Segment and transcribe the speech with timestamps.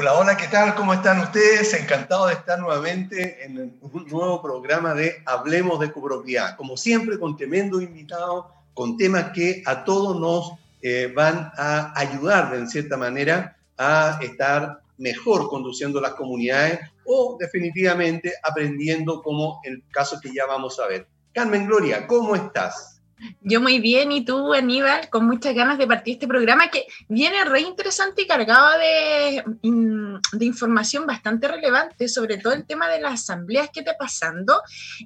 [0.00, 0.76] Hola, hola, ¿qué tal?
[0.76, 1.74] ¿Cómo están ustedes?
[1.74, 6.54] Encantado de estar nuevamente en un nuevo programa de Hablemos de Copropiedad.
[6.56, 12.54] Como siempre, con tremendo invitado, con temas que a todos nos eh, van a ayudar,
[12.54, 20.20] en cierta manera, a estar mejor conduciendo las comunidades o definitivamente aprendiendo como el caso
[20.22, 21.08] que ya vamos a ver.
[21.32, 22.97] Carmen Gloria, ¿cómo estás?
[23.40, 27.44] Yo muy bien, y tú, Aníbal, con muchas ganas de partir este programa que viene
[27.44, 33.00] re interesante y cargado de, mm, de, información bastante relevante, sobre todo el tema de
[33.00, 34.60] las asambleas que está pasando.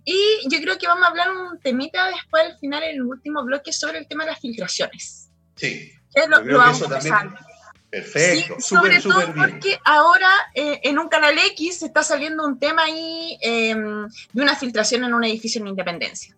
[0.05, 0.17] Y
[0.48, 3.73] yo creo que vamos a hablar un temita después al final, en el último bloque,
[3.73, 5.31] sobre el tema de las filtraciones.
[5.56, 5.92] Sí.
[6.15, 7.34] Es lo, lo vamos a.
[7.92, 12.84] Perfecto, sí, sobre todo porque ahora eh, en un canal X está saliendo un tema
[12.84, 16.34] ahí eh, de una filtración en un edificio en Independencia.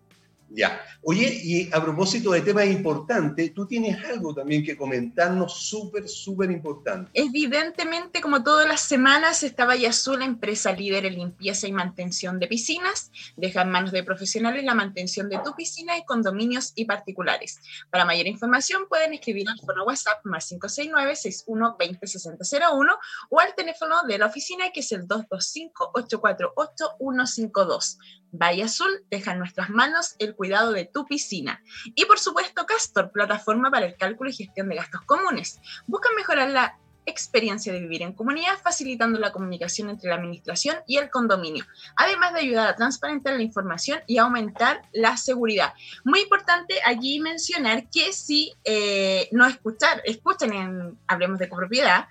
[0.55, 0.81] Ya.
[1.01, 6.49] Oye, y a propósito de temas importantes, tú tienes algo también que comentarnos súper, súper
[6.49, 7.11] importante.
[7.13, 12.47] Evidentemente, como todas las semanas, está Valle Azul, empresa líder en limpieza y mantención de
[12.47, 13.11] piscinas.
[13.35, 17.59] Deja en manos de profesionales la mantención de tu piscina y condominios y particulares.
[17.91, 22.97] Para mayor información, pueden escribir al fono WhatsApp más 569-6120-6001
[23.29, 27.97] o al teléfono de la oficina que es el 225-848-152.
[28.31, 31.61] Valle Azul deja en nuestras manos el cuidado de tu piscina.
[31.95, 35.59] Y por supuesto, Castor, plataforma para el cálculo y gestión de gastos comunes.
[35.87, 40.97] Buscan mejorar la experiencia de vivir en comunidad, facilitando la comunicación entre la administración y
[40.97, 41.63] el condominio,
[41.95, 45.73] además de ayudar a transparentar la información y aumentar la seguridad.
[46.03, 52.07] Muy importante allí mencionar que si eh, no escuchar, escuchan en Hablemos de Copropiedad,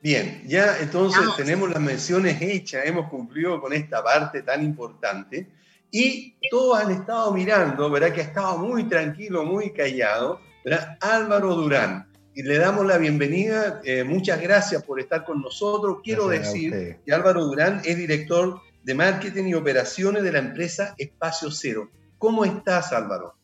[0.01, 5.51] Bien, ya entonces tenemos las menciones hechas, hemos cumplido con esta parte tan importante
[5.91, 8.13] y todos han estado mirando, ¿verdad?
[8.13, 10.99] Que ha estado muy tranquilo, muy callado, ¿verdad?
[11.01, 13.81] Álvaro Durán y le damos la bienvenida.
[13.85, 15.99] Eh, muchas gracias por estar con nosotros.
[16.03, 21.51] Quiero decir que Álvaro Durán es director de marketing y operaciones de la empresa Espacio
[21.51, 21.91] Cero.
[22.19, 23.37] ¿Cómo estás, Álvaro?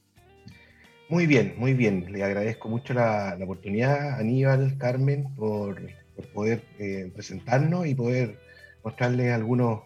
[1.09, 2.13] Muy bien, muy bien.
[2.13, 5.81] Le agradezco mucho la, oportunidad, Aníbal, Carmen, por,
[6.35, 8.39] poder eh, presentarnos y poder
[8.83, 9.83] mostrarles algunos,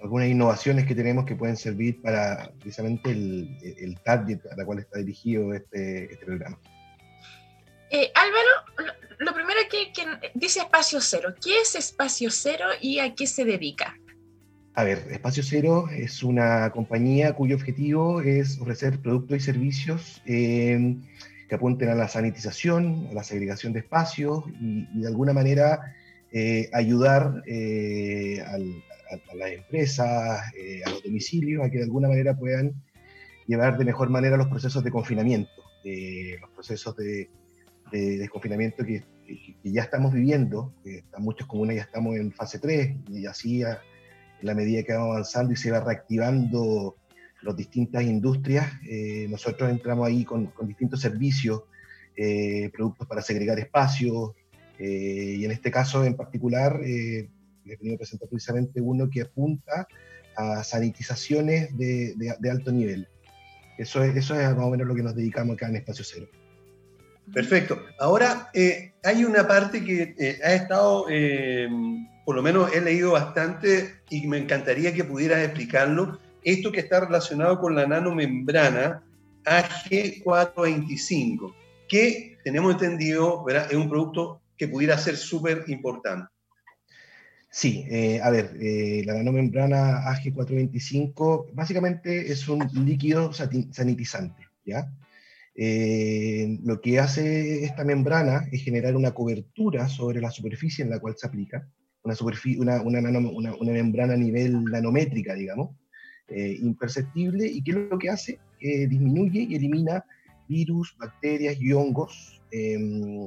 [0.00, 4.78] algunas innovaciones que tenemos que pueden servir para precisamente el, el target a la cual
[4.78, 6.58] está dirigido este, este programa.
[7.94, 8.90] Eh, Álvaro,
[9.20, 9.92] lo, primero que,
[10.34, 11.32] dice Espacio Cero.
[11.40, 13.96] ¿Qué es Espacio Cero y a qué se dedica?
[14.74, 20.96] A ver, Espacio Cero es una compañía cuyo objetivo es ofrecer productos y servicios eh,
[21.48, 25.94] que apunten a la sanitización, a la segregación de espacios y, de alguna manera
[26.32, 28.58] eh, ayudar a,
[29.36, 30.40] las empresas,
[30.84, 32.74] a los domicilios, a que de alguna manera puedan
[33.46, 37.30] llevar de mejor manera los procesos de confinamiento, los procesos de
[37.90, 39.04] de desconfinamiento que,
[39.62, 43.80] ya estamos viviendo, que en muchas comunas ya estamos en fase 3 y así a,
[44.42, 46.96] la medida que vamos avanzando y se va reactivando
[47.42, 51.62] las distintas industrias, eh, nosotros entramos ahí con, con distintos servicios,
[52.16, 54.32] eh, productos para segregar espacios,
[54.78, 57.28] eh, y en este caso en particular he
[57.64, 59.86] venido a presentar precisamente uno que apunta
[60.36, 63.08] a sanitizaciones de, de, alto nivel.
[63.78, 66.26] Eso es, eso es más o menos lo que nos dedicamos acá en Espacio Cero.
[67.32, 67.80] Perfecto.
[67.98, 71.68] Ahora, eh, hay una parte que eh, ha estado, eh,
[72.24, 76.18] por lo menos he leído bastante y me encantaría que pudieras explicarlo.
[76.42, 79.02] Esto que está relacionado con la nanomembrana
[79.44, 81.54] AG425,
[81.88, 83.68] que tenemos entendido, ¿verdad?
[83.70, 86.28] es un producto que pudiera ser súper importante.
[87.50, 87.86] Sí,
[88.20, 88.50] a ver,
[89.06, 94.90] la nanomembrana AG425 básicamente es un líquido sanitizante, ¿ya?
[95.56, 100.98] Eh, lo que hace esta membrana es generar una cobertura sobre la superficie en la
[100.98, 101.68] cual se aplica,
[102.02, 105.70] una, una, membrana a nivel nanométrica, digamos,
[106.28, 110.04] eh, imperceptible, y que lo que hace disminuye y elimina
[110.48, 113.26] virus, bacterias y hongos, em,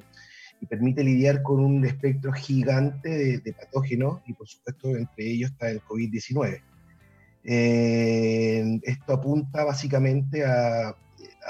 [0.62, 5.70] y permite lidiar con un espectro gigante de, patógenos y por supuesto entre ellos está
[5.70, 6.62] el COVID-19.
[7.44, 10.96] Eh, esto apunta básicamente a,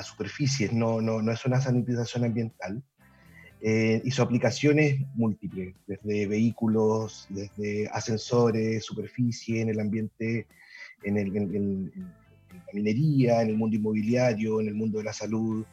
[0.06, 2.84] superficies, no, no, no, es una sanitización ambiental.
[3.60, 10.48] Eh, y su aplicación es múltiple, desde vehículos, desde ascensores, superficie, en el ambiente,
[11.04, 11.92] en, el,
[12.50, 15.66] la minería, en el mundo inmobiliario, en el mundo de la salud.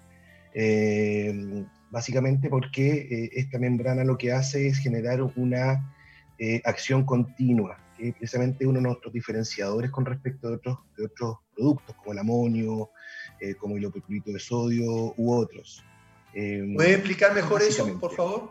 [0.55, 5.95] Eh, básicamente porque eh, esta membrana lo que hace es generar una
[6.41, 11.05] eh, acción continua, que es precisamente uno de nuestros diferenciadores con respecto de otros, de
[11.05, 12.91] otros productos, como el amonio,
[13.41, 15.85] eh, como el hipoclorito de sodio u otros.
[16.33, 18.51] ¿Puede explicar mejor eso, por favor?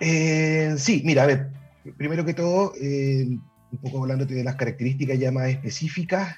[0.00, 1.48] sí, mira, a ver,
[1.96, 6.36] primero que todo, un poco hablándote de las características ya más específicas,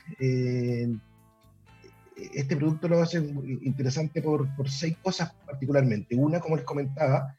[2.17, 3.19] este producto lo hace
[3.63, 6.15] interesante por, seis cosas particularmente.
[6.17, 7.37] Una, como les comentaba,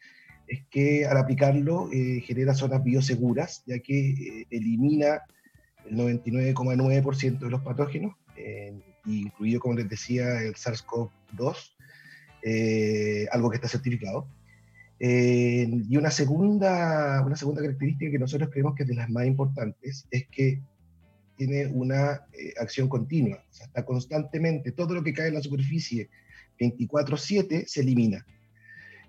[0.48, 5.22] es que al aplicarlo eh, genera zonas bioseguras, ya que eh, elimina
[5.90, 8.16] el 99,9% de los patógenos,
[9.06, 11.72] incluido, como les decía, el SARS-CoV-2,
[12.44, 14.28] eh, algo que está certificado.
[15.00, 20.08] y una segunda, una segunda característica que nosotros creemos que es de las más importantes
[20.10, 20.62] es que
[21.36, 25.42] tiene una eh, acción continua, o sea, está constantemente, todo lo que cae en la
[25.42, 26.10] superficie
[26.60, 28.26] 24/7 se elimina.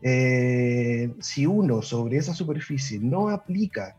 [0.03, 3.97] Eh, si uno sobre esa superficie no aplica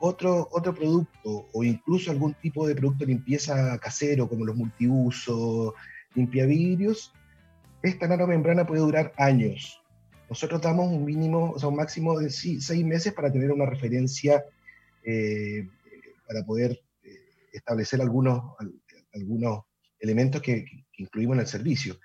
[0.00, 5.74] otro, otro producto o incluso algún tipo de producto de limpieza casero como los multiusos,
[6.14, 7.12] limpia vidrios,
[7.82, 9.80] esta nanomembrana puede durar años.
[10.28, 14.44] Nosotros damos un mínimo, o sea, un máximo de seis meses para tener una referencia
[15.04, 15.68] eh,
[16.26, 16.80] para poder
[17.52, 18.54] establecer algunos,
[19.14, 19.64] algunos
[19.98, 20.64] elementos que,
[20.96, 21.98] incluimos en el servicio.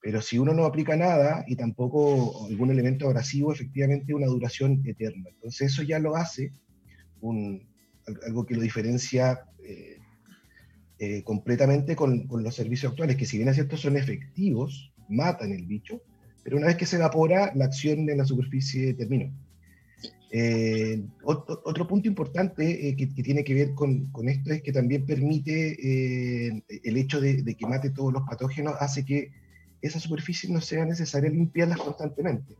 [0.00, 5.30] Pero si uno no aplica nada y tampoco algún elemento abrasivo, efectivamente una duración eterna.
[5.30, 6.52] Entonces eso ya lo hace
[7.20, 7.66] un,
[8.24, 9.98] algo que lo diferencia eh,
[10.98, 15.52] eh, completamente con, con, los servicios actuales, que si bien es cierto son efectivos, matan
[15.52, 16.00] el bicho,
[16.42, 19.32] pero una vez que se evapora, la acción en la superficie termina.
[20.30, 26.48] Eh, otro, punto importante eh, que, tiene que ver con, esto es que también permite
[26.48, 29.30] eh, el hecho de, que mate todos los patógenos, hace que
[29.80, 32.54] esa superficie no sea necesaria limpiarlas constantemente.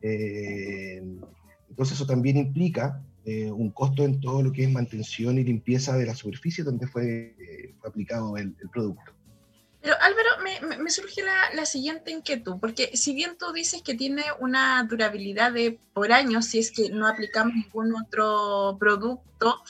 [0.00, 6.06] entonces eso también implica un costo en todo lo que es mantención y limpieza de
[6.06, 7.34] la superficie donde fue,
[7.84, 9.14] aplicado el producto.
[9.84, 10.30] Pero Álvaro,
[10.82, 11.20] me, surge
[11.54, 16.46] la, siguiente inquietud, porque si bien tú dices que tiene una durabilidad de por años,
[16.46, 19.62] si es que no aplicamos ningún otro producto,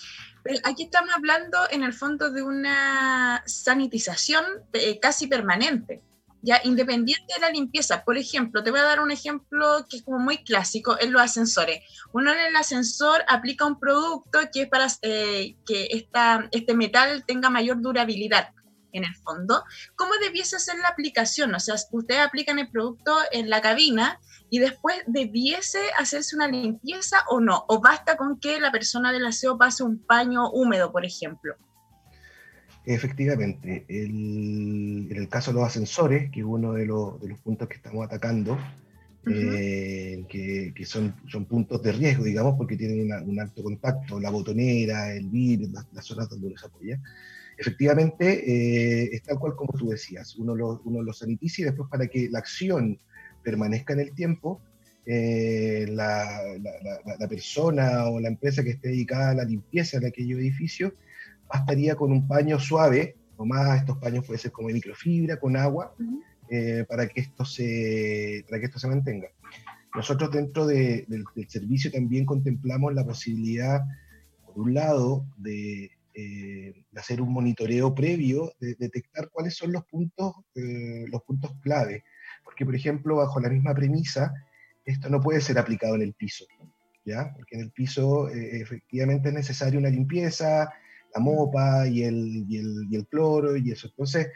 [0.62, 6.00] aquí estamos hablando en el fondo de una sanitización eh, casi permanente,
[6.44, 8.04] ya independiente de la limpieza.
[8.04, 11.22] Por ejemplo, te voy a dar un ejemplo que es como muy clásico en los
[11.22, 11.82] ascensores.
[12.12, 17.24] Uno en el ascensor aplica un producto que es para eh, que esta, este metal
[17.26, 18.50] tenga mayor durabilidad
[18.94, 19.64] en el fondo,
[19.96, 21.52] ¿cómo debiese ser la aplicación?
[21.54, 24.20] O sea, ustedes aplican el producto en la cabina
[24.50, 29.26] y después debiese hacerse una limpieza o no, o basta con que la persona del
[29.26, 31.56] aseo pase un paño húmedo, por ejemplo.
[32.86, 38.04] Efectivamente, en el caso de los ascensores, que es uno de, los, puntos que estamos
[38.04, 38.58] atacando,
[39.26, 45.14] eh, que, son, son puntos de riesgo, digamos, porque tienen un alto contacto, la botonera,
[45.14, 47.00] el vidrio, las, zonas donde uno se apoya.
[47.56, 52.08] Efectivamente eh, es tal cual como tú decías, uno lo, uno sanitiza y después para
[52.08, 52.98] que la acción
[53.42, 54.60] permanezca en el tiempo,
[55.06, 56.38] eh, la,
[57.28, 60.94] persona o la empresa que esté dedicada a la limpieza de aquello edificio
[61.48, 65.56] bastaría con un paño suave, o más estos paños pueden ser como de microfibra, con
[65.56, 65.94] agua,
[66.48, 69.28] eh, para, que esto se, para que esto se mantenga.
[69.94, 71.06] Nosotros dentro del
[71.48, 73.82] servicio también contemplamos la posibilidad,
[74.44, 80.34] por un lado, de eh, hacer un monitoreo previo, de detectar cuáles son los puntos,
[80.54, 82.04] eh, los puntos clave.
[82.44, 84.32] Porque, por ejemplo, bajo la misma premisa,
[84.84, 86.44] esto no puede ser aplicado en el piso,
[87.04, 87.32] ¿ya?
[87.34, 90.72] Porque en el piso eh, efectivamente es necesaria una limpieza,
[91.14, 93.86] la mopa y el, y, el, y el, cloro y eso.
[93.88, 94.28] Entonces,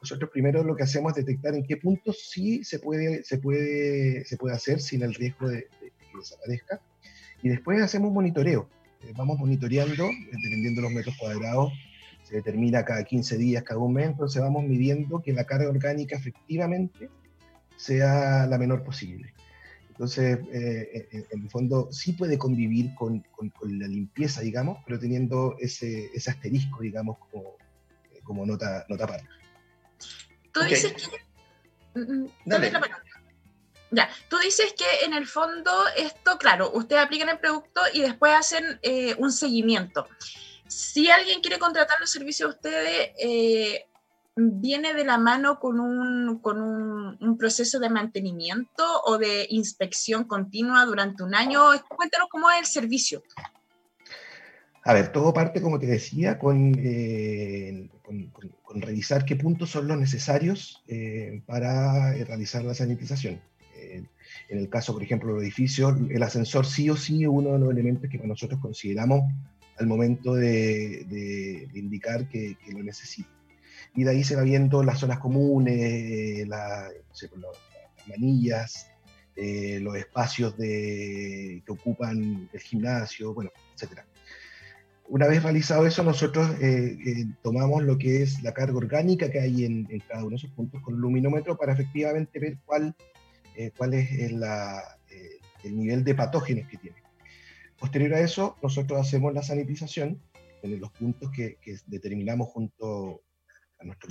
[0.00, 4.24] nosotros primero lo que hacemos es detectar en qué puntos sí se puede, se puede,
[4.24, 6.80] se puede hacer sin el riesgo de, de que desaparezca.
[7.42, 8.68] Y después hacemos monitoreo.
[9.02, 11.72] Eh, vamos monitoreando, dependiendo de los metros cuadrados,
[12.22, 16.16] se determina cada 15 días, cada un mes, entonces vamos midiendo que la carga orgánica
[16.16, 17.10] efectivamente
[17.76, 19.34] sea la menor posible.
[19.94, 25.54] Entonces, eh, en el fondo sí puede convivir con, con, la limpieza, digamos, pero teniendo
[25.60, 27.56] ese, ese asterisco, digamos, como,
[28.24, 29.28] como nota, nota aparte.
[30.50, 32.00] Tú dices que...
[32.00, 32.72] Mm, mm, Dale.
[33.92, 38.32] Ya, tú dices que en el fondo esto, claro, ustedes aplican el producto y después
[38.34, 40.08] hacen eh, un seguimiento.
[40.66, 43.86] Si alguien quiere contratar los servicios de ustedes, eh,
[44.36, 50.84] ¿viene de la mano con, un, con un, proceso de mantenimiento o de inspección continua
[50.84, 51.60] durante un año?
[51.88, 53.22] Cuéntanos cómo es el servicio.
[54.84, 59.98] A ver, todo parte, como te decía, con, eh, con, revisar qué puntos son los
[59.98, 60.82] necesarios
[61.46, 63.40] para realizar la sanitización
[64.48, 67.58] en el caso, por ejemplo, del edificio, el ascensor sí o sí es uno de
[67.58, 69.22] los elementos que nosotros consideramos
[69.78, 73.28] al momento de, indicar que, lo necesita.
[73.94, 76.90] Y de ahí se va viendo las zonas comunes, las
[78.08, 78.90] manillas,
[79.36, 84.00] eh, los espacios de, que ocupan el gimnasio, bueno, etc.
[85.08, 89.40] Una vez realizado eso, nosotros eh, eh, tomamos lo que es la carga orgánica que
[89.40, 92.96] hay en, cada uno de esos puntos con el luminómetro para efectivamente ver cuál
[93.56, 94.30] eh, cuál es eh,
[95.62, 96.96] el, nivel de patógenos que tiene.
[97.78, 100.20] Posterior a eso, nosotros hacemos la sanitización
[100.62, 103.22] en los puntos que, determinamos junto
[103.84, 104.10] a nuestro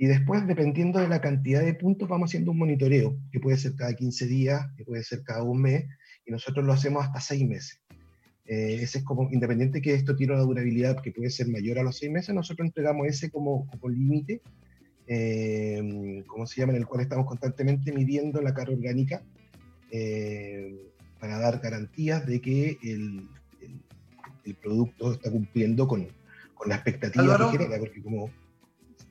[0.00, 3.74] y después, dependiendo de la cantidad de puntos, vamos haciendo un monitoreo, que puede ser
[3.74, 5.86] cada 15 días, que puede ser cada un mes,
[6.24, 7.80] y nosotros lo hacemos hasta 6 meses.
[8.46, 11.82] Eh, ese es como, independiente que esto tiene una durabilidad que puede ser mayor a
[11.82, 14.40] los 6 meses, nosotros entregamos ese como, como límite
[15.08, 19.22] eh, ¿cómo se llama?, en el cual estamos constantemente midiendo la carga orgánica
[19.90, 23.26] eh, para dar garantías de que el,
[24.44, 26.08] el, producto está cumpliendo con,
[26.58, 28.30] con la expectativa que genera, porque como...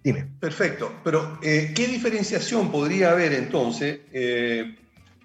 [0.04, 0.28] Dime.
[0.40, 4.76] Perfecto, pero eh, ¿qué diferenciación podría haber entonces de,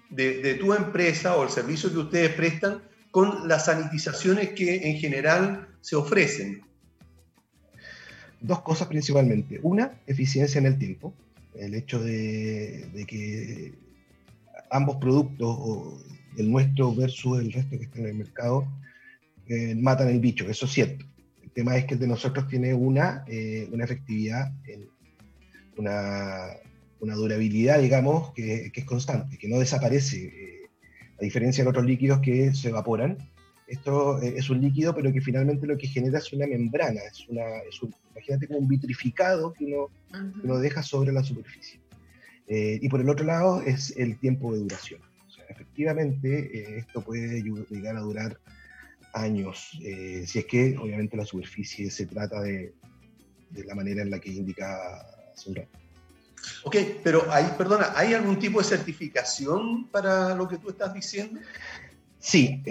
[0.09, 5.67] de tu empresa o el servicio que ustedes prestan con las sanitizaciones que en general
[5.81, 6.63] se ofrecen?
[8.43, 9.59] dos cosas principalmente.
[9.63, 11.13] Una, eficiencia en el tiempo.
[11.55, 13.73] El hecho de, que
[14.69, 16.01] ambos productos, o
[16.37, 18.67] el nuestro versus el resto que está en el mercado,
[19.47, 21.05] eh, matan el bicho, eso es cierto.
[21.53, 24.51] El tema es que el de nosotros tiene una, eh, una efectividad,
[25.77, 26.47] una,
[26.99, 30.69] una, durabilidad, digamos, que, que, es constante, que no desaparece, eh,
[31.19, 33.17] a diferencia de otros líquidos que se evaporan
[33.67, 37.27] esto eh, es un líquido, pero que finalmente lo que genera es una membrana, es,
[37.27, 41.79] una, es un, imagínate como un vitrificado que uno, deja sobre la superficie.
[42.47, 45.01] Eh, y por el otro lado es el tiempo de duración.
[45.27, 48.37] O sea, efectivamente, eh, esto puede llegar a durar
[49.13, 52.73] años, si es que obviamente la superficie se trata de,
[53.51, 55.05] de la manera en la que indica
[55.53, 55.79] rato.
[56.63, 61.39] Ok, pero hay, perdona, ¿hay algún tipo de certificación para lo que tú estás diciendo?
[62.19, 62.61] Sí,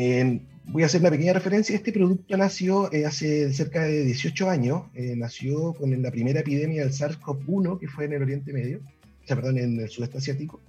[0.64, 1.74] voy a hacer una pequeña referencia.
[1.74, 4.84] Este producto nació eh, hace cerca de 18 años.
[4.94, 9.26] Eh, nació con la primera epidemia del SARS-CoV-1, que fue en el Oriente Medio, o
[9.26, 10.60] sea, perdón, en el sudeste asiático,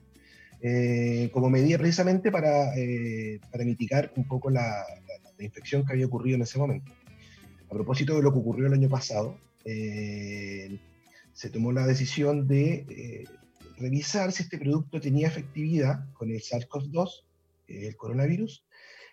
[0.61, 2.71] eh, como medida precisamente para,
[3.51, 4.83] para mitigar un poco la,
[5.39, 6.91] infección que había ocurrido en ese momento.
[7.69, 13.25] A propósito de lo que ocurrió el año pasado, se tomó la decisión de
[13.77, 17.09] revisar si este producto tenía efectividad con el SARS-CoV-2,
[17.67, 18.65] el coronavirus,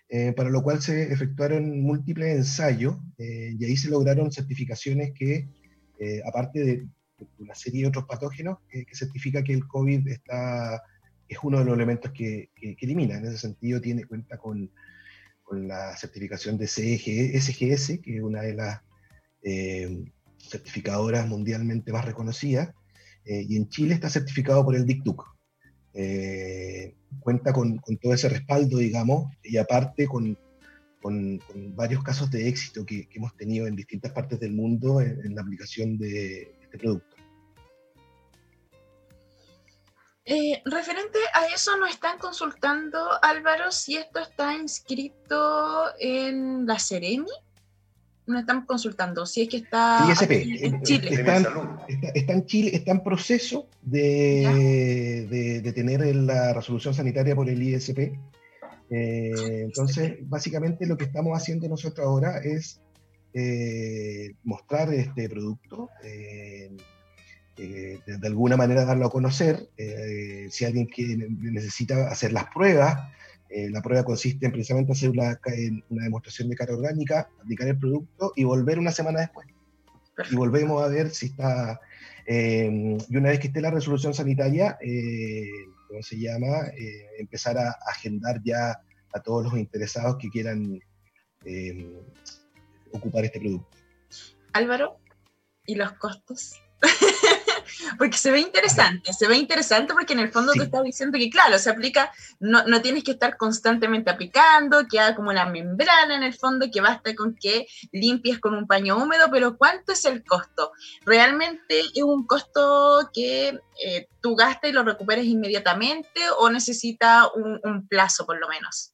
[0.09, 5.47] eh, para lo cual se efectuaron múltiples ensayos eh, y ahí se lograron certificaciones que,
[5.99, 6.87] eh, aparte de
[7.37, 10.81] una serie de otros patógenos, que certifica que el COVID está,
[11.29, 13.17] es uno de los elementos que, que, elimina.
[13.17, 14.71] En ese sentido, tiene cuenta con,
[15.51, 18.79] con la certificación de SGS, que es una de las
[20.49, 22.73] certificadoras mundialmente más reconocidas,
[23.25, 25.25] y en Chile está certificado por el DICTUC
[27.19, 30.37] cuenta con, todo ese respaldo, digamos, y aparte con,
[31.75, 35.97] varios casos de éxito que, hemos tenido en distintas partes del mundo en, la aplicación
[35.97, 37.10] de este producto.
[40.33, 47.27] Eh, referente a eso, nos están consultando, Álvaro, si esto está inscrito en la Seremi
[48.27, 51.09] nos estamos consultando, si es que está en, Chile.
[52.13, 57.99] Está, en Chile, está en proceso de, de, tener la resolución sanitaria por el ISP.
[58.89, 62.79] Eh, entonces, básicamente lo que estamos haciendo nosotros ahora es
[63.33, 65.89] eh, mostrar este producto,
[67.63, 69.69] eh, de, alguna manera darlo a conocer.
[70.49, 72.97] si alguien que necesita hacer las pruebas,
[73.53, 75.37] eh, la prueba consiste en precisamente hacer una,
[75.89, 79.45] una, demostración de carga orgánica, aplicar el producto y volver una semana después.
[80.31, 81.79] Y volvemos a ver si está...
[82.25, 85.49] Eh, y una vez que esté la resolución sanitaria, eh,
[85.87, 86.67] ¿cómo se llama?
[86.77, 88.79] Eh, empezar a agendar ya
[89.13, 90.79] a todos los interesados que quieran
[92.93, 93.77] ocupar este producto.
[94.53, 94.99] Álvaro,
[95.65, 96.53] ¿y los costos?
[97.97, 101.29] porque se ve interesante, se ve interesante porque en el fondo te está diciendo que,
[101.29, 106.15] claro, se aplica, no, no, tienes que estar constantemente aplicando, que haga como una membrana
[106.15, 110.05] en el fondo, que basta con que limpies con un paño húmedo, pero ¿cuánto es
[110.05, 110.71] el costo?
[111.05, 117.87] ¿Realmente es un costo que eh, tú gastes y lo recuperes inmediatamente o necesita un,
[117.87, 118.93] plazo por lo menos?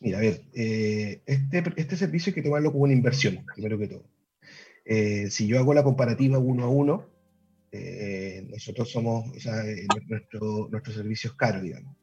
[0.00, 3.88] Mira, a ver, eh, este, este servicio hay que tomarlo como una inversión, primero que
[3.88, 4.04] todo.
[4.84, 7.06] Eh, si yo hago la comparativa uno a uno,
[7.78, 11.96] eh, nosotros somos, o sea, eh, nuestro, nuestro servicio es caro, digamos.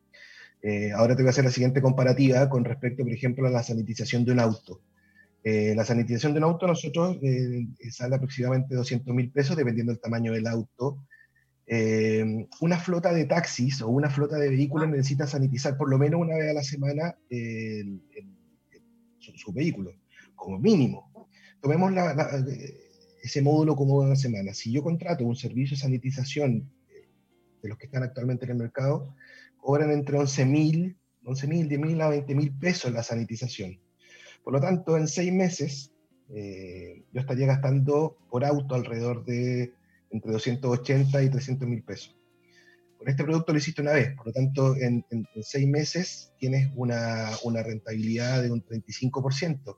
[0.96, 4.26] ahora te voy a hacer la siguiente comparativa con respecto, por ejemplo, a la sanitización
[4.26, 4.82] de un auto.
[5.44, 7.18] la sanitización de un auto nosotros
[7.92, 11.06] sale aproximadamente 200 mil pesos dependiendo del tamaño del auto.
[12.62, 16.36] una flota de taxis o una flota de vehículos necesita sanitizar por lo menos una
[16.38, 17.16] vez a la semana
[19.20, 19.92] su, vehículo,
[20.36, 21.14] como mínimo
[21.64, 21.94] tomemos
[23.24, 24.54] ese módulo como una semana.
[24.54, 27.08] Si yo contrato un servicio de sanitización eh,
[27.62, 29.16] de los que están actualmente en el mercado,
[29.56, 33.80] cobran entre 11 mil, 11 mil, 10 mil a 20 mil pesos la sanitización.
[34.44, 35.94] Por lo tanto, en seis meses
[36.36, 39.72] eh, yo estaría gastando por auto alrededor de
[40.10, 42.18] entre 280 y 300 mil pesos.
[42.98, 46.70] Con este producto lo hiciste una vez, por lo tanto, en, en seis meses tienes
[46.76, 49.78] una, una rentabilidad de un 35%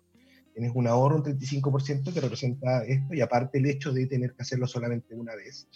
[0.56, 4.42] tienes un ahorro, un 35% que representa esto, y aparte el hecho de tener que
[4.42, 5.68] hacerlo solamente una vez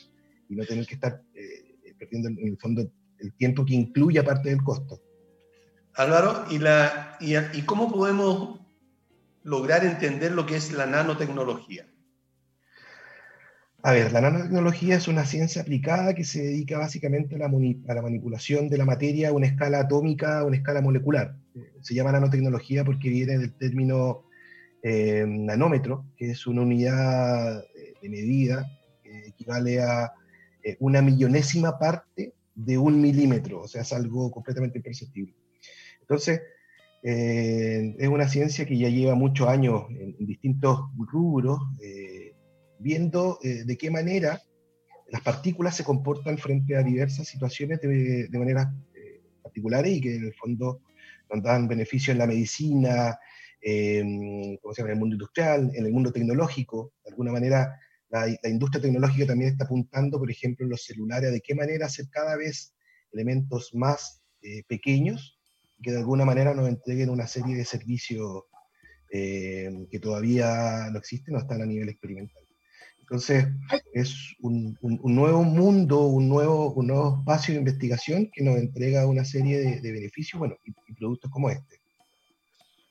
[0.47, 4.49] y no tener que estar eh, perdiendo en el fondo el tiempo que incluye aparte
[4.49, 5.01] del costo.
[5.95, 8.61] Álvaro, ¿y, la, y, y cómo podemos
[9.43, 11.85] lograr entender lo que es la nanotecnología?
[13.83, 17.93] A ver, la nanotecnología es una ciencia aplicada que se dedica básicamente a la, a
[17.93, 21.35] la, manipulación de la materia a una escala atómica, a una escala molecular.
[21.81, 24.28] Se llama nanotecnología porque viene del término
[24.81, 27.63] eh, nanómetro, que es una unidad
[28.01, 28.65] de medida
[29.03, 30.13] que equivale a
[30.63, 35.35] eh, una millonésima parte de un milímetro, o sea, es algo completamente imperceptible.
[35.99, 36.41] Entonces,
[37.03, 41.59] eh, es una ciencia que ya lleva muchos años en, distintos rubros,
[42.79, 44.41] viendo de qué manera
[45.09, 48.69] las partículas se comportan frente a diversas situaciones de, de maneras
[49.43, 50.81] particulares y que en el fondo
[51.33, 53.19] nos dan beneficio en la medicina,
[53.61, 54.91] eh, ¿cómo se llama?
[54.91, 56.93] en el mundo industrial, en el mundo tecnológico.
[57.03, 61.41] De alguna manera, la, industria tecnológica también está apuntando, por ejemplo, en los celulares, de
[61.41, 62.73] qué manera hacer cada vez
[63.11, 65.39] elementos más eh, pequeños
[65.81, 68.43] que de alguna manera nos entreguen una serie de servicios
[69.11, 72.43] eh, que todavía no existen o están a nivel experimental.
[72.99, 73.47] Entonces,
[73.93, 79.25] es un, nuevo mundo, un nuevo, un nuevo espacio de investigación que nos entrega una
[79.25, 81.78] serie de, beneficios bueno, y productos como este.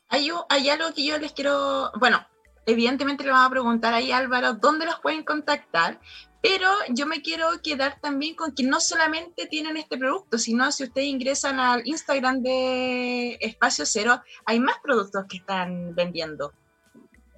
[0.09, 2.27] Hay, hay algo que yo les quiero, bueno,
[2.67, 6.01] evidentemente le vamos a preguntar ahí Álvaro dónde los pueden contactar,
[6.43, 10.85] pero yo me quiero quedar también con que no solamente tienen este producto, sino si
[10.85, 16.53] ustedes ingresan al Instagram de Espacio Cero, hay más productos que están vendiendo.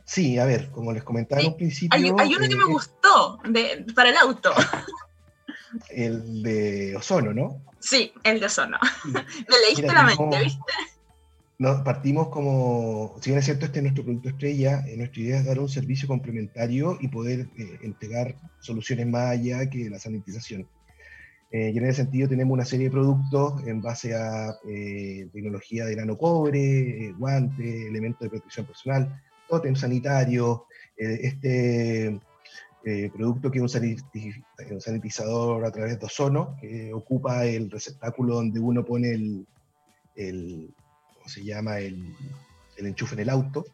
[0.05, 1.97] Sí, a ver, como les comentaba al principio.
[1.97, 4.53] Hay, uno que me eh, gustó de, para el auto.
[5.89, 7.63] El de ozono, ¿no?
[7.79, 8.77] Sí, el de ozono.
[9.15, 10.73] Me leíste la mente, ¿viste?
[11.61, 15.40] No, partimos como, si bien es cierto, este es nuestro producto estrella, eh, nuestra idea
[15.40, 20.66] es dar un servicio complementario y poder eh, entregar soluciones más allá que la sanitización.
[21.53, 24.55] Eh, y en ese sentido tenemos una serie de productos en base a
[25.35, 30.64] tecnología de nanocobre, guantes, elementos de protección personal, tótem sanitario,
[30.96, 32.18] este
[33.12, 38.83] producto que es un, sanitizador a través de ozono, que ocupa el receptáculo donde uno
[38.83, 39.12] pone
[40.16, 40.75] el
[41.31, 42.14] se llama el,
[42.77, 43.64] el enchufe en el auto.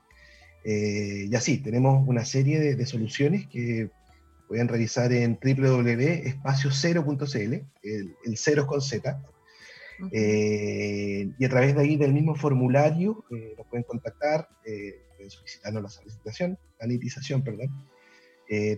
[0.65, 3.91] Eh, y así, tenemos una serie de, soluciones que
[4.49, 9.21] pueden revisar en www.espaciocero.cl, el, el cero con Z.
[10.13, 15.83] Eh, y a través de ahí del mismo formulario eh, nos pueden contactar, pueden solicitarnos
[15.83, 17.71] la solicitación, sanitización, perdón.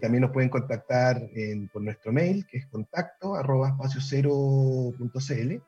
[0.00, 1.28] también nos pueden contactar
[1.72, 5.60] por nuestro mail, que es contacto arroba espaciocero.cl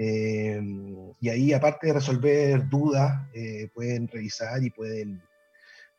[0.00, 0.62] eh,
[1.20, 5.20] y ahí, aparte de resolver dudas, eh, pueden revisar y pueden,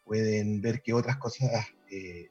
[0.05, 2.29] pueden ver qué otras cosas, eh,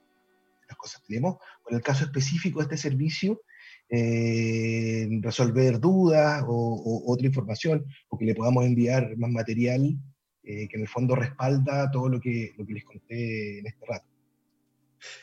[0.67, 1.37] las cosas tenemos.
[1.69, 3.43] En el caso específico de este servicio,
[3.91, 9.99] resolver dudas o, otra información, o que le podamos enviar más material
[10.43, 14.07] que en el fondo respalda todo lo que, lo que les conté en este rato.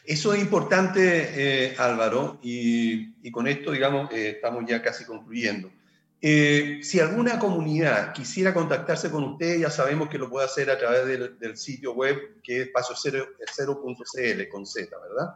[0.04, 5.72] Eso es importante, Álvaro, y, con esto, digamos, estamos ya casi concluyendo.
[6.22, 10.78] Eh, si alguna comunidad quisiera contactarse con usted, ya sabemos que lo puede hacer a
[10.78, 15.36] través del, sitio web que es paso0.cl con Z, ¿verdad?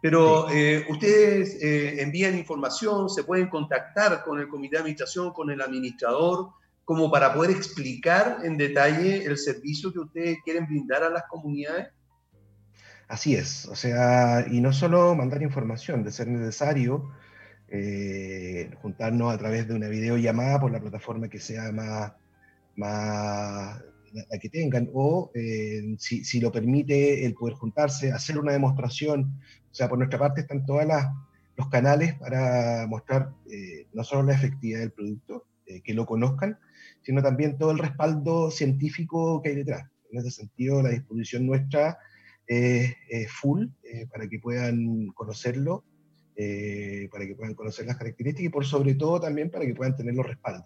[0.00, 5.50] Pero eh, ustedes eh, envían información, se pueden contactar con el comité de administración, con
[5.50, 6.50] el administrador,
[6.84, 11.88] como para poder explicar en detalle el servicio que ustedes quieren brindar a las comunidades.
[13.06, 17.12] Así es, o sea, y no solo mandar información, de ser necesario,
[17.74, 22.12] eh, juntarnos a través de una videollamada por la plataforma que sea más,
[22.76, 23.82] más
[24.12, 29.40] la que tengan, o eh, si, si, lo permite el poder juntarse, hacer una demostración,
[29.70, 30.84] o sea, por nuestra parte están todos
[31.56, 35.46] los canales para mostrar eh, no solo la efectividad del producto,
[35.82, 36.58] que lo conozcan,
[37.00, 39.88] sino también todo el respaldo científico que hay detrás.
[40.10, 41.96] En ese sentido, la disposición nuestra
[42.46, 43.68] es full
[44.10, 45.84] para que puedan conocerlo
[46.36, 49.96] eh, para que puedan conocer las características y por sobre todo también para que puedan
[49.96, 50.64] tener los respaldos.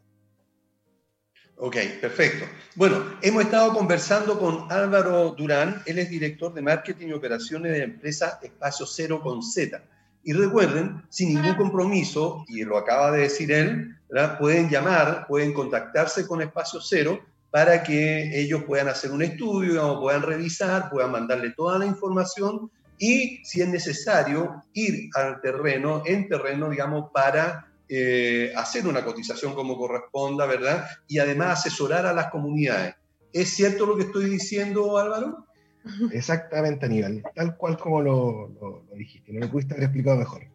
[1.59, 2.45] Ok, perfecto.
[2.75, 7.79] Bueno, hemos estado conversando con Álvaro Durán, él es director de marketing y operaciones de
[7.79, 9.83] la empresa Espacio Cero con Z.
[10.23, 13.97] Y recuerden, sin ningún compromiso, y lo acaba de decir él,
[14.39, 20.23] pueden llamar, pueden contactarse con Espacio Cero para que ellos puedan hacer un estudio, puedan
[20.23, 26.71] revisar, puedan mandarle toda la información y si es necesario ir al terreno, en terreno,
[26.71, 30.87] digamos, para eh, hacer una cotización como corresponda, ¿verdad?
[31.07, 32.95] Y además asesorar a las comunidades.
[33.33, 35.47] ¿Es cierto lo que estoy diciendo, Álvaro?
[36.13, 40.47] Exactamente, Aníbal, tal cual como lo, lo, dijiste, no lo pudiste haber explicado mejor.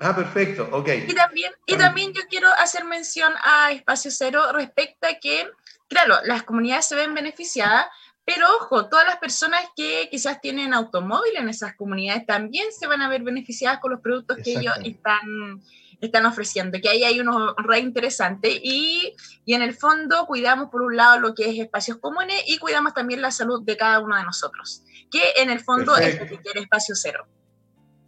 [0.00, 0.88] Ah, perfecto, ok.
[1.08, 5.46] Y también, y también yo quiero hacer mención a Espacio Cero respecto a que,
[5.88, 7.86] claro, las comunidades se ven beneficiadas,
[8.32, 13.02] pero ojo, todas las personas que quizás tienen automóvil en esas comunidades también se van
[13.02, 15.60] a ver beneficiadas con los productos que ellos están,
[16.00, 20.82] están ofreciendo, que ahí hay uno re interesante y, y, en el fondo cuidamos por
[20.82, 24.16] un lado lo que es espacios comunes y cuidamos también la salud de cada uno
[24.16, 27.26] de nosotros, que en el fondo es lo que quiere Espacio Cero.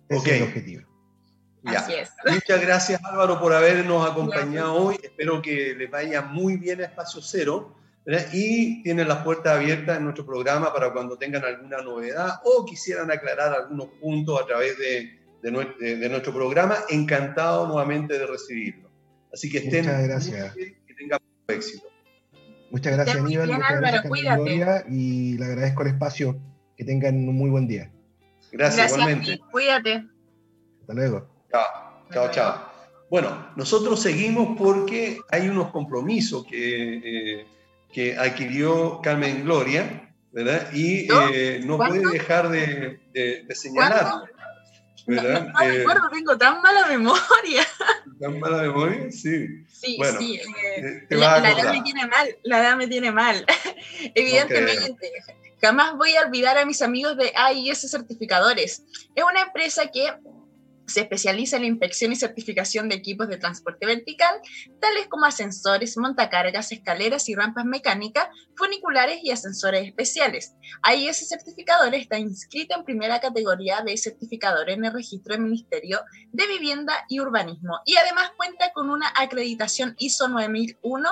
[0.08, 0.28] Ok.
[0.28, 0.82] Es el objetivo.
[1.64, 2.10] Así es.
[2.24, 5.00] Muchas gracias Álvaro por habernos acompañado hoy.
[5.02, 7.81] Espero que les vaya muy bien a Espacio Cero.
[8.32, 13.10] Y tienen las puertas abiertas en nuestro programa para cuando tengan alguna novedad o quisieran
[13.10, 16.78] aclarar algunos puntos a través de, de, nuestro programa.
[16.88, 18.90] Encantado nuevamente de recibirlo.
[19.32, 20.54] Así que estén Muchas gracias.
[20.54, 21.86] Bien, que tengan éxito.
[22.70, 23.48] Muchas gracias, Aníbal.
[23.48, 26.40] Muchas Álvaro, gracias, Gloria, y le agradezco el espacio.
[26.76, 27.92] Que tengan un muy buen día.
[28.50, 29.38] Gracias, igualmente.
[29.50, 30.06] Cuídate.
[30.80, 31.28] Hasta luego.
[31.50, 32.72] Chao, chao, chao.
[33.10, 37.46] Bueno, nosotros seguimos porque hay unos compromisos que eh,
[37.92, 40.72] que adquirió Carmen Gloria, ¿verdad?
[40.72, 44.26] Y no, eh, puede dejar de, de, señalarlo.
[45.06, 45.48] ¿verdad?
[45.52, 47.66] No, eh, recuerdo, tengo tan mala memoria.
[48.20, 49.10] ¿Tan mala memoria?
[49.10, 49.64] Sí.
[49.68, 50.40] Sí, sí.
[50.76, 53.44] Eh, la, la, edad me tiene mal, la edad me tiene mal.
[54.14, 55.10] Evidentemente.
[55.60, 58.84] Jamás voy a olvidar a mis amigos de AIS Certificadores.
[59.14, 60.12] Es una empresa que
[60.86, 64.34] se especializa en la inspección y certificación de equipos de transporte vertical,
[64.80, 70.54] tales como ascensores, montacargas, escaleras y rampas mecánicas, funiculares y ascensores especiales.
[71.12, 76.00] Ese certificador está inscrito en primera categoría de certificador en el registro del Ministerio
[76.32, 81.08] de Vivienda y Urbanismo y además cuenta con una acreditación ISO 9001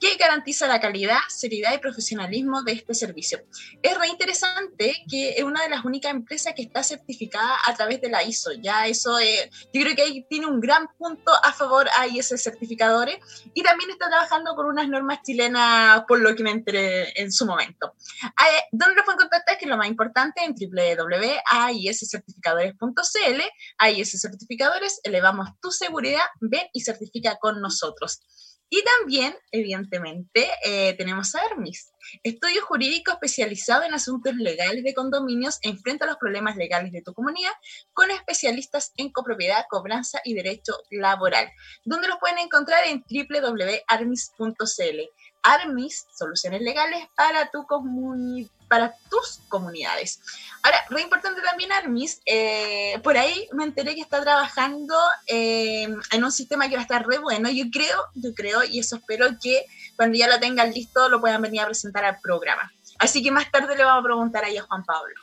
[0.00, 3.40] que garantiza la calidad, seriedad y profesionalismo de este servicio.
[3.82, 8.00] Es re interesante que es una de las únicas empresas que está certificada a través
[8.00, 8.52] de la ISO.
[8.52, 12.28] Ya eso, eh, yo creo que ahí tiene un gran punto a favor a IS
[12.42, 13.18] certificadores
[13.52, 17.44] y también está trabajando con unas normas chilenas, por lo que me enteré en su
[17.44, 17.94] momento.
[18.22, 19.58] Eh, ¿Dónde lo pueden contactar?
[19.58, 23.42] Que es lo más importante en www.aiscertificadores.cl.
[23.78, 28.22] AIS Certificadores, elevamos tu seguridad, ven y certifica con nosotros.
[28.72, 35.58] Y también, evidentemente, eh, tenemos a Hermis, estudio jurídico especializado en asuntos legales de condominios
[35.62, 37.50] enfrenta los problemas legales de tu comunidad
[37.92, 41.50] con especialistas en copropiedad, cobranza y derecho laboral,
[41.84, 45.00] donde lo pueden encontrar en www.armis.cl.
[45.42, 50.20] Armis, soluciones legales para tu comunidad para tus comunidades.
[50.62, 54.94] Ahora, re importante también, Armis, eh, por ahí me enteré que está trabajando
[55.26, 57.50] eh, en un sistema que va a estar re bueno.
[57.50, 61.42] Yo creo, yo creo, y eso espero que cuando ya lo tengan listo lo puedan
[61.42, 62.70] venir a presentar al programa.
[63.00, 65.14] Así que más tarde le vamos a preguntar ahí a Juan Pablo.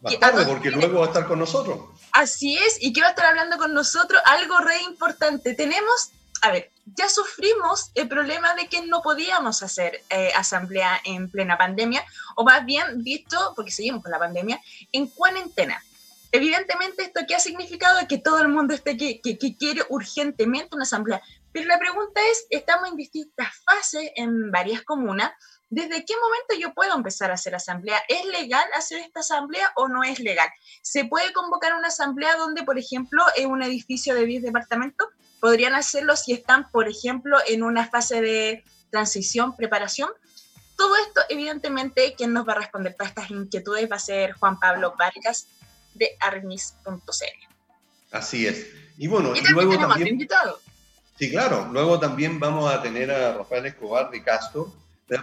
[0.00, 1.80] Más tarde, porque luego va a estar con nosotros.
[2.12, 5.52] Así es, y que va a estar hablando con nosotros algo re importante.
[5.52, 6.10] Tenemos
[6.44, 11.56] a ver, ya sufrimos el problema de que no podíamos hacer eh, asamblea en plena
[11.56, 12.04] pandemia,
[12.36, 14.60] o más bien visto, porque seguimos con la pandemia,
[14.92, 15.82] en cuarentena.
[16.32, 18.06] Evidentemente, ¿esto qué ha significado?
[18.06, 21.22] Que todo el mundo esté que, que, quiere urgentemente una asamblea.
[21.50, 25.32] Pero la pregunta es, estamos en distintas fases en varias comunas
[25.70, 28.00] ¿desde qué momento yo puedo empezar a hacer asamblea?
[28.08, 30.48] ¿Es legal hacer esta asamblea o no es legal?
[30.82, 35.08] ¿Se puede convocar una asamblea donde, por ejemplo, en un edificio de 10 departamentos?
[35.44, 40.08] Podrían hacerlo si están, por ejemplo, en una fase de transición, preparación.
[40.74, 44.58] Todo esto, evidentemente, quien nos va a responder todas estas inquietudes va a ser Juan
[44.58, 45.48] Pablo Vargas
[45.92, 47.56] de armis.cl.
[48.10, 48.68] Así es.
[48.96, 50.08] Y bueno, y, luego también...
[50.08, 50.58] Invitado.
[51.18, 51.68] Sí, claro.
[51.70, 54.72] Luego también vamos a tener a Rafael Escobar de Castro,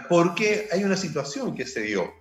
[0.08, 2.14] porque hay una situación que se dio.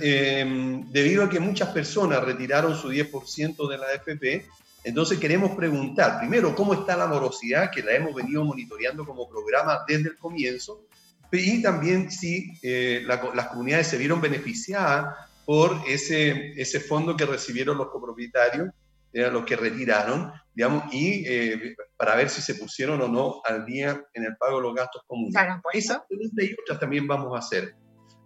[0.00, 4.44] Em, debido a que muchas personas retiraron su 10% de la AFP,
[4.84, 9.80] entonces queremos preguntar, primero, cómo está la morosidad, que la hemos venido monitoreando como programa
[9.86, 10.86] desde el comienzo,
[11.32, 15.14] y también si eh, las comunidades se vieron beneficiadas
[15.44, 18.70] por ese, ese fondo que recibieron los copropietarios,
[19.12, 24.04] los que retiraron, digamos, y eh, para ver si se pusieron o no al día
[24.14, 25.34] en el pago de los gastos comunes.
[25.72, 27.74] Esa pregunta y otras también vamos a hacer.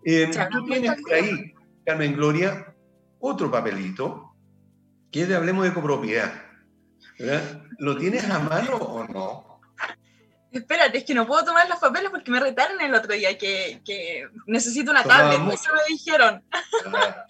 [0.04, 1.52] Eh, tú tienes por ahí,
[1.84, 2.74] Carmen Gloria,
[3.20, 4.31] otro papelito
[5.12, 6.32] que Hablemos de Copropiedad.
[7.78, 9.60] ¿Lo tienes a mano o no?
[10.50, 13.80] Espérate, es que no puedo tomar los papeles porque me retaron el otro día que,
[13.84, 16.44] que necesito una tablet, eso me dijeron.
[16.52, 17.24] Ah,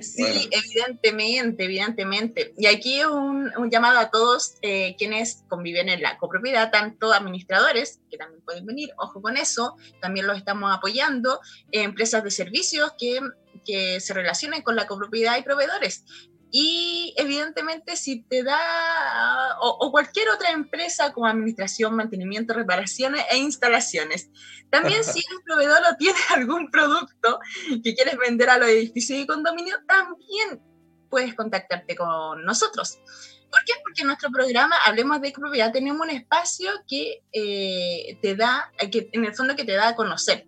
[0.00, 2.54] sí, evidentemente, evidentemente.
[2.58, 8.00] Y aquí un, un llamado a todos eh, quienes conviven en la copropiedad, tanto administradores,
[8.10, 13.20] que también pueden venir, ojo con eso, también los estamos apoyando, empresas de servicios que
[13.64, 16.04] que se relacionen con la copropiedad y proveedores.
[16.52, 24.30] Y evidentemente si te da, o, cualquier otra empresa como administración, mantenimiento, reparaciones e instalaciones.
[24.70, 27.38] También si el proveedor o tiene algún producto
[27.84, 30.60] que quieres vender a los edificios y condominio, también
[31.08, 32.98] puedes contactarte con nosotros.
[33.50, 33.72] ¿Por qué?
[33.82, 39.10] Porque en nuestro programa Hablemos de Propiedad tenemos un espacio que eh, te da, que
[39.12, 40.46] en el fondo que te da a conocer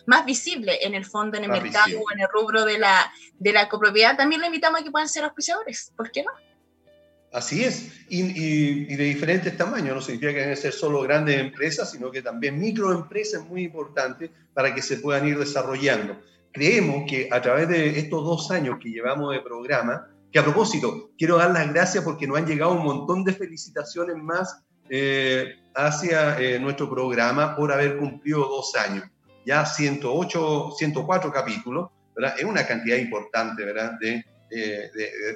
[0.06, 3.54] más visible en el fondo, en el mercado o en el rubro de la, de
[3.54, 5.94] la copropiedad, también lo invitamos a que puedan ser auspiciadores.
[5.96, 6.32] ¿Por qué no?
[7.32, 12.12] Así es, y, de diferentes tamaños, no significa que deben ser solo grandes empresas, sino
[12.12, 16.20] que también microempresas muy importantes para que se puedan ir desarrollando.
[16.52, 21.12] Creemos que a través de estos dos años que llevamos de programa, que a propósito,
[21.18, 26.38] quiero dar las gracias porque nos han llegado un montón de felicitaciones más eh, hacia
[26.38, 29.06] eh, nuestro programa por haber cumplido dos años.
[29.46, 31.92] Ya 108, 104 capítulos.
[32.38, 33.94] Es una cantidad importante, ¿verdad?
[34.02, 34.92] De, de,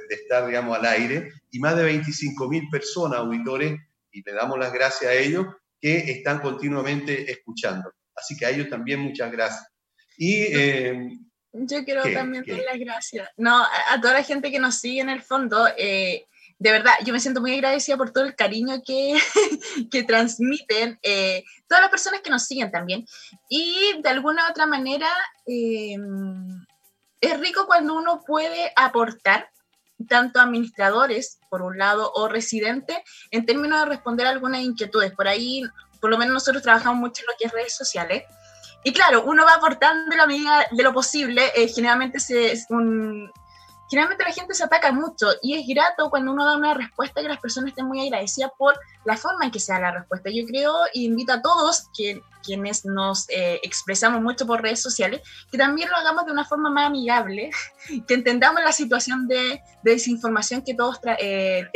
[0.09, 3.79] estar, digamos, al aire, y más de 25 mil personas, auditores,
[4.11, 5.45] y le damos las gracias a ellos,
[5.79, 7.91] que están continuamente escuchando.
[8.15, 9.67] Así que a ellos también muchas gracias.
[10.17, 11.09] Y, eh,
[11.53, 13.29] yo quiero también dar las gracias.
[13.37, 16.25] No, a, toda la gente que nos sigue en el fondo, eh,
[16.57, 19.15] de verdad, yo me siento muy agradecida por todo el cariño que,
[19.91, 23.05] que transmiten eh, todas las personas que nos siguen también.
[23.49, 25.09] Y de alguna u otra manera,
[27.25, 29.49] es rico cuando uno puede aportar
[30.07, 32.97] tanto administradores, por un lado, o residentes,
[33.31, 35.13] en términos de responder algunas inquietudes.
[35.13, 35.63] Por ahí,
[36.01, 38.23] por lo menos nosotros trabajamos mucho en lo que es redes sociales.
[38.83, 41.51] Y claro, uno va aportando la medida de lo posible.
[41.55, 43.31] Eh, generalmente se, es un,
[43.89, 47.27] generalmente la gente se ataca mucho y es grato cuando uno da una respuesta que
[47.27, 50.29] las personas estén muy agradecidas por la forma en que se da la respuesta.
[50.29, 55.21] Yo creo y invito a todos que, quienes nos eh, expresamos mucho por redes sociales
[55.51, 57.49] que también lo hagamos de una forma más amigable,
[58.07, 61.67] que entendamos la situación de, desinformación que todos eh,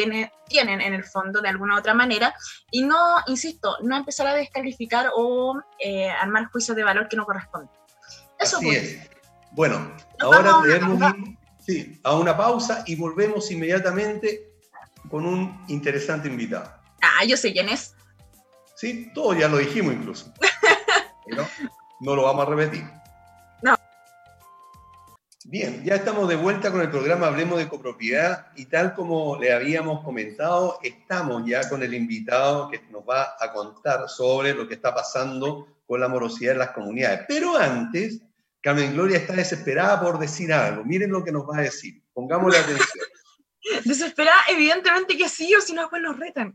[0.48, 2.34] tienen en el fondo de alguna u otra manera
[2.72, 7.26] y no, insisto, no empezar a descalificar o eh, armar juicios de valor que no
[7.26, 7.70] corresponden.
[8.40, 9.10] Eso Así es.
[9.52, 11.14] Bueno, ahora tenemos
[11.70, 14.54] Sí, a una pausa y volvemos inmediatamente
[15.08, 16.68] con un interesante invitado.
[17.00, 17.94] Ah, yo sé quién es.
[18.76, 20.34] Sí, todo ya lo dijimos incluso.
[21.28, 21.48] Pero
[22.00, 22.84] no lo vamos a repetir.
[23.62, 23.76] No.
[25.46, 29.54] Bien, ya estamos de vuelta con el programa Hablemos de Copropiedad y tal como le
[29.54, 34.74] habíamos comentado, estamos ya con el invitado que nos va a contar sobre lo que
[34.74, 37.26] está pasando con la morosidad en las comunidades.
[37.28, 38.22] Pero antes,
[38.62, 40.84] Carmen Gloria está desesperada por decir algo.
[40.84, 42.04] Miren lo que nos va a decir.
[42.14, 43.06] Pongámosle atención.
[43.86, 46.54] Desesperada, evidentemente que sí, o si no, pues nos retan.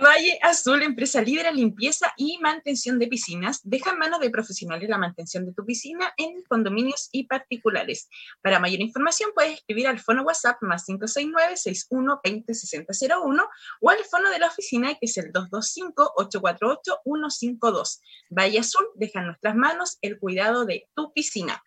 [0.00, 4.88] Valle Azul, empresa líder en limpieza y mantención de piscinas, deja en manos de profesionales
[4.88, 8.08] la mantención de tu piscina en condominios y particulares.
[8.40, 13.46] Para mayor información puedes escribir al fono WhatsApp más 569-6120-6001
[13.80, 18.00] o al fono de la oficina que es el 225-848-152.
[18.30, 21.62] Valle Azul deja en nuestras manos el cuidado de tu piscina.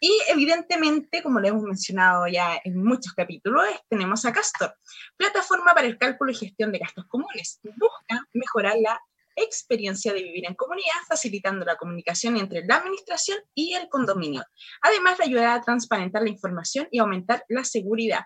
[0.00, 4.74] Y evidentemente, como le hemos mencionado ya en muchos capítulos, tenemos a Castor,
[5.16, 7.60] plataforma para el cálculo y gestión de gastos comunes.
[7.62, 8.98] Busca mejorar la
[9.36, 14.42] experiencia de vivir en comunidad, facilitando la comunicación entre la administración y el condominio.
[14.80, 18.24] Además, le ayudará a transparentar la información y aumentar la seguridad.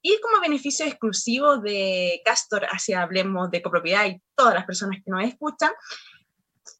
[0.00, 5.10] Y como beneficio exclusivo de Castor hacia Hablemos de Copropiedad y todas las personas que
[5.10, 5.72] nos escuchan,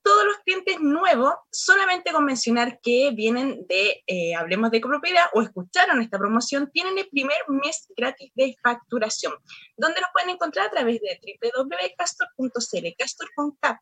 [0.09, 5.43] todos los clientes nuevos, solamente con mencionar que vienen de eh, Hablemos de Copropiedad o
[5.43, 9.35] escucharon esta promoción, tienen el primer mes gratis de facturación,
[9.77, 13.29] donde los pueden encontrar a través de www.castor.cl, Castor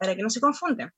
[0.01, 0.93] para que no se confundan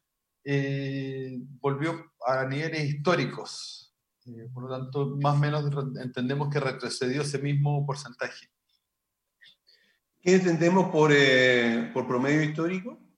[0.45, 3.93] eh, volvió a niveles históricos.
[4.27, 5.65] Eh, por lo tanto, más o menos
[6.01, 8.49] entendemos que retrocedió ese mismo porcentaje.
[10.21, 11.11] ¿Qué entendemos por,
[11.93, 13.10] por promedio histórico?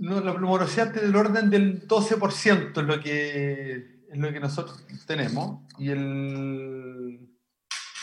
[0.00, 5.60] No, la morosidad del orden del 12% es lo que es lo que nosotros tenemos
[5.78, 7.28] y el,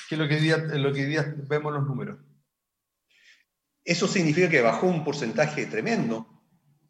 [0.07, 2.19] que es lo que hoy día, lo que día vemos los números.
[3.83, 6.27] Eso significa que bajó un porcentaje tremendo.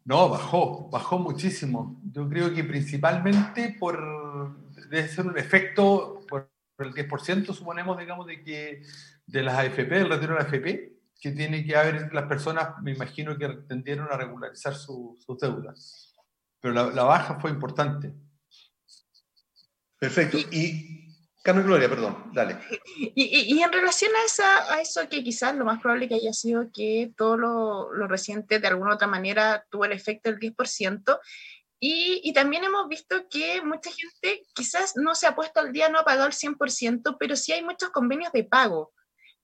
[0.04, 2.02] No, bajó, bajó muchísimo.
[2.12, 8.42] Yo creo que principalmente por, debe ser un efecto por el 10%, suponemos, digamos, de
[8.42, 8.82] que
[9.26, 12.92] de las AFP, del retiro de la AFP, que tiene que haber las personas, me
[12.92, 16.14] imagino que tendieron a regularizar sus deudas.
[16.60, 18.12] Pero la, la baja fue importante.
[19.98, 20.38] Perfecto.
[20.38, 20.98] Y,
[21.42, 22.58] Carmen Gloria, perdón, dale.
[23.14, 26.70] Y, en relación a, esa, a, eso que quizás lo más probable que haya sido
[26.72, 31.18] que todo lo, lo reciente de alguna u otra manera tuvo el efecto del 10%,
[31.80, 35.88] y, y, también hemos visto que mucha gente quizás no se ha puesto al día,
[35.88, 38.92] no ha pagado el 100%, pero sí hay muchos convenios de pago.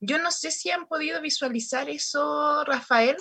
[0.01, 3.17] Yo no sé si han podido visualizar eso, Rafael.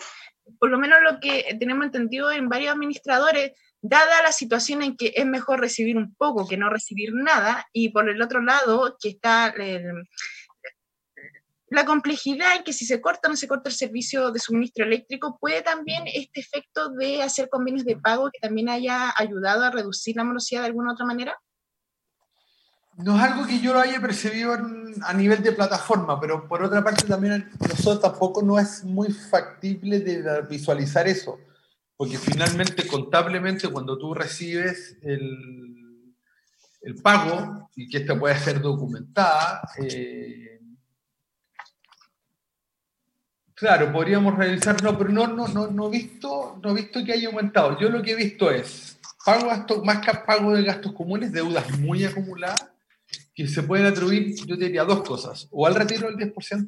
[0.59, 5.13] Por lo menos lo que tenemos entendido en varios administradores, dada la situación en que
[5.15, 9.09] es mejor recibir un poco que no recibir nada, y por el otro lado, que
[9.09, 9.53] está
[11.69, 14.85] la complejidad en que si se corta o no se corta el servicio de suministro
[14.85, 19.71] eléctrico, puede también este efecto de hacer convenios de pago que también haya ayudado a
[19.71, 21.35] reducir la morosidad de alguna otra manera?
[22.97, 26.83] No es algo que yo lo haya percibido a nivel de plataforma, pero por otra
[26.83, 31.39] parte también nosotros tampoco no es muy factible de visualizar eso
[32.03, 36.13] porque finalmente, contablemente, cuando tú recibes el,
[36.81, 40.49] el pago, y que esta puede ser documentada, eh,
[43.55, 47.29] Claro, podríamos realizar, no, pero no, no, no, no, visto, no he visto que haya
[47.29, 47.79] aumentado.
[47.79, 51.79] Yo lo que he visto es pago gastos, más que pago de gastos comunes, deudas
[51.79, 52.72] muy acumuladas,
[53.35, 56.67] que se pueden atribuir, yo diría, dos cosas, o al retiro del 10%,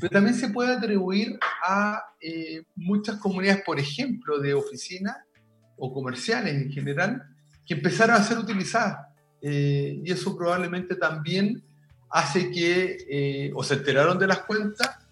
[0.00, 5.16] pero también se puede atribuir a eh, muchas comunidades, por ejemplo, de oficinas
[5.76, 7.22] o comerciales en general,
[7.66, 9.06] que empezaron a ser utilizadas.
[9.42, 11.62] Eh, y eso probablemente también
[12.10, 15.06] hace que eh, o se enteraron de las cuentas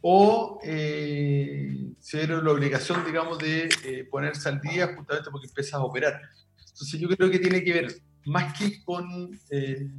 [0.00, 5.74] o eh, se dieron la obligación, digamos, de eh, ponerse al día justamente porque empiezas
[5.74, 6.20] a operar.
[6.58, 9.90] Entonces yo creo que tiene que ver más que con eh,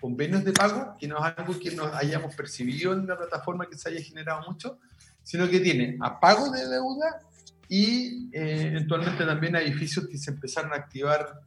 [0.00, 3.76] convenios de pago, que no es algo que nos hayamos percibido en la plataforma que
[3.76, 4.78] se haya generado mucho,
[5.22, 7.20] sino que tiene a pago de deuda
[7.68, 11.40] y eventualmente también a edificios que se empezaron a activar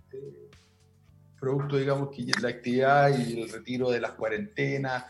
[1.39, 5.05] producto, digamos, que la actividad y el retiro de las cuarentenas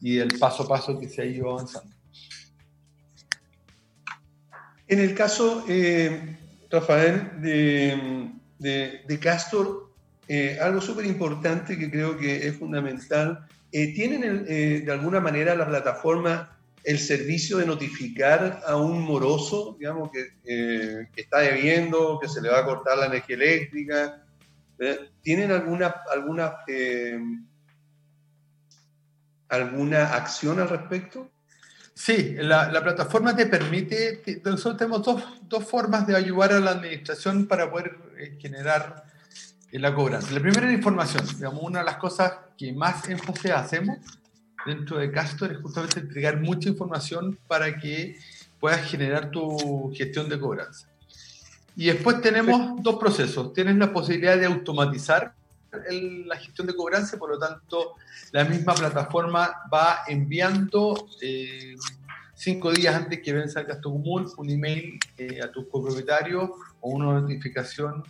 [0.00, 1.94] y el paso a paso que se ha ido avanzando.
[4.86, 6.38] En el caso, eh,
[6.70, 7.40] Rafael,
[8.58, 9.83] de, Castor,
[10.28, 15.66] eh, algo súper importante que creo que es fundamental, eh, ¿tienen de alguna manera la
[15.66, 22.42] plataforma el servicio de notificar a un moroso, digamos, que, que, está debiendo, que se
[22.42, 24.22] le va a cortar la energía eléctrica?
[25.22, 26.56] ¿Tienen alguna, alguna,
[29.48, 31.30] alguna acción al respecto?
[31.94, 37.46] Sí, la, plataforma te permite, nosotros tenemos dos, dos, formas de ayudar a la administración
[37.46, 39.13] para poder eh, generar eh,
[39.80, 40.32] la cobranza.
[40.32, 41.24] La primera es información.
[41.36, 43.98] Digamos, una de las cosas que más énfasis hacemos
[44.64, 48.16] dentro de Castor es justamente entregar mucha información para que
[48.60, 50.88] puedas generar tu gestión de cobranza.
[51.76, 53.52] Y después tenemos dos procesos.
[53.52, 55.34] Tienes la posibilidad de automatizar
[55.90, 57.94] la gestión de cobranza, por lo tanto,
[58.30, 61.74] la misma plataforma va enviando eh,
[62.34, 66.50] cinco días antes que venza el gasto común un email eh, a tus copropietarios
[66.80, 68.04] o una notificación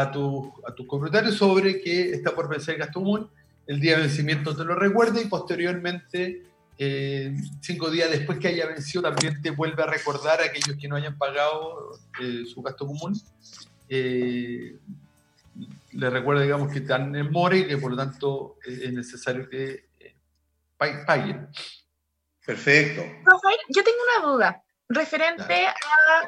[0.00, 3.30] a tus a tu copropietarios sobre que está por vencer el gasto común.
[3.66, 6.42] El día de vencimiento te lo recuerda y posteriormente,
[6.78, 10.88] eh, cinco días después que haya vencido, también te vuelve a recordar a aquellos que
[10.88, 11.98] no hayan pagado
[12.46, 13.18] su gasto común
[15.94, 19.48] le recuerda, digamos, que están en more y que por lo tanto eh, es necesario
[19.48, 20.14] que eh,
[20.76, 21.48] paguen.
[22.44, 23.02] Perfecto.
[23.24, 25.66] Rafael, yo tengo una duda referente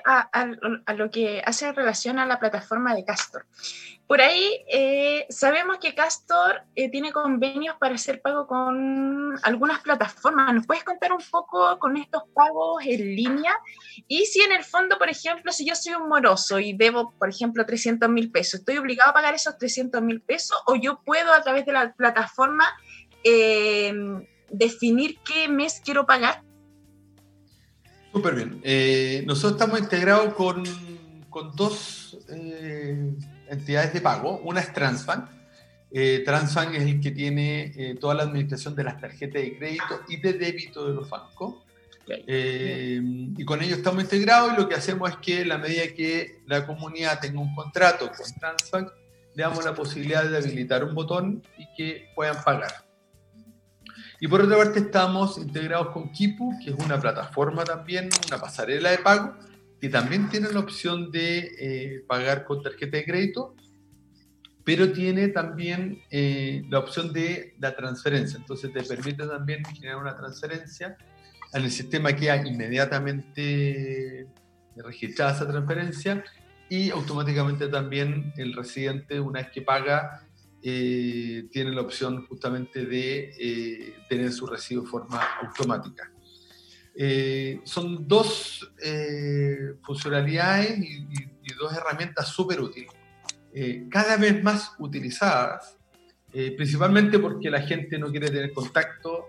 [0.04, 3.46] a, lo que hace relación a la plataforma de Castor.
[4.06, 10.54] Por ahí eh, sabemos que Castor eh, tiene convenios para hacer pago con algunas plataformas.
[10.54, 13.52] ¿Nos puedes contar un poco con estos pagos en línea?
[14.06, 17.28] Y si en el fondo, por ejemplo, si yo soy un moroso y debo, por
[17.28, 21.32] ejemplo, 300 mil pesos, ¿estoy obligado a pagar esos 300 mil pesos o yo puedo
[21.32, 22.64] a través de la plataforma
[23.24, 23.92] eh,
[24.50, 26.45] definir qué mes quiero pagar?
[28.16, 28.60] Súper bien.
[28.62, 30.64] Eh, nosotros estamos integrados con,
[31.28, 33.12] con dos eh,
[33.50, 34.38] entidades de pago.
[34.38, 35.28] Una es Transbank.
[35.92, 40.00] Eh, Transbank es el que tiene eh, toda la administración de las tarjetas de crédito
[40.08, 41.56] y de débito de los bancos.
[42.26, 46.66] y con ellos estamos integrados y lo que hacemos es que la medida que la
[46.66, 48.92] comunidad tenga un contrato con Transbank,
[49.34, 52.85] le damos la posibilidad de habilitar un botón y que puedan pagar.
[54.20, 58.90] Y por otra parte estamos integrados con Kipu, que es una plataforma también, una pasarela
[58.90, 59.34] de pago,
[59.80, 63.54] que también tiene la opción de eh, pagar con tarjeta de crédito,
[64.64, 68.38] pero tiene también eh, la opción de la transferencia.
[68.38, 70.96] Entonces te permite también generar una transferencia.
[71.52, 74.26] En el sistema queda inmediatamente
[74.76, 76.24] registrada esa transferencia
[76.68, 80.25] y automáticamente también el residente, una vez que paga,
[80.68, 86.10] eh, tiene la opción justamente de eh, tener su recibo de forma automática.
[86.92, 88.68] Eh, son dos
[89.82, 91.06] funcionalidades y,
[91.56, 92.90] dos herramientas súper útiles,
[93.88, 95.78] cada vez más utilizadas,
[96.56, 99.28] principalmente porque la gente no quiere tener contacto,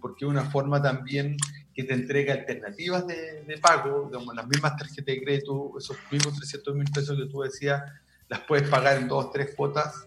[0.00, 1.36] porque es una forma también
[1.74, 6.36] que te entrega alternativas de, de pago, como las mismas tarjetas de crédito, esos mismos
[6.36, 7.82] 300 mil pesos que tú decías,
[8.28, 10.06] las puedes pagar en dos, tres cuotas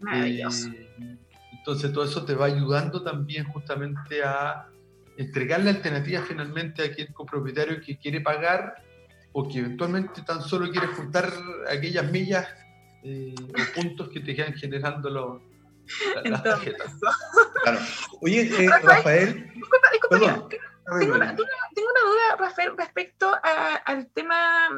[0.00, 0.68] Maravilloso.
[0.68, 1.18] Eh,
[1.52, 4.66] entonces todo eso te va ayudando también justamente a
[5.16, 8.82] entregarle alternativas finalmente a aquel copropietario que quiere pagar
[9.32, 11.30] o que eventualmente tan solo quiere juntar
[11.68, 12.48] aquellas millas
[13.02, 15.42] eh, o puntos que te quedan generando los,
[16.24, 16.92] las tarjetas.
[17.62, 17.78] Claro.
[18.22, 19.52] Oye, eh, Rafael.
[19.54, 20.48] Disculpa, disculpa,
[20.98, 23.32] tengo, una, duda, Rafael, respecto
[23.84, 24.68] al tema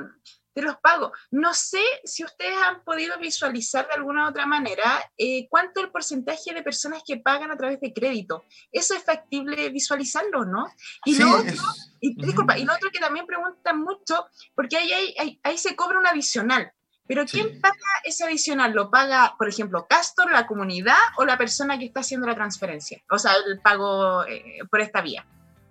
[0.54, 1.12] de los pagos.
[1.30, 6.52] No sé si ustedes han podido visualizar de alguna otra manera eh, cuánto el porcentaje
[6.52, 8.44] de personas que pagan a través de crédito.
[8.70, 10.66] ¿Eso es factible visualizarlo, no?
[11.04, 11.54] Y, lo, otro,
[12.00, 15.98] y, disculpa, y lo otro que también preguntan mucho, porque ahí, ahí, ahí se cobra
[15.98, 16.72] un adicional.
[17.06, 18.72] Pero ¿quién paga ese adicional?
[18.72, 23.02] ¿Lo paga, por ejemplo, Castor, la comunidad o la persona que está haciendo la transferencia?
[23.10, 25.26] O sea, el pago eh, por esta vía.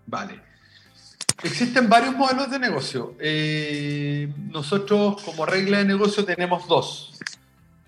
[0.05, 0.50] Vale.
[1.43, 3.15] Existen varios modelos de negocio.
[3.19, 7.19] Eh, nosotros como regla de negocio tenemos dos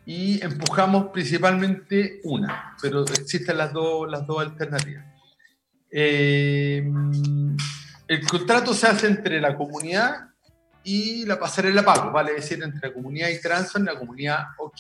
[0.06, 5.06] y empujamos principalmente una, pero existen las dos, las dos alternativas.
[5.92, 6.84] Eh,
[8.08, 10.30] el contrato se hace entre la comunidad
[10.84, 14.72] y la pasarela pago, vale decir, entre la comunidad y transfer y la comunidad o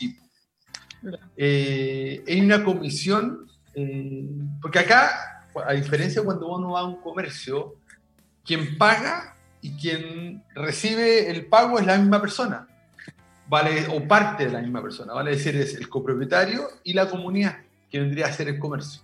[1.37, 4.25] Eh, hay una comisión, eh,
[4.61, 7.75] porque acá, a diferencia de cuando uno va a un comercio,
[8.43, 12.67] quien paga y quien recibe el pago es la misma persona,
[13.47, 17.57] vale, o parte de la misma persona, vale decir, es el copropietario y la comunidad,
[17.89, 19.01] que vendría a ser el comercio.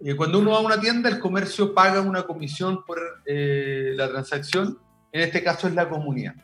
[0.00, 4.08] Eh, cuando uno va a una tienda, el comercio paga una comisión por eh, la
[4.08, 4.78] transacción,
[5.12, 6.34] en este caso es la comunidad.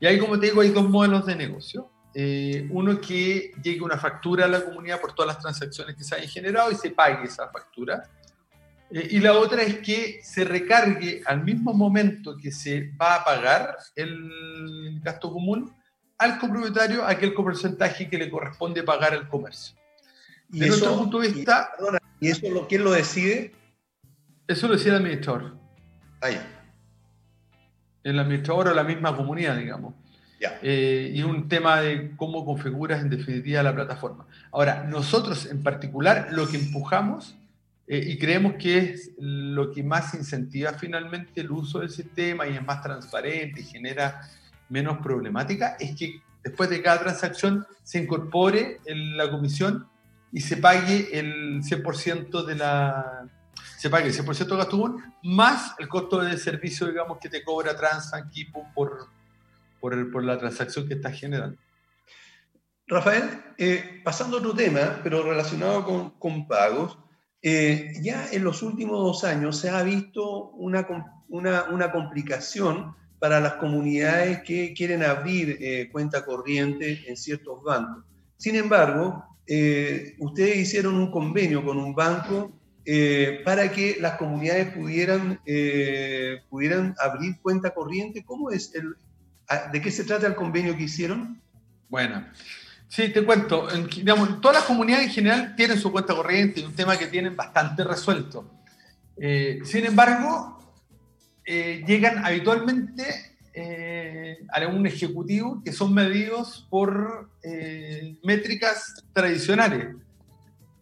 [0.00, 1.90] Y ahí, como te digo, hay dos modelos de negocio.
[2.14, 6.14] Eh, uno que llegue una factura a la comunidad por todas las transacciones que se
[6.14, 8.08] hayan generado y se pague esa factura.
[8.90, 13.24] Eh, y la otra es que se recargue al mismo momento que se va a
[13.24, 15.74] pagar el gasto común
[16.18, 19.76] al copropietario aquel porcentaje que le corresponde pagar al comercio.
[20.50, 21.70] ¿Y eso, punto de vista...
[22.20, 23.52] ¿Y eso lo, quién lo decide?
[24.48, 25.56] Eso lo decide el administrador.
[26.20, 26.30] Ah,
[28.02, 29.94] El administrador o la misma comunidad, digamos.
[30.62, 34.26] Eh, y un tema de cómo configuras en definitiva la plataforma.
[34.52, 37.36] Ahora, nosotros en particular lo que empujamos
[37.90, 42.54] eh, y creemos que es lo que más incentiva finalmente el uso del sistema y
[42.54, 44.20] es más transparente y genera
[44.68, 49.88] menos problemática, es que después de cada transacción se incorpore la comisión
[50.30, 53.26] y se pague el 100% de la
[53.78, 57.74] se pague el 100% de gasto más el costo de servicio digamos que te cobra
[57.74, 58.30] Transbank
[58.74, 59.08] por,
[59.80, 61.58] por, por la transacción que estás generando.
[62.86, 63.24] Rafael,
[63.56, 66.98] eh, pasando a otro tema, pero relacionado con pagos,
[67.50, 70.86] eh, ya en los últimos dos años se ha visto una,
[71.28, 78.04] una, complicación para las comunidades que quieren abrir eh, cuenta corriente en ciertos bancos.
[78.36, 82.52] Sin embargo, eh, ustedes hicieron un convenio con un banco
[83.44, 85.40] para que las comunidades pudieran,
[86.48, 88.24] pudieran abrir cuenta corriente.
[88.24, 88.94] ¿Cómo es el,
[89.72, 91.38] ¿De qué se trata el convenio que hicieron?
[91.90, 92.24] Bueno,
[92.88, 93.68] Sí, te cuento.
[94.40, 97.84] todas las comunidades en general tienen su cuenta corriente y un tema que tienen bastante
[97.84, 98.50] resuelto.
[99.16, 100.58] Eh, sin embargo,
[101.44, 107.30] eh, llegan habitualmente eh, a un ejecutivo que son medidos por
[108.22, 109.94] métricas tradicionales.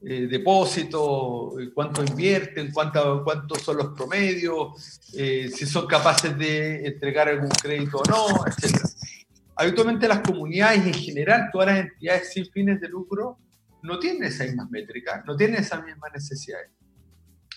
[0.00, 7.98] depósito, cuánto invierten, cuánto, cuántos son los promedios, si son capaces de entregar algún crédito
[7.98, 8.95] o no, etc
[9.56, 13.38] habitualmente las comunidades en general todas las entidades sin fines de lucro
[13.82, 16.70] no tienen esas mismas métricas, no tienen esas mismas necesidades.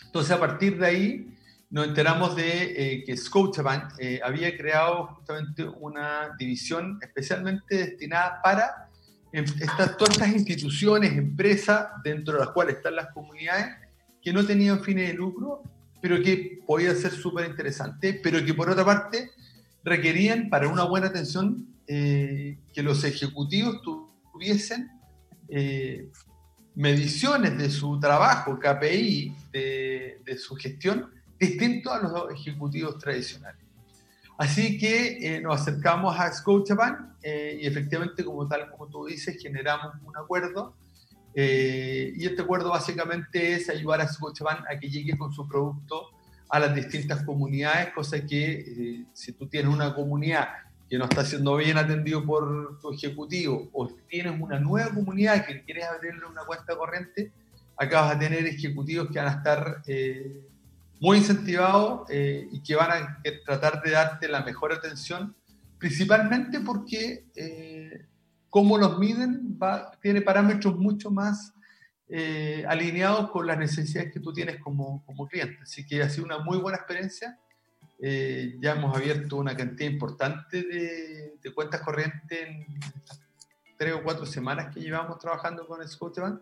[0.06, 1.38] Entonces, a partir de ahí,
[1.70, 8.90] nos enteramos de eh, que Scotiabank eh, había creado justamente una división especialmente destinada para
[9.32, 13.68] em, estas, todas estas instituciones, empresas, dentro de las cuales están las comunidades,
[14.22, 15.64] que no tenían fines de lucro,
[16.02, 19.30] pero que podían ser súper interesantes, pero que por otra parte
[19.84, 24.92] requerían para una buena atención eh, que los ejecutivos tuviesen
[25.48, 26.08] eh,
[26.76, 31.10] mediciones de su trabajo, KPI, de, su gestión,
[31.40, 33.66] distinto a los ejecutivos tradicionales.
[34.38, 39.96] Así que eh, nos acercamos a Scotiabank y efectivamente, como tal como tú dices, generamos
[40.04, 40.76] un acuerdo.
[41.34, 46.10] y este acuerdo básicamente es ayudar a Scotiabank a que llegue con su producto
[46.50, 51.56] a las distintas comunidades, cosa que si tú tienes una comunidad que no está siendo
[51.56, 56.76] bien atendido por tu ejecutivo o tienes una nueva comunidad que quieres abrirle una cuenta
[56.76, 57.32] corriente,
[57.78, 60.42] acá vas a tener ejecutivos que van a estar eh,
[61.00, 65.36] muy incentivados eh, y que van a tratar de darte la mejor atención,
[65.78, 68.08] principalmente porque eh,
[68.50, 69.60] cómo los miden
[70.02, 71.54] tiene parámetros mucho más
[72.68, 75.60] alineados con las necesidades que tú tienes como, como cliente.
[75.62, 77.38] Así que ha sido una muy buena experiencia
[78.02, 82.66] eh, ya hemos abierto una cantidad importante de, cuentas corrientes en
[83.76, 86.42] tres o cuatro semanas que llevamos trabajando con Scotiabank,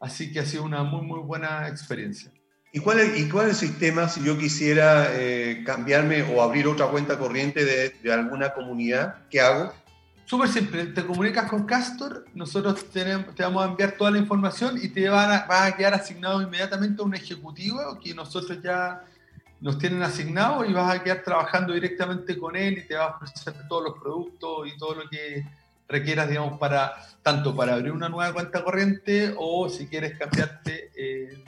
[0.00, 2.30] así que ha sido una muy, muy buena experiencia.
[2.72, 6.66] ¿Y cuál es, y cuál es el sistema si yo quisiera eh, cambiarme o abrir
[6.66, 9.28] otra cuenta corriente de, de, alguna comunidad?
[9.30, 9.72] ¿Qué hago?
[10.26, 13.04] Súper simple, te comunicas con Castor, nosotros te
[13.42, 17.00] vamos a enviar toda la información y te van a, vas a quedar asignado inmediatamente
[17.00, 19.04] a un ejecutivo que nosotros ya
[19.64, 23.16] nos tienen asignado y vas a quedar trabajando directamente con él y te va a
[23.16, 25.42] ofrecer todos los productos y todo lo que
[25.88, 26.92] requieras, digamos, para
[27.22, 31.42] tanto para abrir una nueva cuenta corriente o si quieres cambiarte eh,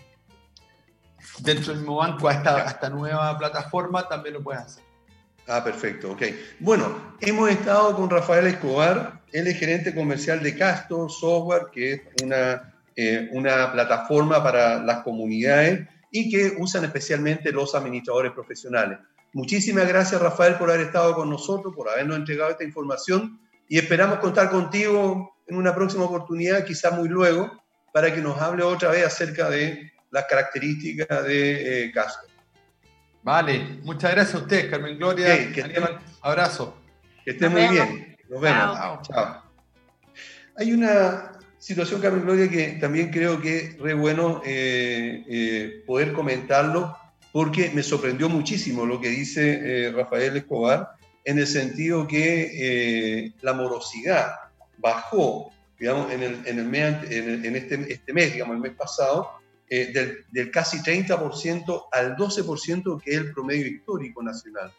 [1.41, 4.85] dentro del mismo banco a esta, a esta nueva plataforma, también lo puedes hacer.
[5.47, 6.23] Ah, perfecto, ok.
[6.59, 12.01] Bueno, hemos estado con Rafael Escobar, él es gerente comercial de Castor Software, que es
[12.23, 15.87] una, eh, una plataforma para las comunidades
[16.19, 18.99] y que usan especialmente los administradores profesionales.
[19.35, 23.39] Muchísimas gracias, Rafael, por haber estado con nosotros, por habernos entregado esta información
[23.69, 27.63] y esperamos contar contigo en una próxima oportunidad, quizá muy luego,
[27.93, 32.31] para que nos hable otra vez acerca de las características de eh, Castor.
[33.23, 35.53] Vale, muchas gracias a ustedes, Carmen Gloria.
[35.53, 35.83] que
[36.23, 36.79] abrazo.
[37.25, 38.17] Que estén muy bien.
[38.29, 38.79] Nos vemos.
[39.03, 39.43] Chao.
[40.57, 41.36] Hay una
[41.67, 46.97] situación, Carmen Gloria, que también creo que es re bueno eh, eh, poder comentarlo,
[47.33, 50.93] porque me sorprendió muchísimo lo que dice eh, Rafael Escobar,
[51.25, 54.37] en el sentido que la morosidad
[54.79, 59.33] bajó, digamos, en, el, en, el mes, en, este, este mes, digamos, el mes pasado,
[59.69, 64.73] eh, del, casi 30% al 12% que es el promedio histórico nacional.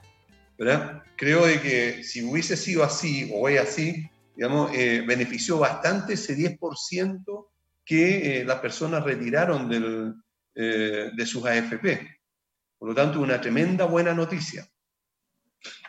[0.58, 1.04] ¿verdad?
[1.18, 6.36] Creo de que si hubiese sido así o es así, digamos, eh, benefició bastante ese
[6.38, 7.48] 10%
[7.84, 10.14] que eh, las personas retiraron del,
[10.54, 12.20] de sus AFP.
[12.78, 14.68] Por lo tanto, una tremenda buena noticia.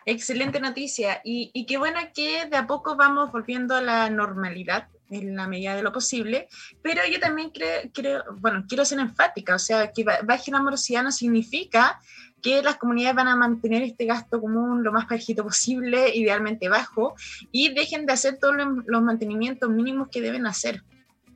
[0.06, 4.88] Excelente noticia y, y, qué bueno que de a poco vamos volviendo a la normalidad
[5.10, 6.48] en la medida de lo posible,
[6.82, 11.02] pero yo también creo, creo bueno, quiero ser enfática, o sea, que baje la morosidad
[11.02, 12.00] no significa
[12.42, 17.14] que las comunidades van a mantener este gasto común lo más bajito posible, idealmente bajo,
[17.50, 20.82] y dejen de hacer todos los mantenimientos mínimos que deben hacer.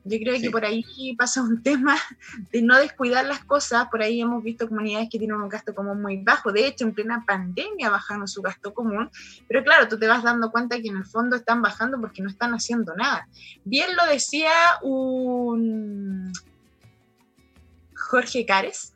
[0.05, 0.83] Yo creo que por ahí
[1.17, 1.97] pasa un tema
[2.51, 3.87] de no descuidar las cosas.
[3.89, 6.51] Por ahí hemos visto comunidades que tienen un gasto común muy bajo.
[6.51, 9.09] De hecho, en plena pandemia bajaron su gasto común.
[9.47, 12.29] Pero claro, tú te vas dando cuenta que en el fondo están bajando porque no
[12.29, 13.29] están haciendo nada.
[13.63, 14.51] Bien lo decía
[14.81, 16.33] un
[17.95, 18.93] Jorge Cares,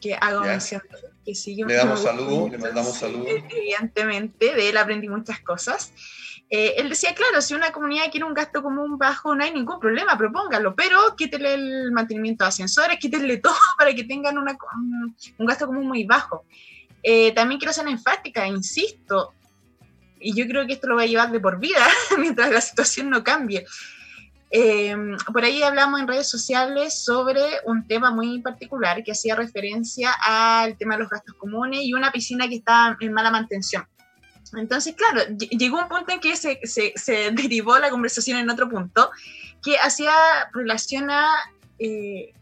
[0.00, 0.80] que hago mención
[1.26, 3.26] que Le damos saludos, le mandamos saludos.
[3.28, 5.92] Evidentemente, de él aprendí muchas cosas.
[6.48, 9.80] Eh, él decía, claro, si una comunidad quiere un gasto común bajo, no hay ningún
[9.80, 14.56] problema, propóngalo, pero quítele el mantenimiento de ascensores, quítele todo para que tengan una,
[15.38, 16.44] un gasto común muy bajo.
[17.02, 19.34] Eh, también quiero ser enfática, insisto,
[20.20, 21.86] y yo creo que esto lo va a llevar de por vida
[22.18, 23.66] mientras la situación no cambie.
[24.50, 24.96] Eh,
[25.32, 30.76] por ahí hablamos en redes sociales sobre un tema muy particular que hacía referencia al
[30.76, 33.86] tema de los gastos comunes y una piscina que está en mala mantención.
[34.54, 39.10] Entonces, claro, llegó un punto en que se, se, derivó la conversación en otro punto,
[39.62, 40.12] que hacía
[40.52, 41.28] relación a
[41.78, 42.32] eh,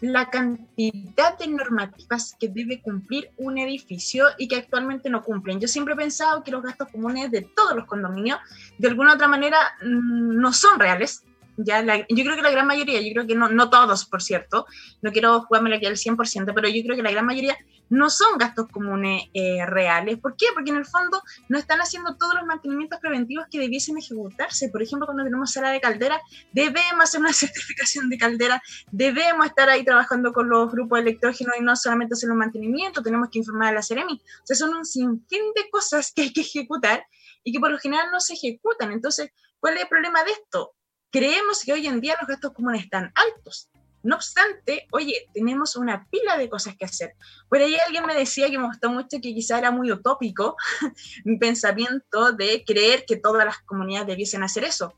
[0.00, 5.60] la cantidad de normativas que debe cumplir un edificio y que actualmente no cumplen.
[5.60, 8.38] Yo siempre he pensado que los gastos comunes de todos los condominios,
[8.78, 11.24] de alguna u otra manera, mm, no son reales,
[11.56, 14.66] ya yo creo que la gran mayoría, yo creo que no, no todos, por cierto,
[15.02, 17.56] no quiero jugarme aquí al 100%, pero yo creo que la gran mayoría
[17.88, 20.18] no son gastos comunes eh, reales.
[20.18, 20.46] ¿Por qué?
[20.54, 24.68] Porque en el fondo no están haciendo todos los mantenimientos preventivos que debiesen ejecutarse.
[24.70, 26.20] Por ejemplo, cuando tenemos sala de caldera,
[26.52, 31.62] debemos hacer una certificación de caldera, debemos estar ahí trabajando con los grupos electrógenos y
[31.62, 34.14] no solamente hacer los mantenimientos, tenemos que informar a la Ceremi.
[34.14, 37.06] O sea, son un sinfín de cosas que hay que ejecutar
[37.44, 38.92] y que por lo general no se ejecutan.
[38.92, 39.30] Entonces,
[39.60, 40.74] ¿cuál es el problema de esto?
[41.10, 43.70] Creemos que hoy en día los gastos comunes están altos.
[44.06, 47.14] No obstante, oye, tenemos una pila de cosas que hacer.
[47.48, 50.56] Por ahí alguien me decía que me gustó mucho que quizá era muy utópico
[51.24, 54.94] mi pensamiento de creer que todas las comunidades debiesen hacer eso.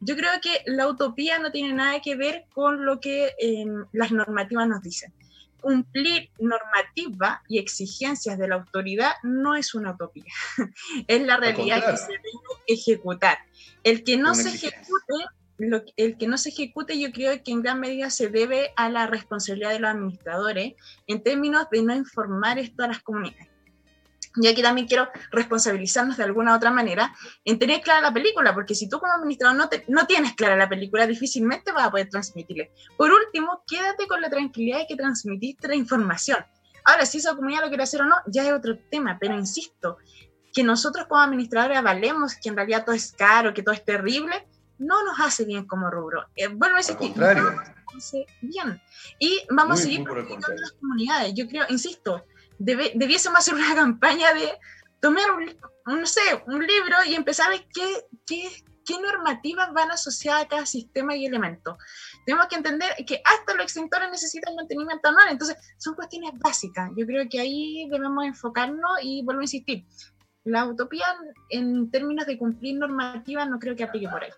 [0.00, 4.12] Yo creo que la utopía no tiene nada que ver con lo que em, las
[4.12, 5.12] normativas nos dicen.
[5.60, 10.32] Cumplir normativa y exigencias de la autoridad no es una utopía,
[11.06, 12.30] es la realidad que se debe
[12.66, 13.38] ejecutar.
[13.84, 15.14] El que no se ejecute
[15.96, 19.06] el que no se ejecute yo creo que en gran medida se debe a la
[19.06, 20.74] responsabilidad de los administradores
[21.06, 23.48] en términos de no informar esto a las comunidades.
[24.36, 27.12] Y aquí también quiero responsabilizarnos de alguna otra manera
[27.44, 30.68] en tener clara la película, porque si tú como administrador no, no tienes clara la
[30.68, 32.70] película, difícilmente vas a poder transmitirle.
[32.96, 36.38] Por último, quédate con la tranquilidad de que transmitiste la información.
[36.84, 39.98] Ahora, si esa comunidad lo quiere hacer o no, ya es otro tema, pero insisto,
[40.52, 44.46] que nosotros como administradores avalemos que en realidad todo es caro, que todo es terrible,
[44.80, 46.26] no nos hace bien como rubro.
[46.34, 47.60] Eh, bueno, ese que no nos
[47.96, 48.82] hace bien.
[49.18, 51.34] Y vamos a seguir las comunidades.
[51.34, 52.24] Yo creo, insisto,
[52.58, 54.58] debe, debiésemos hacer una campaña de
[55.00, 58.48] tomar un, no sé, un libro y empezar a ver qué, qué,
[58.86, 61.76] qué normativas van asociadas a cada sistema y elemento.
[62.24, 66.90] Tenemos que entender que hasta los extintores necesitan mantenimiento anual, entonces son cuestiones básicas.
[66.96, 69.84] Yo creo que ahí debemos enfocarnos y vuelvo a insistir,
[70.44, 71.04] la utopía
[71.50, 74.30] en términos de cumplir normativas no creo que aplique por ahí.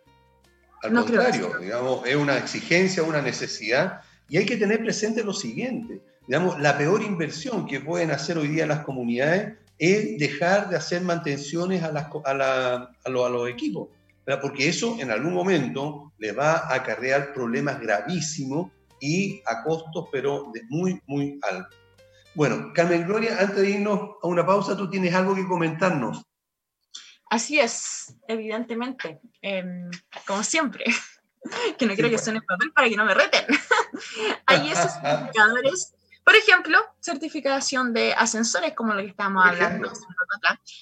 [0.83, 6.01] Al contrario, digamos, es una exigencia, una necesidad, y hay que tener presente lo siguiente,
[6.26, 11.03] digamos, la peor inversión que pueden hacer hoy día las comunidades es dejar de hacer
[11.03, 11.89] mantenciones a,
[12.24, 13.89] a, los equipos,
[14.41, 18.70] porque eso en algún momento le va a acarrear problemas gravísimos
[19.01, 21.76] y a costos, pero de muy, muy altos.
[22.35, 26.24] Bueno, Carmen Gloria, antes de irnos a una pausa, tú tienes algo que comentarnos.
[27.33, 29.91] Así es, evidentemente, em,
[30.26, 30.85] como siempre,
[31.78, 33.47] que no quiero que suene papel para que no me reten.
[34.47, 39.90] Hay esos indicadores por ejemplo, certificación de ascensores, como lo que estábamos hablando.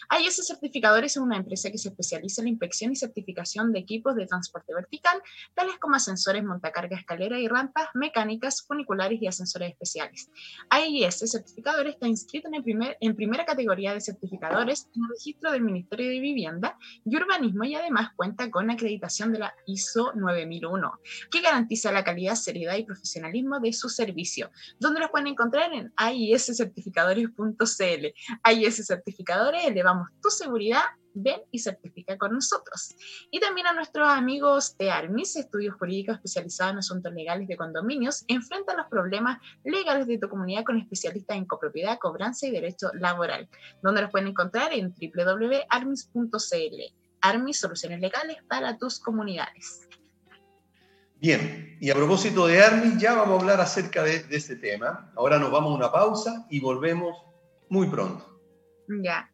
[0.09, 3.78] Hay ese certificador es una empresa que se especializa en la inspección y certificación de
[3.78, 5.20] equipos de transporte vertical,
[5.55, 10.30] tales como ascensores, montacarga, escalera y rampas mecánicas, funiculares y ascensores especiales.
[10.70, 15.53] ese certificador está inscrito en, el primer, en primera categoría de certificadores en el registro
[15.53, 21.01] del Ministerio de Vivienda y Urbanismo y además cuenta con acreditación de la ISO 9001,
[21.30, 25.93] que garantiza la calidad, seriedad y profesionalismo de su servicio, donde los pueden encontrar en
[25.97, 28.07] aiscertificadores.cl.
[28.43, 30.83] AIS Certificadores, elevamos tu seguridad,
[31.14, 32.95] ven y certifica con nosotros.
[33.31, 38.24] Y también a nuestros amigos de ARMIS, estudios jurídicos especializados en asuntos legales de condominios,
[38.28, 43.49] enfrentan los problemas legales de tu comunidad con especialistas en copropiedad, cobranza y derecho laboral,
[43.83, 46.81] donde los pueden encontrar en www.armis.cl.
[47.22, 49.91] ARMIS, soluciones legales para tus comunidades.
[51.21, 55.12] Bien, y a propósito de ARMI, ya vamos a hablar acerca de, este tema.
[55.14, 57.14] Ahora nos vamos a una pausa y volvemos
[57.68, 58.41] muy pronto.
[58.89, 59.31] Ya.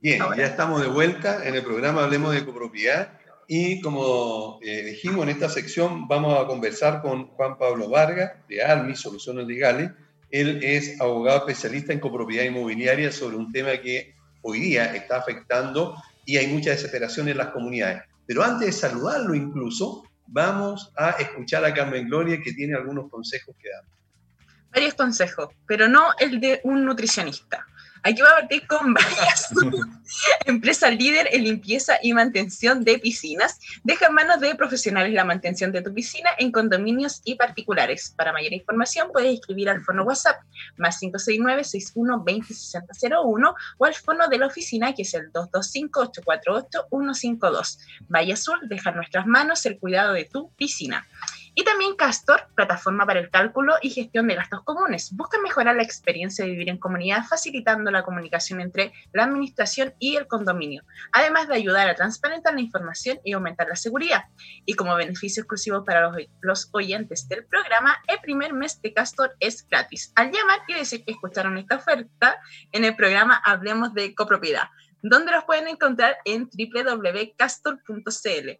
[0.00, 5.24] Bien, ya estamos de vuelta en el programa Hablemos de Copropiedad y como eh, dijimos
[5.24, 9.90] en esta sección vamos a conversar con Juan Pablo Vargas de ARMI, Soluciones Legales.
[10.30, 15.96] Él es abogado especialista en copropiedad inmobiliaria sobre un tema que hoy día está afectando
[16.24, 18.02] y hay mucha desesperación en las comunidades.
[18.26, 23.54] Pero antes de saludarlo incluso, vamos a escuchar a Carmen Gloria que tiene algunos consejos
[23.60, 23.84] que dar.
[24.72, 27.64] Varios consejos, pero no el de un nutricionista.
[28.06, 29.48] Aquí va a partir con varias
[30.44, 33.58] empresas líder en limpieza y mantención de piscinas.
[33.82, 38.12] Deja en manos de profesionales la mantención de tu piscina en condominios y particulares.
[38.14, 40.36] Para mayor información puedes escribir al fono WhatsApp
[40.76, 47.78] más 569 61 206001 o al fono de la oficina que es el 225-848-152.
[48.08, 51.06] Vaya Azul, deja en nuestras manos el cuidado de tu piscina.
[51.54, 55.14] Y también Castor, plataforma para el cálculo y gestión de gastos comunes.
[55.14, 60.16] Busca mejorar la experiencia de vivir en comunidad facilitando la comunicación entre la administración y
[60.16, 60.82] el condominio,
[61.12, 64.24] además de ayudar a transparentar la información y aumentar la seguridad.
[64.66, 69.36] Y como beneficio exclusivo para los, los oyentes del programa, el primer mes de Castor
[69.38, 70.12] es gratis.
[70.16, 72.38] Al llamar y decir que escucharon esta oferta
[72.72, 74.68] en el programa Hablemos de Copropiedad,
[75.02, 78.50] donde los pueden encontrar en www.castor.cl.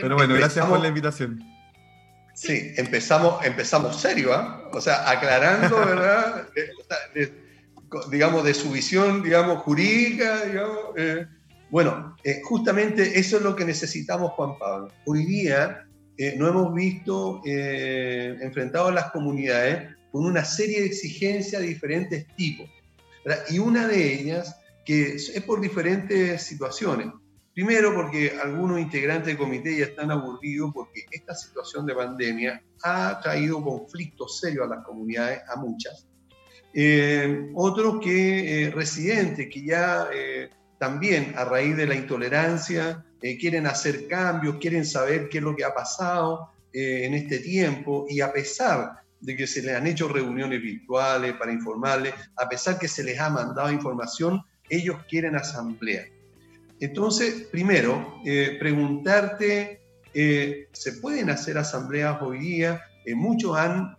[0.00, 1.42] pero bueno, gracias por la invitación.
[2.34, 4.68] Sí, empezamos, empezamos serio, ¿ah?
[4.72, 6.48] O sea, aclarando, ¿verdad?
[8.10, 10.78] digamos, de su visión, digamos, jurídica, digamos.
[10.96, 11.26] Eh,
[11.70, 14.92] bueno, eh, justamente eso es lo que necesitamos, Juan Pablo.
[15.04, 20.86] Hoy día eh, no hemos visto eh, enfrentados a las comunidades con una serie de
[20.86, 22.68] exigencias de diferentes tipos.
[23.50, 27.08] Y una de ellas que es por diferentes situaciones.
[27.56, 33.18] Primero, porque algunos integrantes del comité ya están aburridos porque esta situación de pandemia ha
[33.20, 36.06] traído conflictos serios a las comunidades, a muchas.
[36.72, 40.06] Eh, otros que residentes que ya
[40.78, 45.56] también a raíz de la intolerancia eh, quieren hacer cambios, quieren saber qué es lo
[45.56, 49.86] que ha pasado eh, en este tiempo y a pesar de que se les han
[49.86, 55.34] hecho reuniones virtuales para informarles, a pesar que se les ha mandado información, ellos quieren
[55.34, 56.04] asamblea.
[56.80, 59.80] Entonces, primero, eh, preguntarte,
[60.12, 62.82] ¿se pueden hacer asambleas hoy día?
[63.14, 63.96] muchos han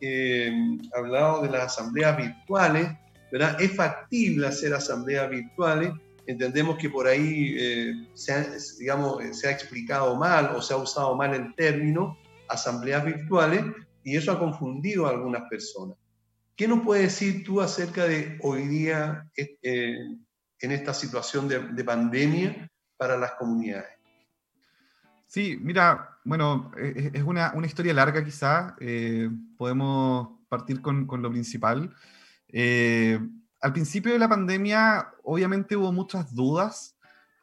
[0.94, 2.90] hablado de las asambleas virtuales,
[3.32, 3.62] ¿verdad?
[3.62, 5.92] ¿Es factible hacer asambleas virtuales?
[6.28, 8.46] entendemos que por ahí eh, se, ha,
[8.78, 12.18] digamos, se ha explicado mal o se ha usado mal el término
[12.50, 13.64] asambleas virtuales
[14.04, 15.98] y eso ha confundido a algunas personas.
[16.56, 19.98] ¿Qué nos puedes decir tú acerca de hoy día eh,
[20.60, 23.90] en esta situación de, pandemia para las comunidades?
[25.28, 31.30] Sí, mira, bueno, es una, una historia larga quizá, eh, podemos partir con, con lo
[31.30, 31.94] principal
[33.62, 36.96] al principio de la pandemia, obviamente hubo muchas dudas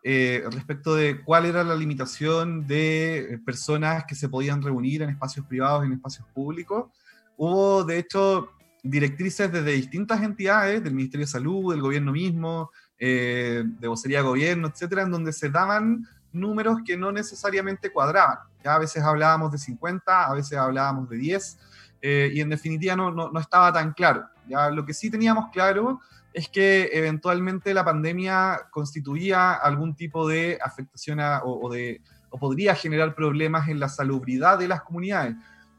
[0.02, 5.46] eh, respecto de cuál era la limitación de personas que se podían reunir en espacios
[5.46, 6.90] privados, en espacios públicos.
[7.36, 8.50] Hubo, de hecho,
[8.82, 14.24] directrices desde distintas entidades, del Ministerio de Salud, del gobierno mismo, eh, de vocería de
[14.24, 18.38] gobierno, etcétera, en donde se daban números que no necesariamente cuadraban.
[18.62, 21.58] Ya a veces hablábamos de 50, a veces hablábamos de 10,
[22.02, 24.26] eh, y en definitiva no, no, no estaba tan claro.
[24.48, 26.00] Ya, lo que sí teníamos claro
[26.34, 33.14] es que eventualmente la pandemia constituía algún tipo de afectación o, de, o podría generar
[33.14, 35.36] problemas en la salubridad de las comunidades.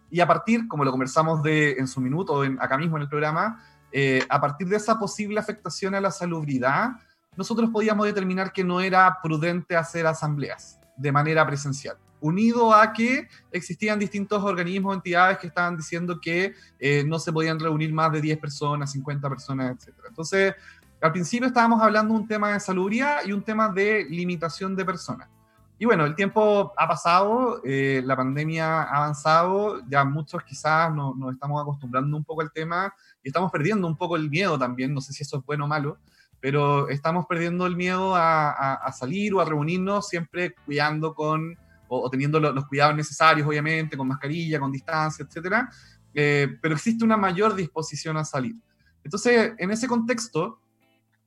[0.09, 3.09] Y a partir, como lo conversamos de, en su minuto, en, acá mismo en el
[3.09, 3.61] programa,
[3.97, 6.97] eh, a partir de esa posible afectación a la salubridad,
[7.37, 13.27] nosotros podíamos determinar que no era prudente hacer asambleas de manera presencial unido a que
[13.51, 18.19] existían distintos organismos, entidades que estaban diciendo que eh, no se podían reunir más de
[18.19, 19.95] 10 personas, 50 personas, etc.
[20.09, 20.55] Entonces,
[20.99, 24.83] al principio estábamos hablando de un tema de salubridad y un tema de limitación de
[24.83, 25.29] personas.
[25.77, 31.33] Y bueno, el tiempo ha pasado, eh, la pandemia ha avanzado, ya muchos quizás nos
[31.33, 35.01] estamos acostumbrando un poco al tema y estamos perdiendo un poco el miedo también, no
[35.01, 35.97] sé si eso es bueno o malo,
[36.39, 41.57] pero estamos perdiendo el miedo a, a salir o a reunirnos siempre cuidando con
[41.87, 45.69] o, teniendo los cuidados necesarios, obviamente, con mascarilla, con distancia, etcétera,
[46.13, 48.55] eh, pero existe una mayor disposición a salir.
[49.03, 50.59] Entonces, en ese contexto,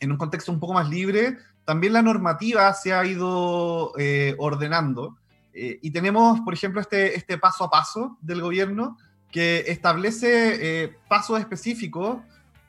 [0.00, 1.38] en un contexto un poco más libre,
[1.68, 5.18] también la normativa se ha ido eh, ordenando
[5.52, 8.96] eh, y tenemos, por ejemplo, este, este paso a paso del gobierno
[9.30, 12.20] que establece pasos específicos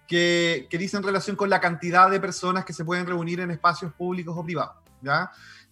[0.06, 3.94] que, que dicen relación con la cantidad de personas que se pueden reunir en espacios
[3.94, 4.76] públicos o privados.
[5.02, 5.32] ¿ya?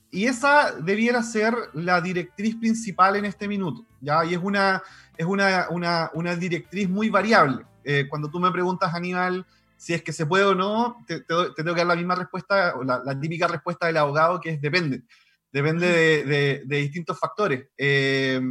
[0.09, 4.23] Y esa debiera ser la directriz principal en este minuto, ¿ya?
[4.23, 4.81] Y es una,
[5.17, 7.65] es una, una, una directriz muy variable.
[7.83, 9.45] Eh, cuando tú me preguntas, Aníbal,
[9.77, 12.83] si es que se puede o no, te, tengo que dar la misma respuesta, o
[12.83, 15.03] la, típica respuesta del abogado, que es depende.
[15.51, 17.67] Depende de, de, distintos factores.
[17.77, 18.41] Eh,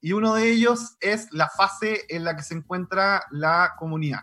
[0.00, 4.22] y uno de ellos es la fase en la que se encuentra la comunidad.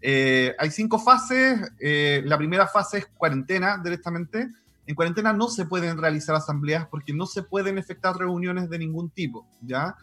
[0.00, 1.58] Eh, hay cinco fases.
[1.80, 4.48] la primera fase es cuarentena directamente
[4.86, 9.10] en cuarentena no se pueden realizar asambleas porque no se pueden efectuar reuniones de ningún
[9.10, 9.96] tipo, ¿ya?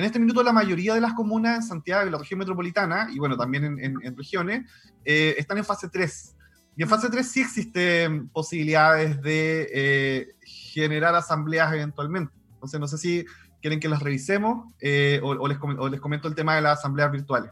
[0.00, 3.18] En este minuto la mayoría de las comunas en Santiago y la región metropolitana, y
[3.18, 4.64] bueno, también en, regiones,
[5.04, 6.36] eh, están en fase 3.
[6.74, 12.32] Y en fase 3 sí existen posibilidades de eh, generar asambleas eventualmente.
[12.54, 13.26] Entonces, no sé si
[13.60, 17.50] quieren que las revisemos eh, o, les comento el tema de las asambleas virtuales.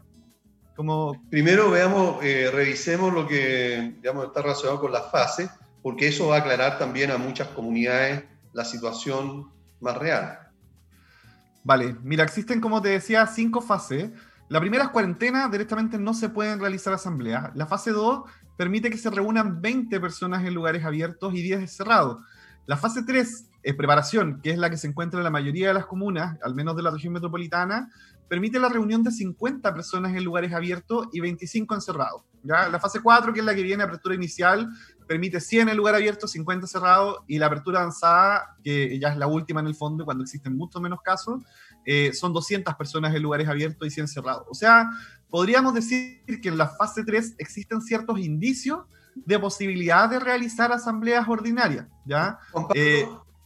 [0.75, 1.23] Como...
[1.29, 5.51] Primero veamos, revisemos lo que digamos, está relacionado con las fases
[5.83, 8.23] porque eso va a aclarar también a muchas comunidades
[8.53, 10.48] la situación más real.
[11.63, 14.11] Vale, mira, existen, como te decía, cinco fases.
[14.47, 17.51] La primera es cuarentena, directamente no se pueden realizar asambleas.
[17.55, 18.23] La fase 2
[18.57, 22.23] permite que se reúnan 20 personas en lugares abiertos y 10 cerrados.
[22.65, 25.73] La fase 3 es preparación, que es la que se encuentra en la mayoría de
[25.73, 27.89] las comunas, al menos de la región metropolitana,
[28.27, 32.23] permite la reunión de 50 personas en lugares abiertos y 25 encerrados.
[32.43, 34.69] La fase 4, que es la que viene, apertura inicial,
[35.09, 39.25] permite 100 en lugar abierto, 50 cerrados, y la apertura avanzada, que ya es la
[39.25, 41.41] última en el fondo, cuando existen mucho menos casos,
[41.83, 44.45] eh, son 200 personas en lugares abiertos y 100 cerrados.
[44.47, 44.87] O sea,
[45.27, 48.85] podríamos decir que en la fase 3 existen ciertos indicios
[49.15, 52.37] de posibilidad de realizar asambleas ordinarias, ¿ya?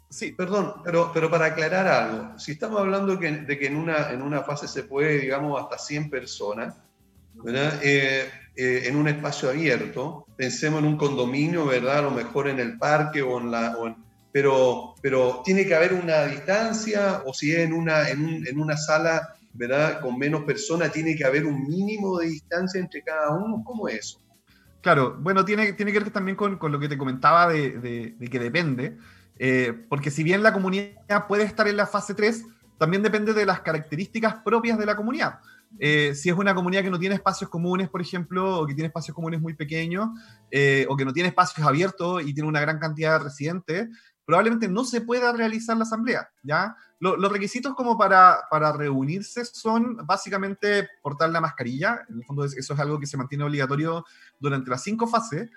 [0.09, 4.21] Sí, perdón, pero, pero para aclarar algo, si estamos hablando de que en una, en
[4.21, 6.75] una fase se puede, digamos, hasta 100 personas,
[7.47, 11.99] eh, eh, en un espacio abierto, pensemos en un condominio, ¿verdad?
[11.99, 13.75] A lo mejor en el parque o en la...
[14.31, 18.77] pero, pero tiene que haber una distancia, o si es en una, en, en una
[18.77, 20.01] sala, ¿verdad?
[20.01, 23.63] Con menos personas, tiene que haber un mínimo de distancia entre cada uno.
[23.65, 24.19] ¿Cómo es eso?
[24.81, 28.15] Claro, bueno, tiene, tiene que ver también con, con lo que te comentaba de, de,
[28.19, 28.97] de que depende.
[29.39, 32.45] Eh, porque si bien la comunidad puede estar en la fase 3,
[32.77, 35.39] también depende de las características propias de la comunidad.
[35.79, 38.87] Eh, si es una comunidad que no tiene espacios comunes, por ejemplo, o que tiene
[38.87, 40.09] espacios comunes muy pequeños,
[40.51, 43.89] eh, o que no tiene espacios abiertos y tiene una gran cantidad de residentes,
[44.25, 46.29] probablemente no se pueda realizar la asamblea.
[46.43, 46.75] ¿ya?
[46.99, 52.73] los requisitos como para, para, reunirse son básicamente portar la mascarilla, en el fondo eso
[52.73, 54.05] es algo que se mantiene obligatorio
[54.39, 55.49] durante las cinco fases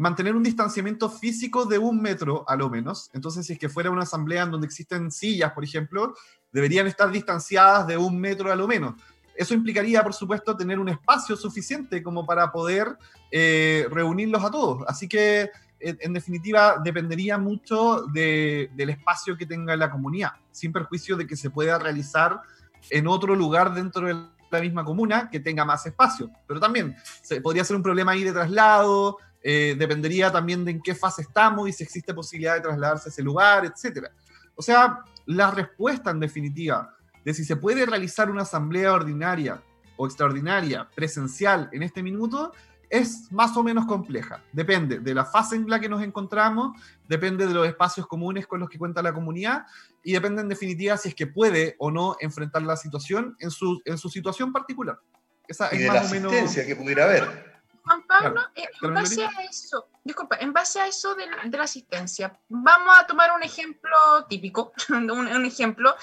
[0.00, 3.10] mantener un distanciamiento físico de un metro a lo menos.
[3.12, 6.14] Entonces, si es que fuera una asamblea en donde existen sillas, por ejemplo,
[6.50, 8.94] deberían estar distanciadas de un metro a lo menos.
[9.34, 12.96] Eso implicaría, por supuesto, tener un espacio suficiente como para poder
[13.30, 14.84] eh, reunirlos a todos.
[14.88, 21.26] Así que, en, definitiva, dependería mucho del espacio que tenga la comunidad, sin perjuicio de
[21.26, 22.40] que se pueda realizar
[22.88, 24.14] en otro lugar dentro de
[24.50, 26.30] la misma comuna que tenga más espacio.
[26.46, 30.82] Pero también se, podría ser un problema ahí de traslado, eh, dependería también de en
[30.82, 34.06] qué fase estamos y si existe posibilidad de trasladarse a ese lugar, etc.
[34.54, 39.62] O sea, la respuesta en definitiva de si se puede realizar una asamblea ordinaria
[39.96, 42.52] o extraordinaria presencial en este minuto
[42.90, 44.42] es más o menos compleja.
[44.52, 46.76] Depende de la fase en la que nos encontramos,
[47.08, 49.66] depende de los espacios comunes con los que cuenta la comunidad
[50.02, 53.80] y depende en definitiva si es que puede o no enfrentar la situación en su,
[53.84, 54.98] en su situación particular.
[55.46, 56.54] Esa y es de más la o menos...
[56.54, 57.49] que pudiera haber.
[57.90, 62.38] Juan Pablo, eh, en base a eso, disculpa, en base a eso de, la asistencia,
[62.48, 63.90] vamos a tomar un ejemplo
[64.28, 65.96] típico, un, ejemplo.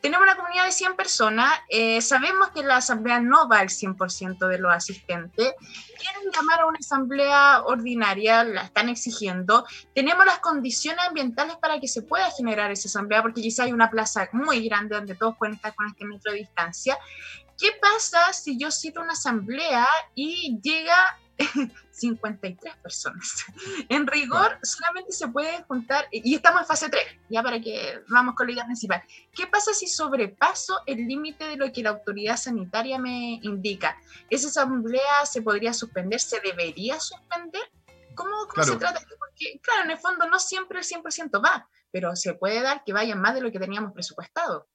[0.00, 4.48] Tenemos una comunidad de 100 personas, eh, sabemos que la asamblea no va al 100%
[4.48, 5.52] de los asistentes,
[5.98, 11.88] quieren llamar a una asamblea ordinaria, la están exigiendo, tenemos las condiciones ambientales para que
[11.88, 15.56] se pueda generar esa asamblea, porque quizá hay una plaza muy grande donde todos pueden
[15.56, 16.96] estar con este metro de distancia.
[17.58, 20.96] ¿Qué pasa si yo cito una asamblea y llega
[21.90, 23.44] 53 personas.
[23.88, 28.34] En rigor, solamente se puede juntar, y estamos en fase 3, ya para que vamos
[28.34, 29.02] con la idea principal.
[29.32, 33.96] ¿Qué pasa si sobrepaso el límite de lo que la autoridad sanitaria me indica?
[34.30, 36.20] ¿Esa asamblea se podría suspender?
[36.20, 37.62] ¿Se debería suspender?
[38.14, 39.00] ¿Cómo, se trata?
[39.18, 42.92] Porque, claro, en el fondo no siempre el 100% va, pero se puede dar que
[42.92, 44.68] vayan más de lo que teníamos presupuestado.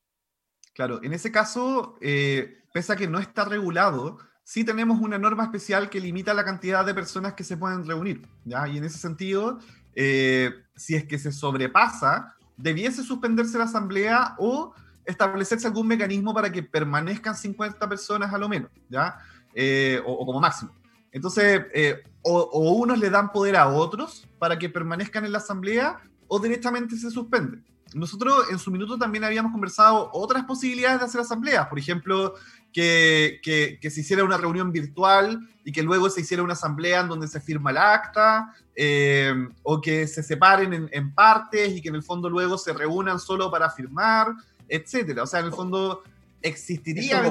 [0.74, 4.18] Claro, en ese caso, eh, pese a que no está regulado,
[4.50, 8.28] sí tenemos una norma especial que limita la cantidad de personas que se pueden reunir.
[8.46, 8.68] ¿ya?
[8.68, 9.60] Y en ese sentido,
[9.94, 14.74] eh, si es que se sobrepasa, debiese suspenderse la asamblea o
[15.06, 19.20] establecerse algún mecanismo para que permanezcan 50 personas a lo menos, ¿ya?
[19.54, 20.74] Eh, o, como máximo.
[21.12, 25.38] Entonces, eh, o, o, unos le dan poder a otros para que permanezcan en la
[25.38, 27.60] asamblea o directamente se suspende.
[27.94, 32.36] Nosotros en su minuto también habíamos conversado otras posibilidades de hacer asambleas, por ejemplo,
[32.72, 37.08] que, que, se hiciera una reunión virtual y que luego se hiciera una asamblea en
[37.08, 39.34] donde se firma el acta, eh,
[39.64, 43.50] o que se separen en, partes y que en el fondo luego se reúnan solo
[43.50, 44.28] para firmar,
[44.68, 45.24] etcétera.
[45.24, 46.04] O sea, en el fondo
[46.42, 47.24] existiría...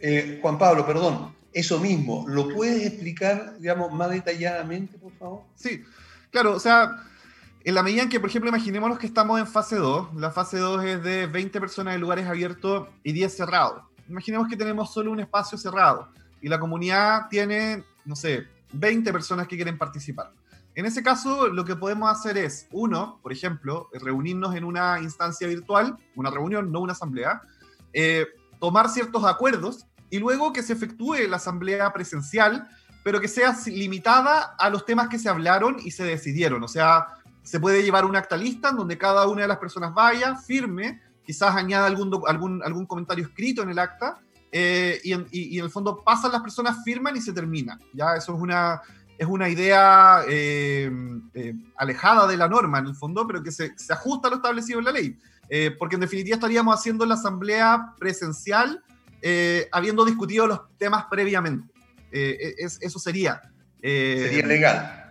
[0.00, 5.42] Eh, Juan Pablo, perdón, eso mismo, ¿lo puedes explicar, digamos, más detalladamente, por favor?
[5.56, 5.82] Sí,
[6.30, 7.08] claro, o sea...
[7.64, 10.58] En la medida en que, por ejemplo, imaginémonos que estamos en fase 2, la fase
[10.58, 15.10] 2 es de 20 personas en lugares abiertos y 10 cerrados imaginemos que tenemos solo
[15.10, 16.08] un espacio cerrado
[16.40, 20.32] y la comunidad tiene, no sé, 20 personas que quieren participar.
[20.74, 25.46] En ese caso, lo que podemos hacer es, uno, por ejemplo, reunirnos en una instancia
[25.46, 27.42] virtual, una reunión, no una asamblea,
[27.92, 28.26] eh,
[28.58, 32.68] tomar ciertos acuerdos y luego que se efectúe la asamblea presencial,
[33.04, 36.62] pero que sea limitada a los temas que se hablaron y se decidieron.
[36.62, 37.06] O sea,
[37.42, 41.00] se puede llevar una acta lista en donde cada una de las personas vaya, firme
[41.24, 44.20] quizás añada algún, algún, algún comentario escrito en el acta,
[44.50, 47.78] eh, y, en, y, en, el fondo pasan las personas, firman y se termina.
[47.94, 48.16] ¿ya?
[48.16, 48.82] Eso es una,
[49.16, 50.90] es una idea eh,
[51.32, 54.36] eh, alejada de la norma, en el fondo, pero que se, se ajusta a lo
[54.36, 55.18] establecido en la ley.
[55.78, 58.82] Porque en definitiva estaríamos haciendo la asamblea presencial
[59.70, 61.70] habiendo discutido los temas previamente.
[62.10, 63.42] Es, eso sería.
[63.82, 65.01] sería legal.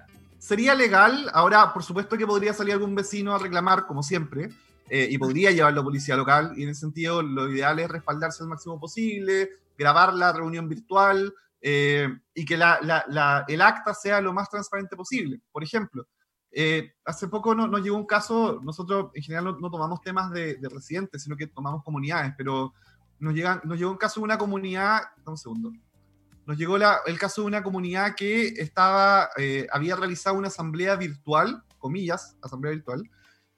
[0.41, 1.29] Sería legal.
[1.33, 4.49] Ahora, por supuesto que podría salir algún vecino a reclamar, como siempre,
[4.89, 8.49] y podría llevarlo a policía local, y en ese sentido lo ideal es respaldarse al
[8.49, 11.31] máximo posible, grabar la reunión virtual,
[11.61, 15.39] eh, y que el acta sea lo más transparente posible.
[15.51, 16.07] Por ejemplo,
[16.51, 21.21] eh, hace poco nos llegó un caso, nosotros en general no, tomamos temas de, residentes,
[21.21, 22.73] sino que tomamos comunidades, pero
[23.19, 25.71] nos, llega, nos llegó un caso de una comunidad, un segundo,
[26.51, 31.63] nos llegó el caso de una comunidad que estaba, eh, había realizado una asamblea virtual,
[31.77, 33.09] comillas, asamblea virtual,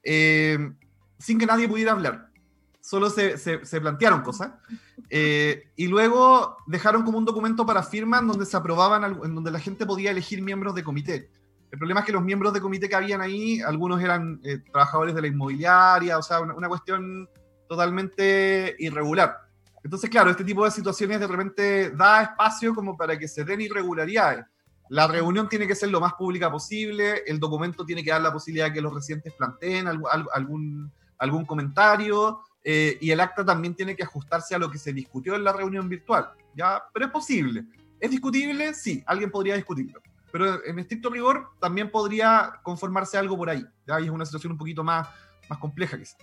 [0.04, 2.34] sin que nadie pudiera hablar
[2.84, 4.52] solo se, se, plantearon cosas.
[5.10, 9.52] Eh, y luego dejaron como un documento para firma en donde se aprobaban, en donde
[9.52, 11.30] la gente podía elegir miembros de comité.
[11.72, 15.16] El problema es que los miembros de comité que habían ahí, algunos eran eh, trabajadores
[15.16, 17.30] de la inmobiliaria, o sea, una, cuestión
[17.70, 19.38] totalmente irregular.
[19.84, 23.62] Entonces, claro, este tipo de situaciones de repente da espacio como para que se den
[23.62, 24.46] irregularidades.
[24.90, 28.32] La reunión tiene que ser lo más pública posible, el documento tiene que dar la
[28.32, 33.96] posibilidad de que los residentes planteen algún, algún comentario, eh, y el acta también tiene
[33.96, 36.82] que ajustarse a lo que se discutió en la reunión virtual, ¿ya?
[36.94, 37.66] Pero es posible.
[38.00, 38.74] ¿Es discutible?
[38.74, 40.02] Sí, alguien podría discutirlo.
[40.32, 43.66] Pero en estricto rigor también podría conformarse algo por ahí.
[43.86, 44.00] ¿ya?
[44.02, 45.08] Y es una situación un poquito más,
[45.48, 46.18] más compleja quizás.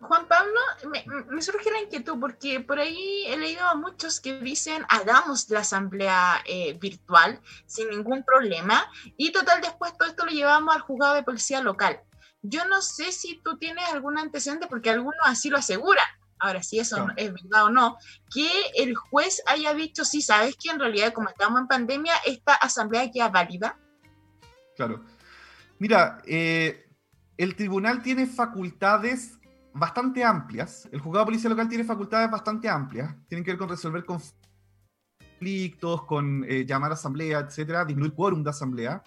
[0.00, 4.38] Juan Pablo, me, me, surge la inquietud porque por ahí he leído a muchos que
[4.40, 10.32] dicen hagamos la asamblea eh, virtual sin ningún problema y total después todo esto lo
[10.32, 12.00] llevamos al juzgado de policía local.
[12.42, 16.04] Yo no sé si tú tienes algún antecedente, porque algunos así lo aseguran.
[16.38, 17.96] Ahora, si eso es verdad o no,
[18.32, 22.54] que el juez haya dicho, sí, sabes que en realidad, como estamos en pandemia, esta
[22.54, 23.78] asamblea queda válida.
[24.76, 25.02] Claro.
[25.78, 26.88] Mira, eh,
[27.38, 29.35] el tribunal tiene facultades
[29.78, 30.88] bastante amplias.
[30.90, 33.14] El juzgado de policía local tiene facultades bastante amplias.
[33.28, 38.50] Tienen que ver con resolver conflictos, con eh, llamar a asamblea, etcétera, disminuir quórum de
[38.50, 39.02] asamblea.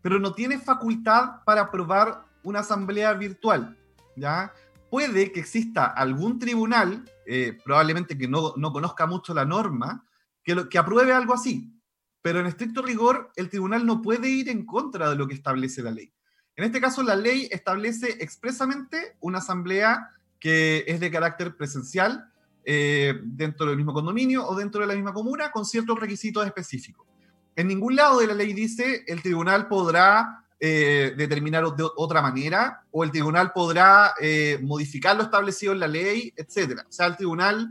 [0.00, 3.76] Pero no tiene facultad para aprobar una asamblea virtual,
[4.16, 4.52] ¿ya?
[4.90, 10.06] Puede que exista algún tribunal, eh, probablemente que no, no, conozca mucho la norma,
[10.42, 11.74] que, lo, que apruebe algo así,
[12.22, 15.82] pero en estricto rigor el tribunal no puede ir en contra de lo que establece
[15.82, 16.12] la ley.
[16.58, 22.32] En este caso, la ley establece expresamente una asamblea que es de carácter presencial
[22.64, 27.06] eh, dentro del mismo condominio o dentro de la misma comuna con ciertos requisitos específicos.
[27.54, 32.82] En ningún lado de la ley dice el tribunal podrá eh, determinar de otra manera,
[32.90, 36.84] o el tribunal podrá eh, modificar lo establecido en la ley, etcétera.
[36.88, 37.70] O sea, el tribunal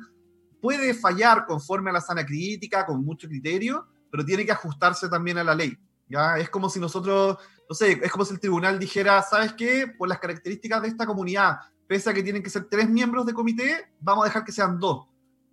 [0.62, 5.40] puede fallar conforme a la sana crítica, con mucho criterio, pero tiene que ajustarse también
[5.40, 5.78] a la ley.
[6.08, 6.38] ¿ya?
[6.38, 7.38] Es como si nosotros,
[7.70, 9.88] no sé, es como si el tribunal dijera, ¿sabes qué?
[9.98, 11.58] Por las características de esta comunidad,
[11.88, 14.80] pese a que tienen que ser tres miembros de comité, vamos a dejar que sean
[14.80, 15.08] dos,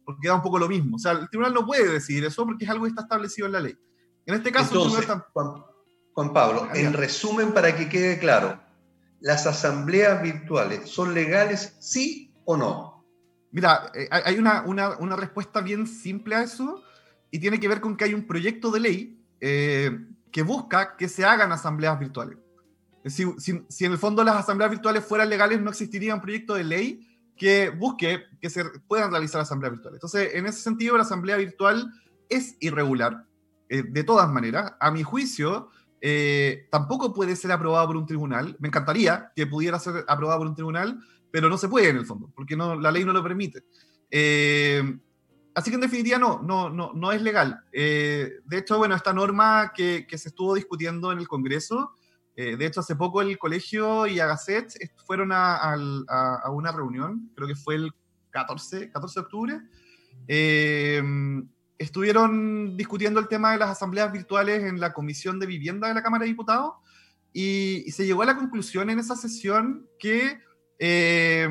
[0.04, 0.96] porque da un poco lo mismo.
[0.96, 3.52] O sea, el tribunal no puede decidir eso porque es algo que está establecido en
[3.52, 3.76] la ley.
[4.26, 5.24] En este caso, el tribunal
[6.14, 8.60] Juan Pablo, en resumen, para que quede claro,
[9.20, 13.04] ¿las asambleas virtuales son legales, sí o no?
[13.50, 16.82] Mira, eh, hay una, una, respuesta bien simple a eso
[17.30, 19.90] y tiene que ver con que hay un proyecto de ley eh,
[20.34, 22.38] que busca que se hagan asambleas virtuales.
[23.06, 27.06] Si, en el fondo las asambleas virtuales fueran legales, no existiría un proyecto de ley
[27.36, 29.98] que busque que se puedan realizar asambleas virtuales.
[29.98, 31.88] Entonces, en ese sentido, la asamblea virtual
[32.28, 33.24] es irregular,
[33.68, 34.72] eh, de todas maneras.
[34.80, 35.68] A mi juicio,
[36.00, 38.56] eh, tampoco puede ser aprobado por un tribunal.
[38.58, 40.98] Me encantaría que pudiera ser aprobado por un tribunal,
[41.30, 43.62] pero no se puede en el fondo, porque no, la ley no lo permite.
[44.10, 44.98] Eh,
[45.54, 47.60] así que en definitiva no, no, no, no es legal.
[47.72, 51.92] Eh, de hecho, bueno, esta norma que, se estuvo discutiendo en el Congreso,
[52.36, 54.72] de hecho hace poco el colegio y Agaset
[55.06, 55.76] fueron a,
[56.50, 57.92] una reunión, creo que fue el
[58.30, 59.60] 14, 14 de octubre,
[61.78, 66.02] estuvieron discutiendo el tema de las asambleas virtuales en la Comisión de Vivienda de la
[66.02, 66.74] Cámara de Diputados
[67.32, 70.40] y, se llegó a la conclusión en esa sesión que
[70.78, 71.48] eh,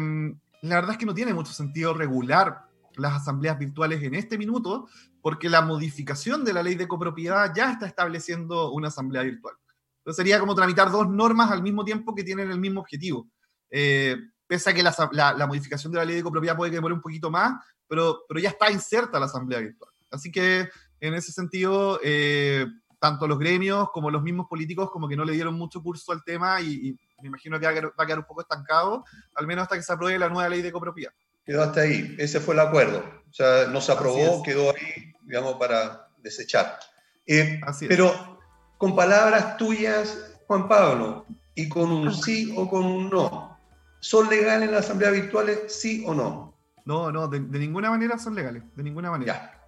[0.61, 4.87] la verdad es que no tiene mucho sentido regular las asambleas virtuales en este minuto
[5.21, 9.55] porque la modificación de la ley de copropiedad ya está estableciendo una asamblea virtual.
[9.99, 13.29] Entonces sería como tramitar dos normas al mismo tiempo que tienen el mismo objetivo.
[13.69, 16.93] Eh, pese a que la, la, modificación de la ley de copropiedad puede que demore
[16.93, 17.53] un poquito más,
[17.87, 19.91] pero, pero ya está inserta la asamblea virtual.
[20.11, 22.67] Así que en ese sentido, eh,
[22.99, 26.23] tanto los gremios como los mismos políticos como que no le dieron mucho curso al
[26.23, 29.05] tema y, me imagino que va a, quedar, un poco estancado,
[29.35, 31.13] al menos hasta que se apruebe la nueva ley de copropiedad.
[31.45, 33.03] Quedó hasta ahí, ese fue el acuerdo.
[33.29, 36.79] O sea, no se aprobó, quedó ahí, digamos, para desechar.
[37.25, 38.39] Eh, pero
[38.77, 41.25] con palabras tuyas, Juan Pablo,
[41.55, 43.57] y con un sí o con un no.
[43.99, 46.53] ¿Son legales las asambleas virtuales, sí o no?
[46.85, 49.33] No, no, de, ninguna manera son legales, de ninguna manera.
[49.33, 49.63] Ya.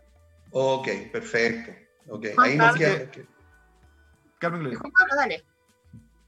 [0.52, 1.72] Ok, perfecto.
[2.08, 2.34] Okay.
[2.38, 3.10] Ahí nos queda...
[4.40, 4.80] Carmen Gloria.
[5.16, 5.44] dale.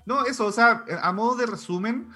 [0.05, 2.09] No, eso, o sea, a modo de resumen,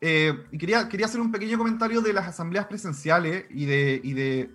[0.00, 4.50] eh, quería, quería hacer un pequeño comentario de las asambleas presenciales y de, y de,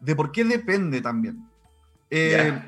[0.00, 1.48] de por qué depende también.
[2.10, 2.60] Eh,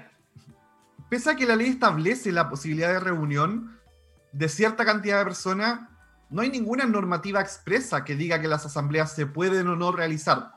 [1.08, 3.78] pese a que la ley establece la posibilidad de reunión
[4.32, 5.88] de cierta cantidad de personas,
[6.30, 10.52] no hay ninguna normativa expresa que diga que las asambleas se pueden o no realizar.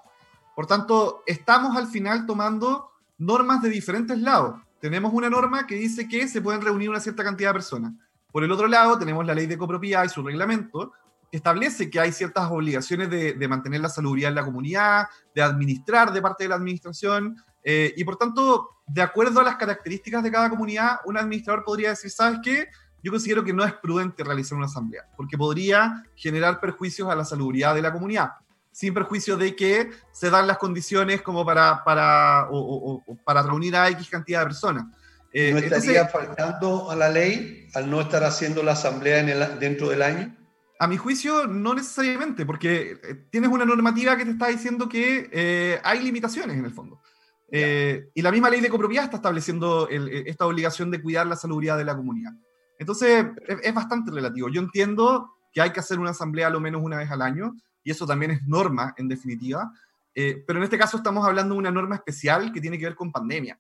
[0.56, 4.60] Por tanto, estamos al final tomando normas de diferentes lados.
[4.80, 7.94] Tenemos una norma que dice que se pueden reunir una cierta cantidad de personas.
[8.32, 10.94] Por el otro lado, tenemos la ley de copropiedad y su reglamento,
[11.32, 16.22] establece que hay ciertas obligaciones de, mantener la salubridad en la comunidad, de administrar de
[16.22, 20.50] parte de la administración, eh, y por tanto, de acuerdo a las características de cada
[20.50, 22.68] comunidad, un administrador podría decir, ¿sabes qué?
[23.04, 27.26] Yo considero que no es prudente realizar una asamblea, porque podría generar perjuicios a la
[27.26, 28.32] salubridad de la comunidad,
[28.72, 32.48] sin perjuicio de que se dan las condiciones como para, para,
[33.26, 34.86] para reunir a X cantidad de personas.
[35.34, 39.60] Eh, ¿No estaría faltando a la ley al no estar haciendo la asamblea en el,
[39.60, 40.37] dentro del año?
[40.80, 45.30] A mi juicio, no necesariamente, porque eh, tienes una normativa que te está diciendo que
[45.32, 47.02] eh, hay limitaciones en el fondo.
[47.50, 51.78] Eh, y la misma ley de copropiedad está estableciendo esta obligación de cuidar la salubridad
[51.78, 52.34] de la comunidad.
[52.78, 54.50] Entonces, es, bastante relativo.
[54.50, 57.56] Yo entiendo que hay que hacer una asamblea a lo menos una vez al año,
[57.84, 59.72] y eso también es norma, en definitiva.
[60.14, 63.12] pero en este caso estamos hablando de una norma especial que tiene que ver con
[63.12, 63.58] pandemia.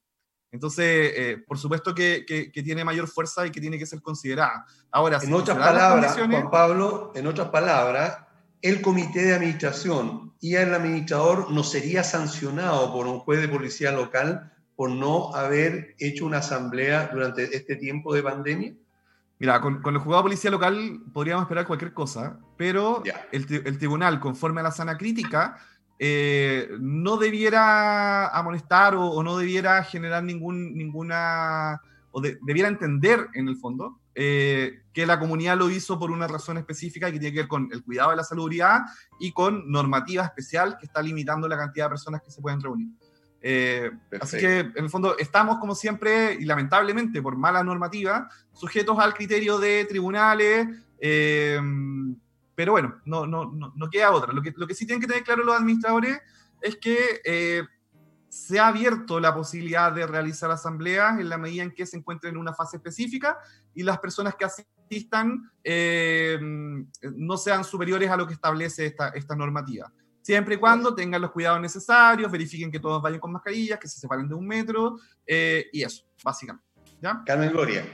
[0.51, 4.65] Entonces, eh, por supuesto que, tiene mayor fuerza y que tiene que ser considerada.
[4.91, 8.19] Ahora, en otras palabras, Juan Pablo, en otras palabras,
[8.61, 13.91] el comité de administración y el administrador no sería sancionado por un juez de policía
[13.91, 18.73] local por no haber hecho una asamblea durante este tiempo de pandemia?
[19.39, 24.19] Mira, con, el juzgado de policía local podríamos esperar cualquier cosa, pero el, el, tribunal,
[24.19, 25.57] conforme a la sana crítica,
[25.99, 33.57] eh, no debiera amonestar o, no debiera generar ningún, ninguna, o debiera entender en el
[33.57, 37.47] fondo eh, que la comunidad lo hizo por una razón específica que tiene que ver
[37.47, 38.81] con el cuidado de la salubridad
[39.19, 42.89] y con normativa especial que está limitando la cantidad de personas que se pueden reunir.
[43.41, 48.97] Eh, así que, en el fondo, estamos, como siempre, y lamentablemente por mala normativa, sujetos
[48.99, 50.67] al criterio de tribunales,
[52.57, 54.33] pero bueno, no, no, no, queda otra.
[54.33, 56.19] Lo que, lo que sí tienen que tener claro los administradores
[56.59, 57.61] es que eh,
[58.29, 62.33] se ha abierto la posibilidad de realizar asambleas en la medida en que se encuentren
[62.33, 63.37] en una fase específica
[63.75, 69.35] y las personas que asistan eh, no sean superiores a lo que establece esta, esta
[69.35, 69.93] normativa.
[70.23, 73.99] Siempre y cuando tengan los cuidados necesarios, verifiquen que todos vayan con mascarillas, que se
[73.99, 74.97] separen de un metro
[75.27, 76.67] eh, y eso, básicamente.
[76.99, 77.21] ¿ya?
[77.23, 77.85] Carmen Gloria.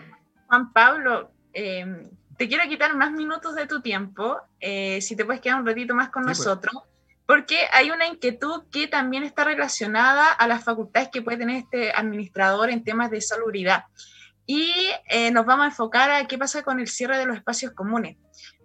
[0.47, 1.33] Juan Pablo,
[2.37, 5.93] te quiero quitar más minutos de tu tiempo, eh, si te puedes quedar un ratito
[5.93, 6.39] más con pues.
[6.39, 6.73] nosotros,
[7.25, 11.91] porque hay una inquietud que también está relacionada a las facultades que puede tener este
[11.91, 13.85] administrador en temas de salubridad.
[14.45, 14.73] Y
[15.07, 18.17] eh, nos vamos a enfocar a qué pasa con el cierre de los espacios comunes.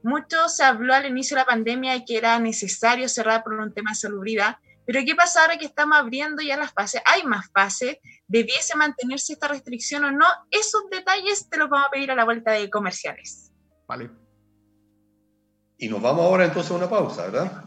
[0.02, 3.72] Mucho se habló al inicio de la pandemia de que era necesario cerrar por un
[3.72, 7.02] tema de salubridad, pero ¿qué pasa ahora que estamos abriendo ya las fases?
[7.04, 10.26] Hay más fases, ¿debiese mantenerse esta restricción o no?
[10.50, 13.47] Esos detalles te los vamos a pedir a la vuelta de comerciales.
[13.88, 14.10] Vale.
[15.78, 17.64] Y nos vamos ahora entonces a una pausa, ¿verdad?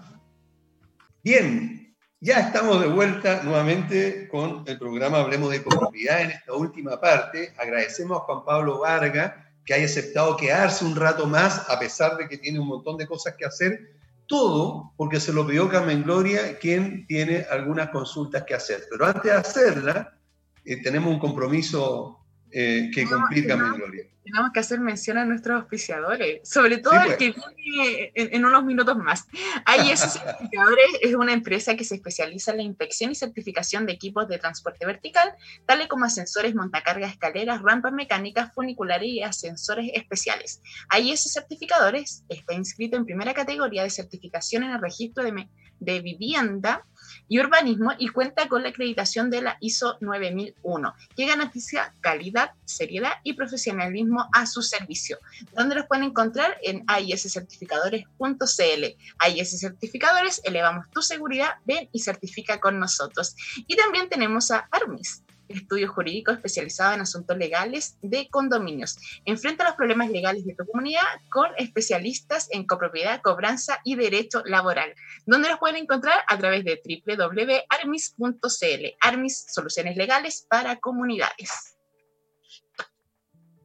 [1.23, 7.02] Bien, ya estamos de vuelta nuevamente con el programa Hablemos de Comunidad en esta última
[7.02, 7.56] parte.
[7.57, 12.27] Agradecemos a Juan Pablo Varga que haya aceptado quedarse un rato más, a pesar de
[12.27, 13.95] que tiene un montón de cosas que hacer.
[14.27, 18.85] Todo porque se lo pidió Carmen Gloria, quien tiene algunas consultas que hacer.
[18.91, 20.19] Pero antes de hacerla,
[20.65, 22.20] eh, tenemos un compromiso
[22.51, 27.05] eh, que cumplir Carmen Gloria tenemos que hacer mención a nuestros auspiciadores, sobre todo el
[27.05, 27.17] pues.
[27.17, 29.27] que viene en, unos minutos más.
[29.65, 34.27] AIS Certificadores es una empresa que se especializa en la inspección y certificación de equipos
[34.27, 35.33] de transporte vertical,
[35.65, 40.61] tales como ascensores, montacargas, escaleras, rampas mecánicas, funiculares y ascensores especiales.
[40.89, 45.47] AIS Certificadores está inscrito en primera categoría de certificación en el registro de,
[45.79, 46.85] de vivienda
[47.31, 53.13] y urbanismo y cuenta con la acreditación de la ISO 9001, que garantiza calidad, seriedad
[53.23, 55.17] y profesionalismo a su servicio,
[55.55, 58.85] donde los pueden encontrar en aiscertificadores.cl.
[59.19, 63.33] AIS Certificadores, elevamos tu seguridad, ven y certifica con nosotros.
[63.65, 68.97] Y también tenemos a Armis estudio jurídico especializado en asuntos legales de condominios.
[69.25, 74.93] Enfrenta los problemas legales de tu comunidad con especialistas en copropiedad, cobranza y derecho laboral,
[75.25, 78.85] donde los pueden encontrar a través de www.armis.cl.
[79.01, 81.75] Armis, soluciones legales para comunidades.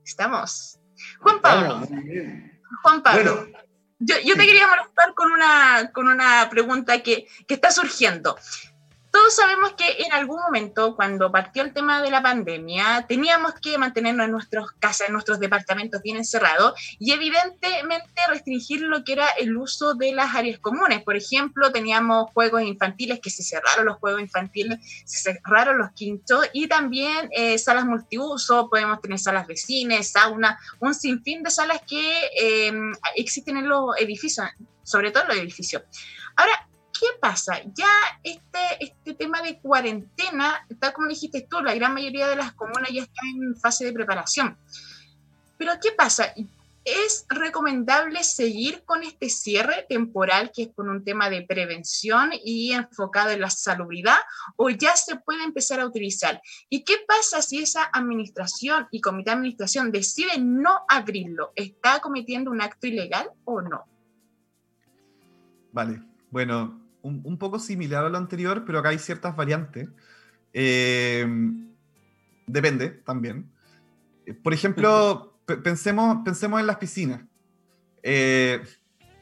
[0.04, 0.78] Estamos.
[1.20, 1.86] Juan Pablo.
[2.82, 3.48] Juan Pablo.
[3.98, 8.36] yo, te quería molestar con una, con una pregunta que, que está surgiendo
[9.16, 13.78] todos sabemos que en algún momento, cuando partió el tema de la pandemia, teníamos que
[13.78, 19.26] mantenernos en nuestras casas, en nuestros departamentos bien encerrados y evidentemente restringir lo que era
[19.38, 21.02] el uso de las áreas comunes.
[21.02, 26.50] Por ejemplo, teníamos juegos infantiles que se cerraron los juegos infantiles, se cerraron los quintos
[26.52, 31.80] y también eh, salas multiuso, podemos tener salas de cine, sauna, un sinfín de salas
[31.88, 32.70] que eh,
[33.14, 34.46] existen en los edificios,
[34.82, 35.84] sobre todo en los edificios.
[36.36, 36.68] Ahora,
[36.98, 37.60] ¿qué pasa?
[37.74, 37.88] Ya
[38.22, 42.90] este, este tema de cuarentena, tal como dijiste tú, la gran mayoría de las comunas
[42.92, 44.56] ya están en fase de preparación.
[45.58, 46.32] Pero ¿qué pasa?
[46.84, 52.72] ¿Es recomendable seguir con este cierre temporal que es por un tema de prevención y
[52.72, 54.18] enfocado en la salubridad
[54.54, 56.40] o ya se puede empezar a utilizar?
[56.68, 61.52] ¿Y qué pasa si esa administración y comité de administración decide no abrirlo?
[61.56, 63.84] ¿Está cometiendo un acto ilegal o no?
[65.72, 66.00] Vale,
[66.30, 69.88] bueno, un, poco similar a lo anterior, pero acá hay ciertas variantes.
[70.52, 71.26] Eh,
[72.46, 73.50] depende también.
[74.24, 77.22] Eh, por ejemplo, pensemos, pensemos en las piscinas.
[78.02, 78.62] Eh,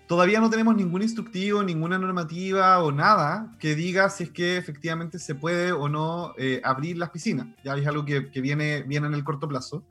[0.07, 5.19] todavía no tenemos ningún instructivo, ninguna normativa o nada que diga si es que efectivamente
[5.19, 7.47] se puede o no abrir las piscinas.
[7.65, 9.85] Ya es algo que, viene, viene en el corto plazo.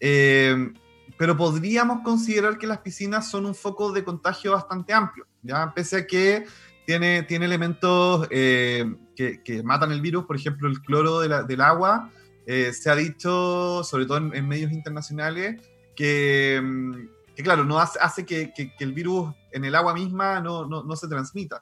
[0.00, 5.96] pero podríamos considerar que las piscinas son un foco de contagio bastante amplio, ya pese
[5.98, 6.46] a que
[6.86, 12.10] tiene, tiene elementos eh, que, matan el virus, por ejemplo, el cloro del agua.
[12.46, 15.62] Eh, se ha dicho, sobre todo en, medios internacionales,
[15.94, 20.40] que, mm, que, claro, no hace, hace que, que, el virus en el agua misma
[20.40, 21.60] no, no, no, se transmita.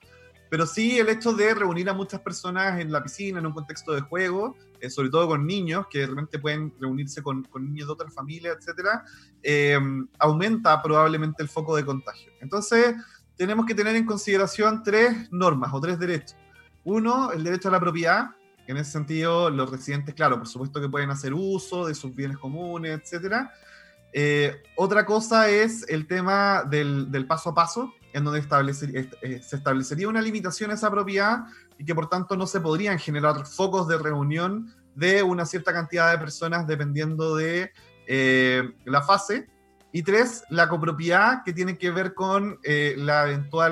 [0.49, 3.93] Pero sí el hecho de reunir a muchas personas en la piscina, en un contexto
[3.93, 7.93] de juego, eh, sobre todo con niños, que realmente pueden reunirse con, con niños de
[7.93, 9.05] otras familias, etcétera,
[10.19, 12.33] aumenta probablemente el foco de contagio.
[12.41, 12.97] Entonces,
[13.41, 16.37] tenemos que tener en consideración tres normas o tres derechos.
[16.85, 18.33] Uno, el derecho a la propiedad.
[18.67, 22.37] En ese sentido, los residentes, claro, por supuesto que pueden hacer uso de sus bienes
[22.37, 23.47] comunes, etc.
[24.13, 29.57] Eh, otra cosa es el tema del, del paso a paso, en donde eh, se
[29.57, 31.45] establecería una limitación a esa propiedad
[31.79, 36.11] y que por tanto no se podrían generar focos de reunión de una cierta cantidad
[36.11, 37.73] de personas dependiendo de
[38.07, 39.49] eh, la fase.
[39.93, 43.25] Y tres, la copropiedad que tiene que ver con eh, la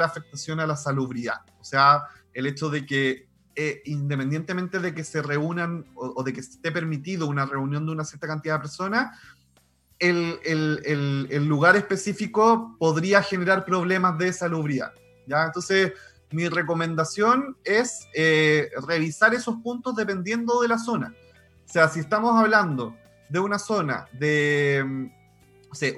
[0.05, 1.43] afectación a la salubridad.
[1.61, 3.29] O sea, el hecho de que
[3.61, 8.05] eh, independientemente de que se reúnan o, de que esté permitido una reunión de una
[8.05, 9.19] cierta cantidad de personas,
[9.99, 14.93] el, lugar específico podría generar problemas de salubridad.
[15.27, 15.47] ¿ya?
[15.47, 15.93] Entonces,
[16.31, 21.13] mi recomendación es eh, revisar esos puntos dependiendo de la zona.
[21.69, 22.97] O sea, si estamos hablando
[23.29, 25.11] de una zona de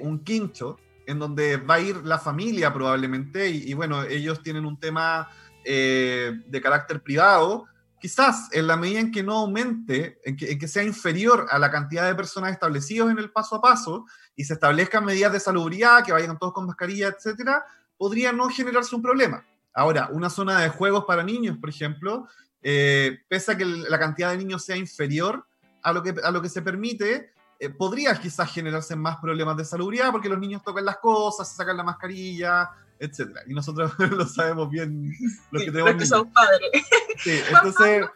[0.01, 4.79] un quincho en donde va a ir la familia probablemente, y, bueno, ellos tienen un
[4.79, 5.29] tema
[5.65, 7.65] eh, de carácter privado,
[7.99, 12.07] quizás en la medida en que no aumente, en que, sea inferior a la cantidad
[12.07, 16.13] de personas establecidos en el paso a paso, y se establezcan medidas de salubridad, que
[16.13, 17.63] vayan todos con mascarilla, etcétera,
[17.97, 19.45] podría no generarse un problema.
[19.73, 22.27] Ahora, una zona de juegos para niños, por ejemplo,
[22.61, 25.45] eh, pese a que la cantidad de niños sea inferior
[25.83, 27.30] a lo que, a lo que se permite,
[27.61, 31.55] eh, podría quizás generarse más problemas de salubridad porque los niños tocan las cosas, se
[31.55, 33.37] sacan la mascarilla, etc.
[33.45, 35.13] Y nosotros lo sabemos bien
[35.51, 35.91] los que tenemos.
[35.91, 36.71] Los que son padres.
[37.19, 38.07] Sí, entonces.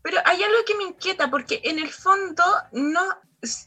[0.00, 3.02] Pero hay algo que me inquieta porque en el fondo no.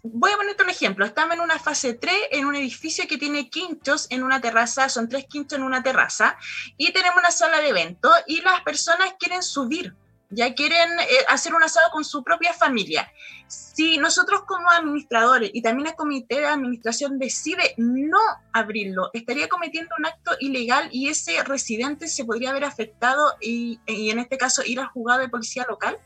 [0.03, 1.05] Voy a ponerte un ejemplo.
[1.05, 5.09] Estamos en una fase 3 en un edificio que tiene quintos en una terraza, son
[5.09, 6.37] tres quintos en una terraza,
[6.77, 9.93] y tenemos una sala de evento y las personas quieren subir
[10.29, 13.11] ya quieren eh, hacer un asado con su propia familia.
[13.47, 18.19] Si nosotros como administradores y también el comité de administración decide no
[18.53, 24.11] abrirlo, estaría cometiendo un acto ilegal y ese residente se podría haber afectado y, y
[24.11, 25.97] en este caso ir al juzgado de policía local.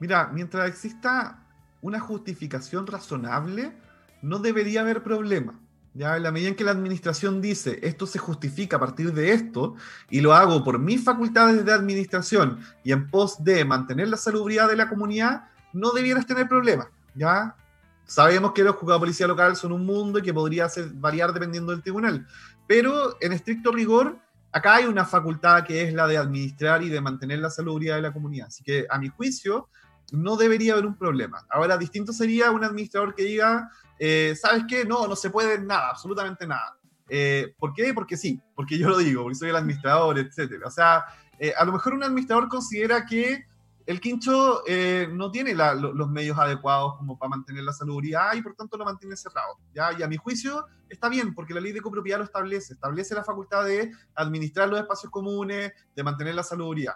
[0.00, 1.42] Mira, mientras exista
[1.80, 3.72] una justificación razonable,
[4.20, 5.58] no debería haber problema.
[5.98, 9.76] En la medida en que la administración dice esto se justifica a partir de esto
[10.10, 14.68] y lo hago por mis facultades de administración y en pos de mantener la salubridad
[14.68, 16.88] de la comunidad, no debieras tener problemas.
[17.14, 17.56] Ya
[18.04, 21.72] sabemos que los juzgados de policía local son un mundo y que podría variar dependiendo
[21.72, 22.26] del tribunal,
[22.66, 24.18] pero en estricto rigor,
[24.52, 28.02] acá hay una facultad que es la de administrar y de mantener la salubridad de
[28.02, 28.48] la comunidad.
[28.48, 29.68] Así que a mi juicio,
[30.12, 31.44] no debería haber un problema.
[31.50, 34.84] Ahora, distinto sería un administrador que diga, eh, ¿sabes qué?
[34.84, 36.76] No, no se puede nada, absolutamente nada.
[37.08, 37.94] Eh, ¿Por qué?
[37.94, 40.62] Porque sí, porque yo lo digo, porque soy el administrador, etc.
[40.64, 41.04] O sea,
[41.38, 43.44] eh, a lo mejor un administrador considera que
[43.86, 48.54] el quincho eh, no tiene los medios adecuados como para mantener la salubridad y por
[48.54, 49.58] tanto lo mantiene cerrado.
[49.72, 49.90] ¿ya?
[49.96, 53.22] Y a mi juicio está bien, porque la ley de copropiedad lo establece, establece la
[53.22, 56.94] facultad de administrar los espacios comunes, de mantener la salubridad.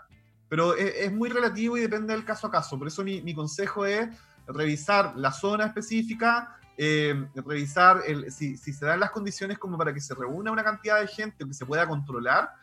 [0.49, 2.77] Pero es, muy relativo y depende del caso a caso.
[2.77, 4.09] Por eso mi, consejo es
[4.49, 9.93] revisar la zona específica, eh, revisar el, si, si, se dan las condiciones como para
[9.93, 12.55] que se reúna una cantidad de gente o que se pueda controlar.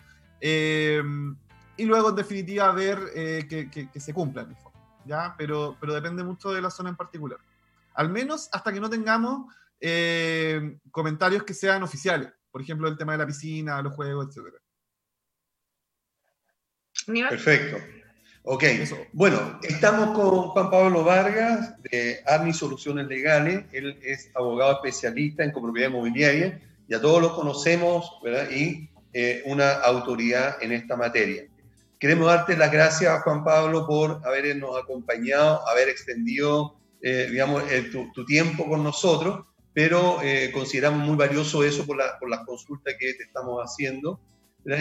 [0.42, 1.04] Eh,
[1.78, 4.58] y luego en definitiva ver eh, que, que, se cumplan,
[5.06, 5.36] ¿ya?
[5.38, 7.38] Pero, pero depende mucho de la zona en particular.
[7.94, 13.12] Al menos hasta que no tengamos eh, comentarios que sean oficiales, por ejemplo, el tema
[13.12, 14.56] de la piscina, los juegos, etc.
[17.30, 17.78] Perfecto.
[18.50, 18.64] Ok,
[19.12, 23.66] bueno, estamos con Juan Pablo Vargas de Armi Soluciones Legales.
[23.74, 26.58] Él es abogado especialista en copropiedad inmobiliaria.
[26.88, 28.50] Ya todos lo conocemos, ¿verdad?
[28.50, 31.44] Y eh, una autoridad en esta materia.
[32.00, 37.64] Queremos darte las gracias, Juan Pablo, por habernos acompañado, haber extendido, eh, digamos,
[38.14, 42.96] tu, tiempo con nosotros, pero eh, consideramos muy valioso eso por, la, por las consultas
[42.98, 44.22] que te estamos haciendo.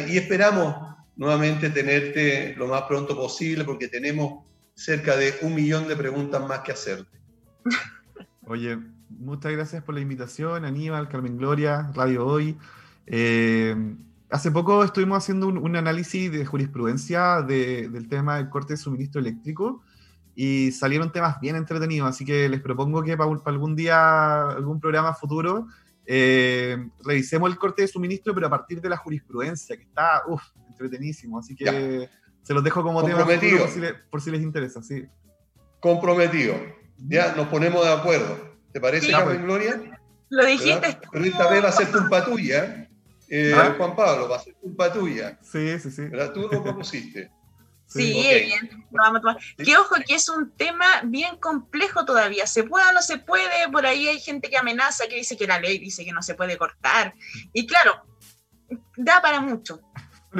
[0.08, 0.72] Y esperamos
[1.16, 4.44] nuevamente tenerte lo más pronto posible porque tenemos
[4.74, 7.18] cerca de un millón de preguntas más que hacerte.
[8.46, 8.78] Oye,
[9.08, 12.56] muchas gracias por la invitación, Aníbal, Carmen Gloria, Radio Hoy.
[13.06, 13.74] Eh,
[14.30, 19.82] hace poco estuvimos haciendo un, análisis de jurisprudencia del tema del corte de suministro eléctrico
[20.34, 25.14] y salieron temas bien entretenidos, así que les propongo que para, algún día, algún programa
[25.14, 25.66] futuro,
[26.04, 30.42] eh, revisemos el corte de suministro, pero a partir de la jurisprudencia, que está, uff,
[30.76, 32.08] entretenísimo, así que
[32.42, 33.80] se los dejo como tema por si,
[34.10, 35.06] por si, les interesa, sí.
[35.80, 36.54] Comprometido.
[36.98, 38.56] Ya nos ponemos de acuerdo.
[38.72, 40.00] ¿Te parece, Carmen Gloria?
[40.28, 40.98] Lo dijiste.
[41.10, 42.88] Pero esta vez va a ser culpa tuya.
[43.28, 43.74] Eh, ¿Ah?
[43.76, 45.38] Juan Pablo, va a ser culpa tuya.
[45.42, 46.02] Sí, sí, sí.
[46.02, 46.32] ¿Verdad?
[46.32, 47.30] Tú lo propusiste.
[47.88, 49.36] Sí, bien, vamos a tomar.
[49.56, 52.44] Que ojo, que es un tema bien complejo todavía.
[52.48, 53.68] ¿Se puede o no se puede?
[53.70, 56.34] Por ahí hay gente que amenaza, que dice que la ley dice que no se
[56.34, 57.14] puede cortar.
[57.52, 58.02] Y claro,
[58.96, 59.80] da para mucho.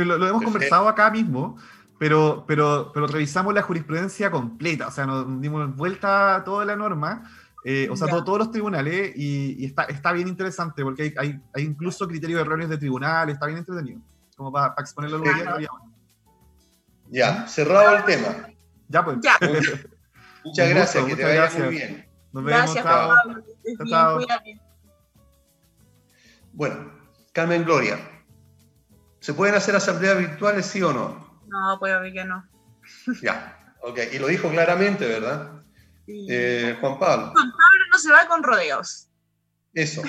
[0.04, 1.56] Lo, hemos conversado acá mismo,
[1.98, 6.76] pero, pero, pero revisamos la jurisprudencia completa, o sea, nos dimos vuelta a toda la
[6.76, 7.24] norma
[7.68, 11.64] eh, o sea, todos los tribunales, y, está, está, bien interesante, porque hay, hay, hay,
[11.64, 14.00] incluso criterios erróneos de tribunal, está bien entretenido,
[14.36, 15.68] como para, exponerlo al día.
[17.08, 18.28] Ya, cerrado el tema.
[18.86, 19.16] Ya, pues.
[20.44, 22.08] muchas gracias, que te vaya muy bien.
[22.32, 22.60] Nos vemos.
[22.60, 23.44] Gracias, Pablo.
[23.88, 24.20] Chao.
[26.52, 26.92] Bueno,
[27.32, 27.98] Carmen Gloria,
[29.26, 31.40] ¿se pueden hacer asambleas virtuales, sí o no?
[31.48, 32.48] No, ver que no.
[33.22, 33.98] Ya, ok.
[34.12, 35.64] Y lo dijo claramente, ¿verdad?
[36.06, 37.32] Eh, Juan Pablo.
[37.32, 39.08] Juan Pablo no se va con rodeos.
[39.74, 40.02] Eso.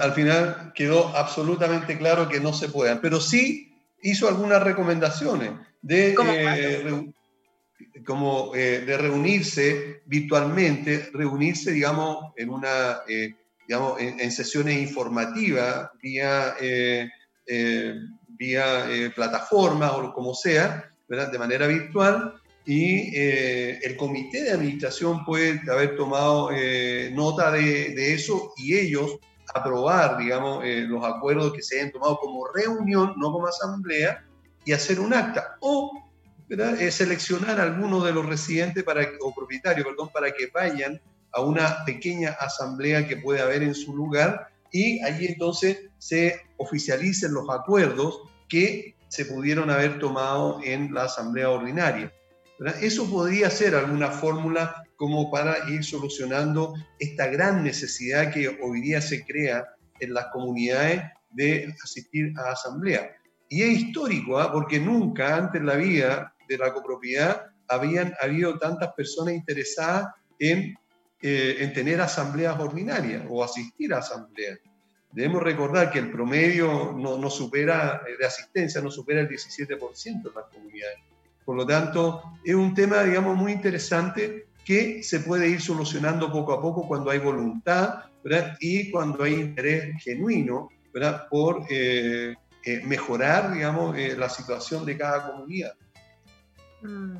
[0.00, 5.50] Al final quedó absolutamente claro que no se puedan, pero sí hizo algunas recomendaciones
[5.82, 7.12] de, eh,
[8.06, 13.00] como, eh, de reunirse virtualmente, reunirse, digamos, en una,
[13.66, 16.54] digamos, en, sesiones informativas vía,
[18.38, 22.34] vía plataforma o como sea, de manera virtual,
[22.66, 29.18] y eh, el comité de administración puede haber tomado eh, nota de, eso y ellos
[29.54, 34.24] aprobar, digamos, eh, los acuerdos que se hayan tomado como reunión, no como asamblea,
[34.64, 35.56] y hacer un acta.
[35.60, 35.92] O
[36.90, 41.00] seleccionar a algunos de los residentes para, o propietarios, perdón, para que vayan
[41.32, 47.32] a una pequeña asamblea que puede haber en su lugar y allí entonces se oficialicen
[47.32, 52.12] los acuerdos que se pudieron haber tomado en la asamblea ordinaria.
[52.80, 59.00] Eso podría ser alguna fórmula como para ir solucionando esta gran necesidad que hoy día
[59.00, 59.66] se crea
[60.00, 63.14] en las comunidades de asistir a asamblea.
[63.48, 64.50] Y es histórico, ¿ah?
[64.52, 70.74] porque nunca antes en la vida de la copropiedad habían habido tantas personas interesadas en,
[71.20, 74.58] eh, en tener asambleas ordinarias o asistir a asambleas.
[75.12, 80.06] Debemos recordar que el promedio no, no supera, eh, de asistencia no supera el 17%
[80.06, 80.98] en las comunidades.
[81.44, 86.52] Por lo tanto, es un tema, digamos, muy interesante que se puede ir solucionando poco
[86.52, 88.06] a poco cuando hay voluntad
[88.60, 91.28] y cuando hay interés genuino ¿verdad?
[91.30, 92.34] por eh,
[92.64, 95.74] eh, mejorar, digamos, eh, la situación de cada comunidad.
[96.82, 97.18] Mm.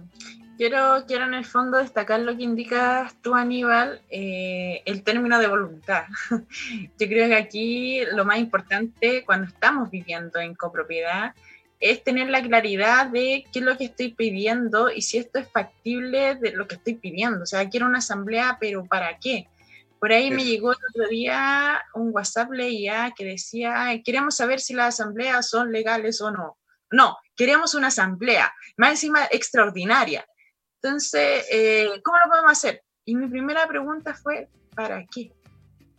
[0.57, 6.05] Quiero, quiero en el fondo destacar lo que indicas tú, Aníbal, el término de voluntad.
[6.99, 11.35] Yo creo que aquí lo más importante cuando estamos viviendo en copropiedad
[11.79, 15.49] es tener la claridad de qué es lo que estoy pidiendo y si esto es
[15.51, 17.43] factible de lo que estoy pidiendo.
[17.43, 19.49] O sea, quiero una asamblea, pero ¿para qué?
[19.99, 24.75] Por ahí me llegó el otro día un WhatsApp leía que decía, queremos saber si
[24.75, 26.57] las asambleas son legales o no.
[26.91, 30.27] No, queremos una asamblea, más encima extraordinaria.
[30.83, 32.83] Entonces, eh, ¿cómo lo podemos hacer?
[33.05, 35.33] Y mi primera pregunta fue, ¿para qué?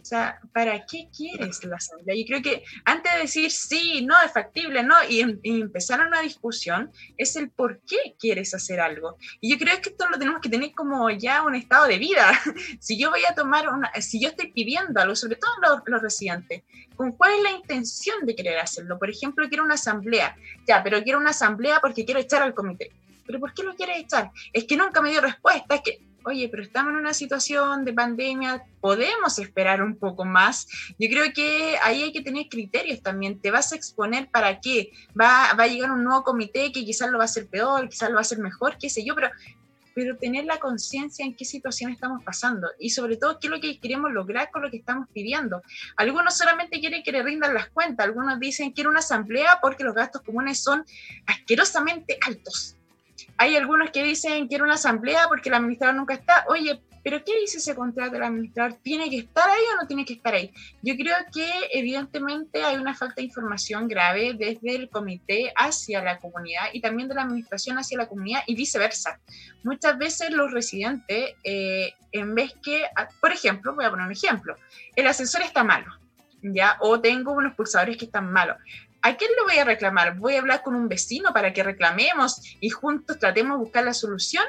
[0.01, 2.15] O sea, ¿para qué quieres la asamblea?
[2.15, 6.21] Yo creo que antes de decir sí, no, es factible, no, y, em, empezar una
[6.21, 9.17] discusión, es el por qué quieres hacer algo.
[9.41, 12.31] Y yo creo que esto lo tenemos que tener como ya un estado de vida.
[12.79, 16.01] si yo voy a tomar una, si yo estoy pidiendo algo, sobre todo los, los
[16.01, 16.63] residentes,
[16.95, 18.97] ¿con cuál es la intención de querer hacerlo?
[18.97, 22.93] Por ejemplo, quiero una asamblea, ya, pero quiero una asamblea porque quiero echar al comité.
[23.27, 24.31] ¿Pero por qué lo quieres echar?
[24.53, 27.93] Es que nunca me dio respuesta, es que oye, pero estamos en una situación de
[27.93, 30.67] pandemia, podemos esperar un poco más.
[30.99, 33.39] Yo creo que ahí hay que tener criterios también.
[33.39, 34.91] ¿Te vas a exponer para qué?
[35.19, 38.09] Va, va a llegar un nuevo comité que quizás lo va a hacer peor, quizás
[38.09, 39.29] lo va a hacer mejor, qué sé yo, pero,
[39.95, 43.61] pero tener la conciencia en qué situación estamos pasando y sobre todo qué es lo
[43.61, 45.61] que queremos lograr con lo que estamos pidiendo.
[45.95, 49.85] Algunos solamente quieren que le rindan las cuentas, algunos dicen que era una asamblea porque
[49.85, 50.85] los gastos comunes son
[51.25, 52.76] asquerosamente altos
[53.38, 56.45] hay algunos que dicen que era una asamblea porque el administrador nunca está.
[56.47, 58.73] Oye, pero ¿qué dice ese contrato del administrador?
[58.84, 60.51] ¿Tiene que estar ahí o no tiene que estar ahí?
[60.81, 66.18] Yo creo que evidentemente hay una falta de información grave desde el comité hacia la
[66.18, 69.22] comunidad y también de la administración hacia la comunidad y viceversa.
[69.64, 74.11] Muchas veces los residentes, eh, en vez que, ah, por ejemplo, voy a poner un
[74.11, 74.57] ejemplo,
[74.95, 75.88] el ascensor está malo,
[76.41, 76.76] ¿ya?
[76.81, 78.57] O tengo unos pulsadores que están malos.
[79.01, 80.17] ¿A quién le voy a reclamar?
[80.17, 83.93] ¿Voy a hablar con un vecino para que reclamemos y juntos tratemos de buscar la
[83.93, 84.43] solución?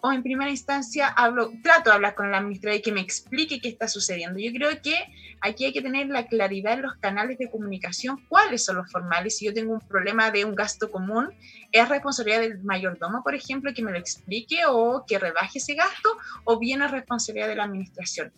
[0.00, 3.58] ¿O en primera instancia hablo, trato de hablar con el administrador y que me explique
[3.58, 4.38] qué está sucediendo?
[4.38, 4.94] Yo creo que
[5.40, 9.38] aquí hay que tener la claridad en los canales de comunicación, cuáles son los formales.
[9.38, 11.32] Si yo tengo un problema de un gasto común,
[11.72, 16.18] ¿es responsabilidad del mayordomo, por ejemplo, que me lo explique o que rebaje ese gasto?
[16.44, 18.30] ¿O bien es responsabilidad de la administración?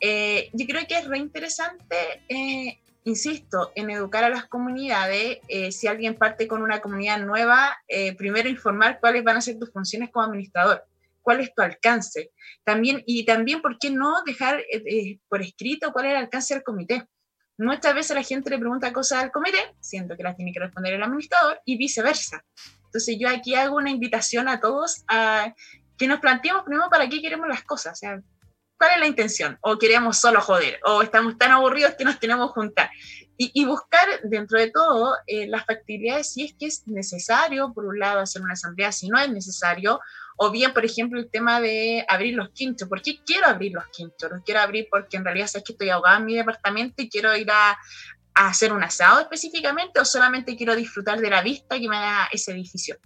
[0.00, 5.86] Eh, yo creo que es reinteresante eh, insisto, en educar a las comunidades, eh, si
[5.86, 10.10] alguien parte con una comunidad nueva, eh, primero informar cuáles van a ser tus funciones
[10.10, 10.84] como administrador,
[11.20, 12.30] cuál es tu alcance.
[12.64, 16.62] También, y también, ¿por qué no dejar eh, por escrito cuál es el alcance del
[16.62, 17.06] comité?
[17.58, 20.94] Muchas veces la gente le pregunta cosas al comité, siento que las tiene que responder
[20.94, 22.44] el administrador, y viceversa.
[22.86, 25.54] Entonces yo aquí hago una invitación a todos a
[25.96, 27.92] que nos planteemos primero para qué queremos las cosas.
[27.92, 28.22] O sea,
[28.82, 29.58] ¿Cuál es la intención?
[29.60, 30.80] ¿O queremos solo joder?
[30.84, 32.90] ¿O estamos tan aburridos que nos tenemos juntar?
[33.36, 38.00] Y, buscar dentro de todo eh, las factibilidades si es que es necesario, por un
[38.00, 40.00] lado, hacer una asamblea, si no es necesario,
[40.36, 42.88] o bien, por ejemplo, el tema de abrir los quinchos.
[42.88, 44.32] ¿Por qué quiero abrir los quinchos?
[44.32, 47.36] Los quiero abrir porque en realidad sé que estoy ahogada en mi departamento y quiero
[47.36, 47.78] ir a,
[48.34, 52.50] hacer un asado específicamente o solamente quiero disfrutar de la vista que me da ese
[52.50, 52.96] edificio.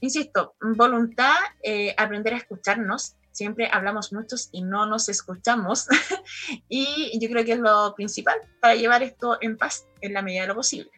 [0.00, 5.86] Insisto, voluntad, eh, aprender a escucharnos, siempre hablamos muchos y no nos escuchamos.
[6.68, 10.42] y yo creo que es lo principal para llevar esto en paz en la medida
[10.42, 10.90] de lo posible.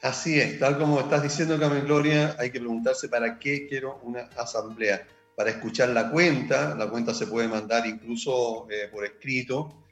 [0.00, 4.20] Así es, tal como estás diciendo, Carmen Gloria, hay que preguntarse para qué quiero una
[4.36, 5.04] asamblea.
[5.36, 9.84] Para escuchar la cuenta, la cuenta se puede mandar incluso eh, por escrito,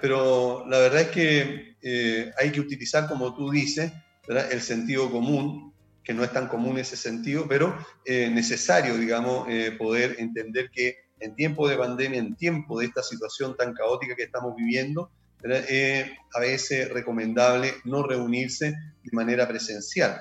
[0.00, 3.92] pero la verdad es que eh, hay que utilizar, como tú dices,
[4.26, 7.76] el sentido común, que no es tan común ese sentido, pero
[8.06, 9.46] eh, necesario, digamos,
[9.78, 14.24] poder entender que en tiempo de pandemia, en tiempo de esta situación tan caótica que
[14.24, 15.10] estamos viviendo,
[15.44, 18.66] es a veces recomendable no reunirse
[19.02, 20.20] de manera presencial,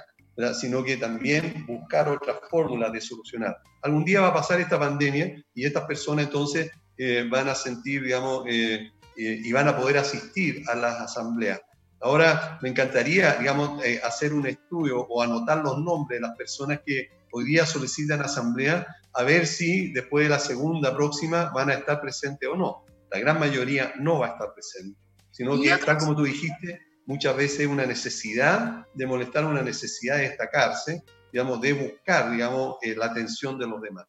[0.53, 3.57] sino que también buscar otras fórmulas de solucionar.
[3.83, 8.03] Algún día va a pasar esta pandemia y estas personas entonces eh, van a sentir,
[8.03, 11.59] digamos, eh, eh, y van a poder asistir a las asambleas.
[11.99, 17.09] Ahora me encantaría, digamos, hacer un estudio o anotar los nombres de las personas que
[17.31, 21.99] hoy día solicitan asamblea a ver si después de la segunda próxima van a estar
[22.01, 22.85] presentes o no.
[23.11, 24.99] La gran mayoría no va a estar presente,
[25.31, 30.29] sino que, tal como tú dijiste, muchas veces una necesidad de molestar, una necesidad de
[30.29, 34.05] destacarse, digamos, de buscar, digamos, eh, la atención de los demás.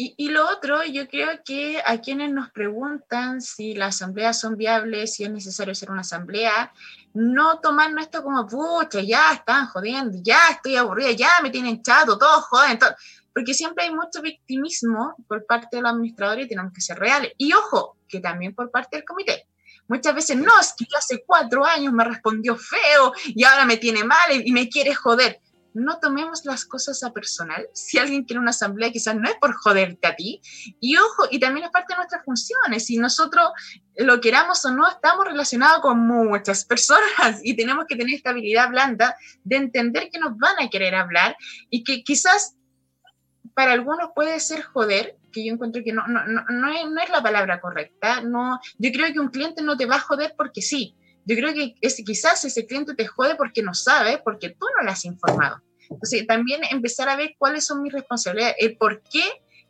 [0.00, 4.56] Y, y, lo otro, yo creo que a quienes nos preguntan si las asambleas son
[4.56, 6.72] viables, si es necesario hacer una asamblea,
[7.14, 12.16] no tomar esto como, pucha, ya están jodiendo, ya estoy aburrida, ya me tienen chato,
[12.16, 12.94] todos joden, todo
[13.38, 17.34] porque siempre hay mucho victimismo por parte de los administradores y tenemos que ser reales.
[17.38, 19.46] Y ojo, que también por parte del comité.
[19.86, 24.02] Muchas veces, no, es que hace cuatro años me respondió feo y ahora me tiene
[24.02, 25.38] mal y me quiere joder.
[25.72, 27.68] No tomemos las cosas a personal.
[27.72, 30.40] Si alguien quiere una asamblea, quizás no es por joderte a ti.
[30.80, 32.86] Y ojo, y también es parte de nuestras funciones.
[32.86, 33.52] Si nosotros
[33.98, 38.68] lo queramos o no, estamos relacionados con muchas personas y tenemos que tener esta habilidad
[38.68, 41.36] blanda de entender que nos van a querer hablar
[41.70, 42.56] y que quizás
[43.54, 47.10] para algunos puede ser joder, que yo encuentro que no, no, no, no, es, es
[47.10, 48.20] la palabra correcta.
[48.22, 50.94] No, yo creo que un cliente no te va a joder porque sí.
[51.24, 54.84] Yo creo que ese, quizás ese cliente te jode porque no sabe, porque tú no
[54.84, 55.60] le has informado.
[55.90, 59.22] Entonces, también empezar a ver cuáles son mis responsabilidades, el por qué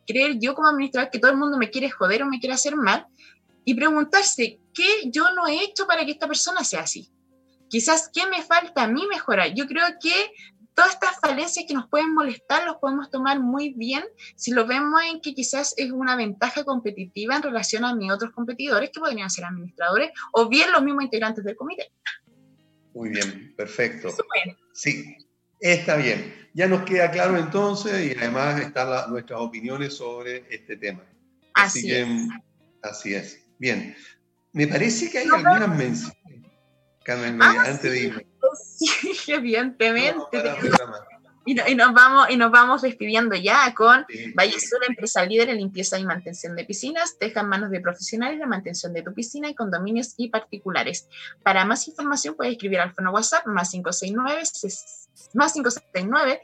[0.07, 2.75] creer yo como administrador que todo el mundo me quiere joder o me quiere hacer
[2.75, 3.05] mal
[3.65, 7.11] y preguntarse qué yo no he hecho para que esta persona sea así.
[7.69, 9.53] Quizás qué me falta a mí mejorar.
[9.53, 10.31] Yo creo que
[10.79, 14.01] todas estas falencias que nos pueden molestar los podemos tomar muy bien
[14.37, 18.31] si lo vemos en que quizás es una ventaja competitiva en relación a mis otros
[18.31, 21.91] competidores que podrían ser administradores o bien los mismos integrantes del comité.
[22.93, 24.07] Muy bien, perfecto.
[24.71, 25.17] Sí,
[25.59, 26.49] está bien.
[26.53, 31.03] Ya nos queda claro entonces y además están nuestras opiniones sobre este tema.
[31.55, 32.07] Así, es.
[32.81, 33.45] Así es.
[33.57, 33.97] Bien.
[34.53, 36.15] Me parece que hay algunas menciones,
[37.03, 38.28] Carmen, ah, antes de irme.
[38.79, 38.87] Sí,
[39.33, 40.43] evidentemente.
[41.45, 45.57] y, nos vamos, y nos vamos despidiendo ya con sí, Valle Sur, empresa líder en
[45.57, 47.17] limpieza y mantención de piscinas.
[47.19, 51.07] Deja en manos de profesionales la mantención de tu piscina y condominios y particulares.
[51.43, 54.43] Para más información puedes escribir al fono WhatsApp más 569
[55.33, 56.41] más 569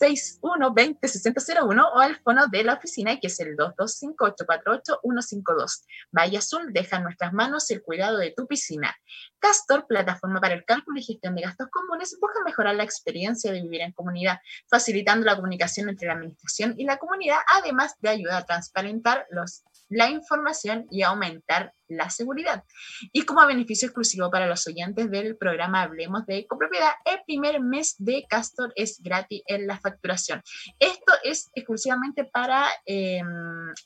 [0.00, 5.84] 6120-6001 o al fono de la oficina que es el 225-848-152.
[6.12, 8.94] Valle Azul deja en nuestras manos el cuidado de tu piscina.
[9.38, 13.62] Castor, plataforma para el cálculo y gestión de gastos comunes, busca mejorar la experiencia de
[13.62, 14.38] vivir en comunidad,
[14.68, 19.62] facilitando la comunicación entre la administración y la comunidad, además de ayudar a transparentar los
[19.88, 22.64] la información y aumentar la seguridad.
[23.12, 27.96] Y como beneficio exclusivo para los oyentes del programa Hablemos de Copropiedad, el primer mes
[27.98, 30.42] de Castor es gratis en la facturación.
[30.78, 33.20] Esto es exclusivamente para eh,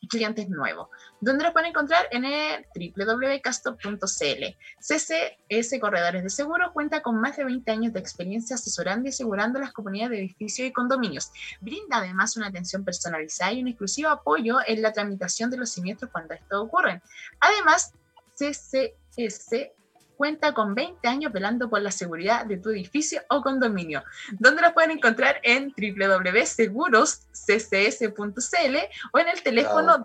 [0.09, 0.89] clientes nuevos.
[1.21, 2.09] ¿Dónde lo pueden encontrar?
[2.11, 4.45] En www.castor.cl.
[4.81, 9.59] CCS Corredores de Seguro cuenta con más de 20 años de experiencia asesorando y asegurando
[9.59, 11.31] las comunidades de edificios y condominios.
[11.61, 16.11] Brinda además una atención personalizada y un exclusivo apoyo en la tramitación de los siniestros
[16.11, 17.03] cuando esto ocurre.
[17.41, 17.88] Además,
[18.39, 19.79] CCS
[20.19, 24.03] cuenta con 20 años velando por la seguridad de tu edificio o condominio,
[24.39, 28.77] donde lo pueden encontrar en www.segurosccs.cl
[29.13, 30.05] o en el teléfono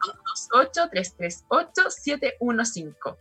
[0.54, 3.18] 228-338-715.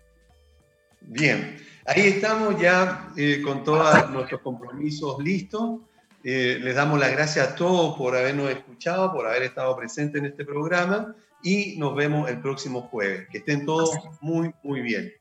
[1.00, 1.56] Bien,
[1.86, 5.80] ahí estamos ya eh, con todos nuestros compromisos listos.
[6.22, 10.26] Eh, les damos las gracias a todos por habernos escuchado, por haber estado presentes en
[10.26, 13.28] este programa y nos vemos el próximo jueves.
[13.30, 13.90] Que estén todos
[14.20, 15.12] muy, muy bien.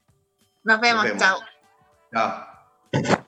[0.64, 1.06] Nos vemos.
[1.18, 1.40] Chao.
[2.14, 3.28] Chao.